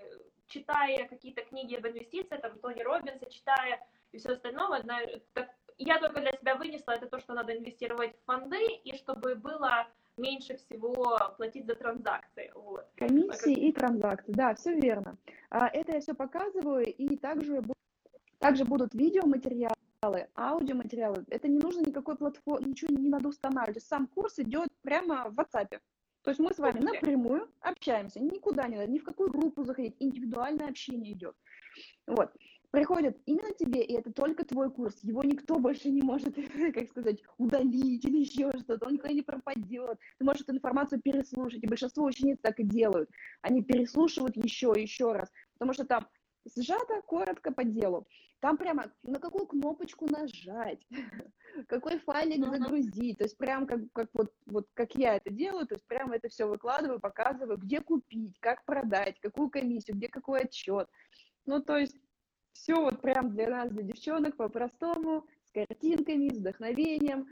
читая 0.45 1.07
какие-то 1.07 1.43
книги 1.43 1.75
об 1.75 1.87
инвестициях, 1.87 2.41
там 2.41 2.59
Тони 2.59 2.83
Робинса, 2.83 3.25
читая 3.31 3.79
и 4.11 4.17
все 4.17 4.33
остальное, 4.33 4.83
я 5.77 5.99
только 5.99 6.21
для 6.21 6.31
себя 6.33 6.55
вынесла 6.55 6.91
это 6.91 7.07
то, 7.07 7.19
что 7.19 7.33
надо 7.33 7.57
инвестировать 7.57 8.15
в 8.15 8.25
фонды, 8.25 8.57
и 8.83 8.95
чтобы 8.97 9.35
было 9.35 9.87
меньше 10.17 10.57
всего 10.57 11.17
платить 11.37 11.65
за 11.65 11.75
транзакции. 11.75 12.51
Вот. 12.53 12.85
Комиссии 12.97 13.53
и 13.53 13.71
транзакции, 13.71 14.31
да, 14.33 14.53
все 14.53 14.75
верно. 14.75 15.17
А, 15.49 15.67
это 15.67 15.93
я 15.93 16.01
все 16.01 16.13
показываю, 16.13 16.85
и 16.85 17.17
также, 17.17 17.63
также 18.37 18.65
будут 18.65 18.93
видеоматериалы, 18.93 20.27
аудиоматериалы. 20.35 21.25
Это 21.29 21.47
не 21.47 21.59
нужно 21.59 21.81
никакой 21.81 22.15
платформы, 22.15 22.67
ничего 22.67 22.95
не 22.95 23.09
надо 23.09 23.29
устанавливать. 23.29 23.83
Сам 23.83 24.07
курс 24.07 24.37
идет 24.39 24.67
прямо 24.81 25.29
в 25.29 25.39
WhatsApp. 25.39 25.79
То 26.21 26.29
есть 26.29 26.39
мы 26.39 26.53
с 26.53 26.59
вами 26.59 26.79
напрямую 26.79 27.49
общаемся, 27.61 28.19
никуда 28.19 28.67
не 28.67 28.75
надо, 28.75 28.91
ни 28.91 28.99
в 28.99 29.03
какую 29.03 29.31
группу 29.31 29.63
заходить, 29.63 29.95
индивидуальное 29.97 30.67
общение 30.67 31.13
идет. 31.13 31.35
Вот 32.05 32.31
приходит 32.71 33.21
именно 33.25 33.53
тебе, 33.53 33.83
и 33.83 33.93
это 33.93 34.11
только 34.11 34.45
твой 34.45 34.71
курс. 34.71 34.97
Его 35.03 35.23
никто 35.23 35.59
больше 35.59 35.89
не 35.89 36.01
может, 36.01 36.35
как 36.73 36.89
сказать, 36.89 37.21
удалить 37.37 38.03
или 38.05 38.19
еще 38.19 38.51
что-то. 38.57 38.87
Он 38.87 38.93
никуда 38.93 39.13
не 39.13 39.21
пропадет. 39.21 39.99
Ты 40.17 40.25
можешь 40.25 40.41
эту 40.41 40.53
информацию 40.53 41.01
переслушать. 41.01 41.63
И 41.63 41.67
большинство 41.67 42.05
учениц 42.05 42.39
так 42.41 42.59
и 42.59 42.63
делают. 42.63 43.09
Они 43.41 43.61
переслушивают 43.61 44.35
еще 44.37 44.73
еще 44.75 45.11
раз. 45.11 45.29
Потому 45.53 45.73
что 45.73 45.85
там 45.85 46.07
сжато, 46.57 47.01
коротко 47.05 47.51
по 47.51 47.63
делу. 47.63 48.07
Там 48.39 48.57
прямо 48.57 48.91
на 49.03 49.19
какую 49.19 49.45
кнопочку 49.45 50.07
нажать, 50.09 50.79
какой 51.67 51.99
файлик 51.99 52.43
загрузить. 52.47 53.19
То 53.19 53.25
есть 53.25 53.37
прям 53.37 53.67
как, 53.67 53.81
как 53.93 54.09
вот, 54.13 54.33
вот 54.47 54.67
как 54.73 54.95
я 54.95 55.17
это 55.17 55.29
делаю, 55.29 55.67
то 55.67 55.75
есть 55.75 55.85
прямо 55.85 56.15
это 56.15 56.27
все 56.29 56.45
выкладываю, 56.47 56.99
показываю, 56.99 57.59
где 57.59 57.81
купить, 57.81 58.39
как 58.39 58.65
продать, 58.65 59.19
какую 59.19 59.51
комиссию, 59.51 59.97
где 59.97 60.07
какой 60.07 60.41
отчет. 60.41 60.89
Ну, 61.45 61.61
то 61.61 61.77
есть 61.77 61.95
все 62.53 62.75
вот 62.75 63.01
прям 63.01 63.31
для 63.31 63.49
нас, 63.49 63.69
для 63.71 63.83
девчонок, 63.83 64.35
по-простому, 64.35 65.25
с 65.45 65.51
картинками, 65.51 66.29
с 66.29 66.37
вдохновением. 66.37 67.27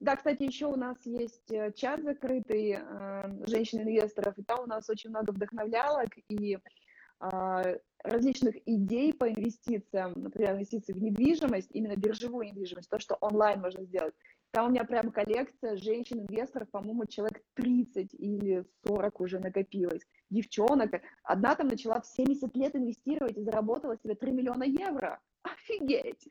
Да, 0.00 0.16
кстати, 0.16 0.44
еще 0.44 0.66
у 0.66 0.76
нас 0.76 0.96
есть 1.04 1.50
э, 1.52 1.72
чат 1.72 2.02
закрытый 2.02 2.78
э, 2.78 3.46
женщин-инвесторов, 3.46 4.38
и 4.38 4.42
там 4.42 4.60
у 4.60 4.66
нас 4.66 4.88
очень 4.88 5.10
много 5.10 5.30
вдохновлялок 5.30 6.08
и 6.28 6.56
э, 6.56 7.78
различных 8.02 8.56
идей 8.66 9.12
по 9.12 9.28
инвестициям, 9.28 10.14
например, 10.16 10.54
инвестиции 10.54 10.94
в 10.94 11.02
недвижимость, 11.02 11.68
именно 11.72 11.96
биржевую 11.96 12.46
недвижимость, 12.46 12.88
то, 12.88 12.98
что 12.98 13.16
онлайн 13.20 13.60
можно 13.60 13.84
сделать. 13.84 14.14
Там 14.52 14.66
у 14.66 14.70
меня 14.70 14.84
прям 14.84 15.12
коллекция 15.12 15.76
женщин-инвесторов, 15.76 16.70
по-моему, 16.70 17.04
человек 17.04 17.42
30 17.54 18.14
или 18.14 18.64
40 18.86 19.20
уже 19.20 19.38
накопилось. 19.38 20.02
Девчонок. 20.30 20.92
Одна 21.24 21.54
там 21.54 21.68
начала 21.68 22.00
в 22.00 22.06
70 22.06 22.54
лет 22.56 22.76
инвестировать 22.76 23.36
и 23.36 23.42
заработала 23.42 23.96
себе 23.96 24.14
3 24.14 24.32
миллиона 24.32 24.64
евро. 24.64 25.20
Офигеть! 25.42 26.28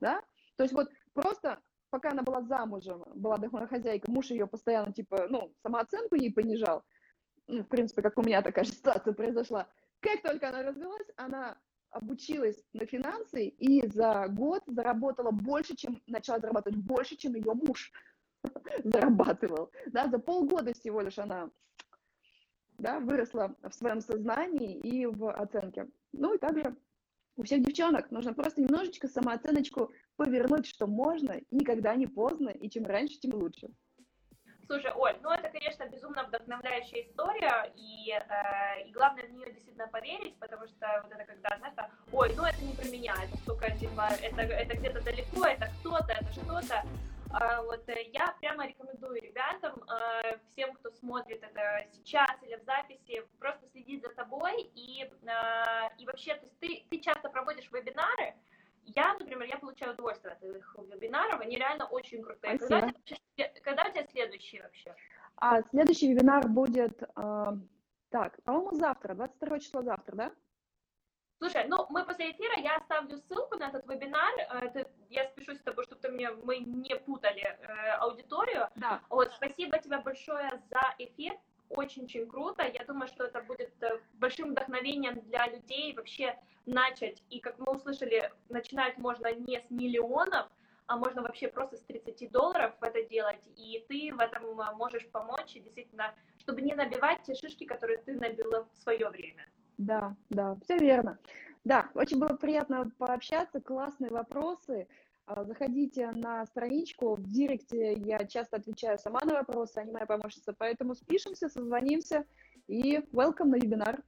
Да? 0.00 0.20
То 0.56 0.64
есть 0.64 0.74
вот 0.74 0.90
просто 1.14 1.60
пока 1.90 2.10
она 2.10 2.22
была 2.22 2.42
замужем, 2.42 3.04
была 3.14 3.38
домохозяйка, 3.38 4.10
муж 4.10 4.26
ее 4.26 4.46
постоянно, 4.46 4.92
типа, 4.92 5.26
ну, 5.28 5.52
самооценку 5.62 6.16
ей 6.16 6.32
понижал. 6.32 6.82
Ну, 7.46 7.62
в 7.62 7.68
принципе, 7.68 8.02
как 8.02 8.18
у 8.18 8.22
меня 8.22 8.42
такая 8.42 8.64
же 8.64 8.72
ситуация 8.74 9.12
произошла. 9.12 9.68
Как 10.00 10.22
только 10.22 10.48
она 10.48 10.62
развелась, 10.62 11.06
она 11.16 11.56
обучилась 11.90 12.62
на 12.72 12.84
финансы 12.84 13.46
и 13.46 13.86
за 13.88 14.26
год 14.28 14.62
заработала 14.66 15.30
больше, 15.30 15.76
чем 15.76 16.02
начала 16.06 16.38
зарабатывать 16.38 16.78
больше, 16.78 17.16
чем 17.16 17.34
ее 17.34 17.54
муж 17.54 17.92
зарабатывал. 18.84 19.70
Да, 19.86 20.08
за 20.08 20.18
полгода 20.18 20.74
всего 20.74 21.00
лишь 21.00 21.18
она 21.18 21.50
да, 22.78 23.00
выросла 23.00 23.54
в 23.62 23.72
своем 23.72 24.00
сознании 24.00 24.78
и 24.78 25.06
в 25.06 25.30
оценке. 25.30 25.88
Ну 26.12 26.34
и 26.34 26.38
также 26.38 26.76
у 27.36 27.42
всех 27.42 27.62
девчонок 27.62 28.10
нужно 28.10 28.32
просто 28.32 28.62
немножечко 28.62 29.08
самооценочку 29.08 29.92
повернуть, 30.16 30.66
что 30.66 30.86
можно, 30.86 31.40
никогда 31.50 31.94
не 31.94 32.06
поздно, 32.06 32.48
и 32.48 32.70
чем 32.70 32.86
раньше, 32.86 33.18
тем 33.18 33.34
лучше. 33.34 33.68
Слушай, 34.66 34.90
Оль, 34.94 35.16
ну 35.22 35.30
это, 35.30 35.48
конечно, 35.48 35.86
безумно 35.88 36.24
вдохновляющая 36.24 37.02
история, 37.02 37.72
и, 37.76 38.10
э, 38.10 38.88
и 38.88 38.90
главное 38.90 39.24
в 39.26 39.30
нее 39.30 39.52
действительно 39.52 39.86
поверить, 39.86 40.36
потому 40.40 40.66
что 40.66 41.02
вот 41.04 41.12
это 41.12 41.24
когда, 41.24 41.56
знаешь, 41.58 41.74
там, 41.76 41.86
ой, 42.12 42.32
ну 42.34 42.42
это 42.42 42.64
не 42.64 42.74
про 42.74 42.84
меня, 42.88 43.14
это 43.22 43.38
только, 43.46 43.70
типа, 43.78 44.08
это, 44.20 44.42
это 44.42 44.76
где-то 44.76 45.04
далеко, 45.04 45.46
это 45.46 45.70
кто-то, 45.78 46.12
это 46.12 46.32
что-то. 46.32 46.82
Э, 47.30 47.62
вот 47.64 47.88
э, 47.88 48.10
я 48.12 48.34
прямо 48.40 48.66
рекомендую 48.66 49.20
ребятам, 49.20 49.82
э, 49.88 50.38
всем, 50.50 50.72
кто 50.74 50.90
смотрит 50.90 51.42
это 51.42 51.86
сейчас 51.92 52.30
или 52.42 52.56
в 52.56 52.64
записи, 52.64 53.22
просто 53.38 53.66
следить 53.72 54.02
за 54.02 54.10
тобой, 54.10 54.70
и, 54.74 55.04
э, 55.04 55.88
и 55.98 56.06
вообще, 56.06 56.34
то 56.34 56.42
есть 56.42 56.58
ты, 56.60 56.84
ты 56.90 56.98
часто 57.00 57.28
проводишь 57.28 57.70
вебинары, 57.72 58.34
я, 58.84 59.14
например, 59.14 59.48
я 59.48 59.58
получаю 59.58 59.94
удовольствие 59.94 60.34
от 60.34 60.42
этих 60.42 60.76
вебинаров, 60.78 61.40
они 61.40 61.56
реально 61.56 61.86
очень 61.86 62.22
крутые. 62.22 62.58
Когда 62.58 62.86
у, 62.86 62.90
тебя, 63.04 63.52
когда 63.62 63.84
у 63.84 63.90
тебя 63.90 64.06
следующий 64.06 64.60
вообще? 64.60 64.94
А, 65.36 65.62
следующий 65.70 66.12
вебинар 66.12 66.46
будет, 66.48 67.02
э, 67.02 67.46
так, 68.10 68.42
по-моему, 68.44 68.72
завтра, 68.74 69.14
22 69.14 69.58
числа 69.58 69.82
завтра, 69.82 70.16
да? 70.16 70.32
Слушай, 71.38 71.66
ну 71.68 71.86
мы 71.90 72.04
после 72.04 72.30
эфира, 72.30 72.58
я 72.58 72.76
оставлю 72.76 73.18
ссылку 73.18 73.58
на 73.58 73.68
этот 73.68 73.86
вебинар, 73.86 74.32
это, 74.62 74.88
я 75.10 75.28
спешусь 75.28 75.58
с 75.58 75.62
тобой, 75.62 75.84
чтобы 75.84 76.00
ты 76.00 76.08
мне, 76.08 76.30
мы 76.30 76.58
не 76.58 76.96
путали 76.96 77.42
э, 77.42 77.90
аудиторию. 77.98 78.68
Да. 78.76 79.02
Вот, 79.10 79.30
спасибо 79.32 79.78
тебе 79.78 79.98
большое 79.98 80.50
за 80.70 80.94
эфир, 80.98 81.34
очень-очень 81.68 82.26
круто. 82.26 82.66
Я 82.66 82.84
думаю, 82.84 83.08
что 83.08 83.24
это 83.24 83.42
будет 83.42 83.70
э, 83.82 84.00
большим 84.14 84.50
вдохновением 84.50 85.20
для 85.22 85.46
людей 85.48 85.92
вообще 85.94 86.38
начать. 86.64 87.22
И 87.28 87.40
как 87.40 87.58
мы 87.58 87.72
услышали, 87.72 88.32
начинать 88.48 88.96
можно 88.96 89.32
не 89.34 89.60
с 89.60 89.70
миллионов, 89.70 90.48
а 90.86 90.96
можно 90.96 91.22
вообще 91.22 91.48
просто 91.48 91.76
с 91.76 91.82
30 91.82 92.30
долларов 92.30 92.74
это 92.80 93.02
делать. 93.02 93.44
И 93.56 93.84
ты 93.88 94.14
в 94.14 94.20
этом 94.20 94.58
э, 94.60 94.74
можешь 94.74 95.06
помочь, 95.08 95.52
действительно, 95.52 96.14
чтобы 96.38 96.62
не 96.62 96.74
набивать 96.74 97.22
те 97.22 97.34
шишки, 97.34 97.66
которые 97.66 97.98
ты 97.98 98.14
набила 98.14 98.66
в 98.72 98.78
свое 98.78 99.08
время. 99.10 99.46
Да, 99.78 100.16
да, 100.30 100.56
все 100.64 100.78
верно. 100.78 101.18
Да, 101.64 101.90
очень 101.94 102.18
было 102.18 102.34
приятно 102.36 102.90
пообщаться, 102.98 103.60
классные 103.60 104.10
вопросы. 104.10 104.88
А, 105.26 105.44
заходите 105.44 106.12
на 106.12 106.46
страничку, 106.46 107.16
в 107.16 107.22
директе 107.24 107.94
я 107.94 108.24
часто 108.24 108.56
отвечаю 108.58 108.98
сама 108.98 109.20
на 109.24 109.34
вопросы, 109.34 109.78
они 109.78 109.90
моя 109.90 110.06
помощница, 110.06 110.54
поэтому 110.56 110.94
спишемся, 110.94 111.48
созвонимся 111.48 112.24
и 112.68 112.98
welcome 113.12 113.46
на 113.46 113.56
вебинар. 113.56 114.02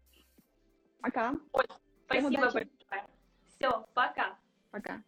Пока. 1.01 1.35
Ой, 1.53 1.65
спасибо 2.05 2.43
большое. 2.43 2.69
Все, 3.49 3.87
пока. 3.95 4.39
Пока. 4.71 5.03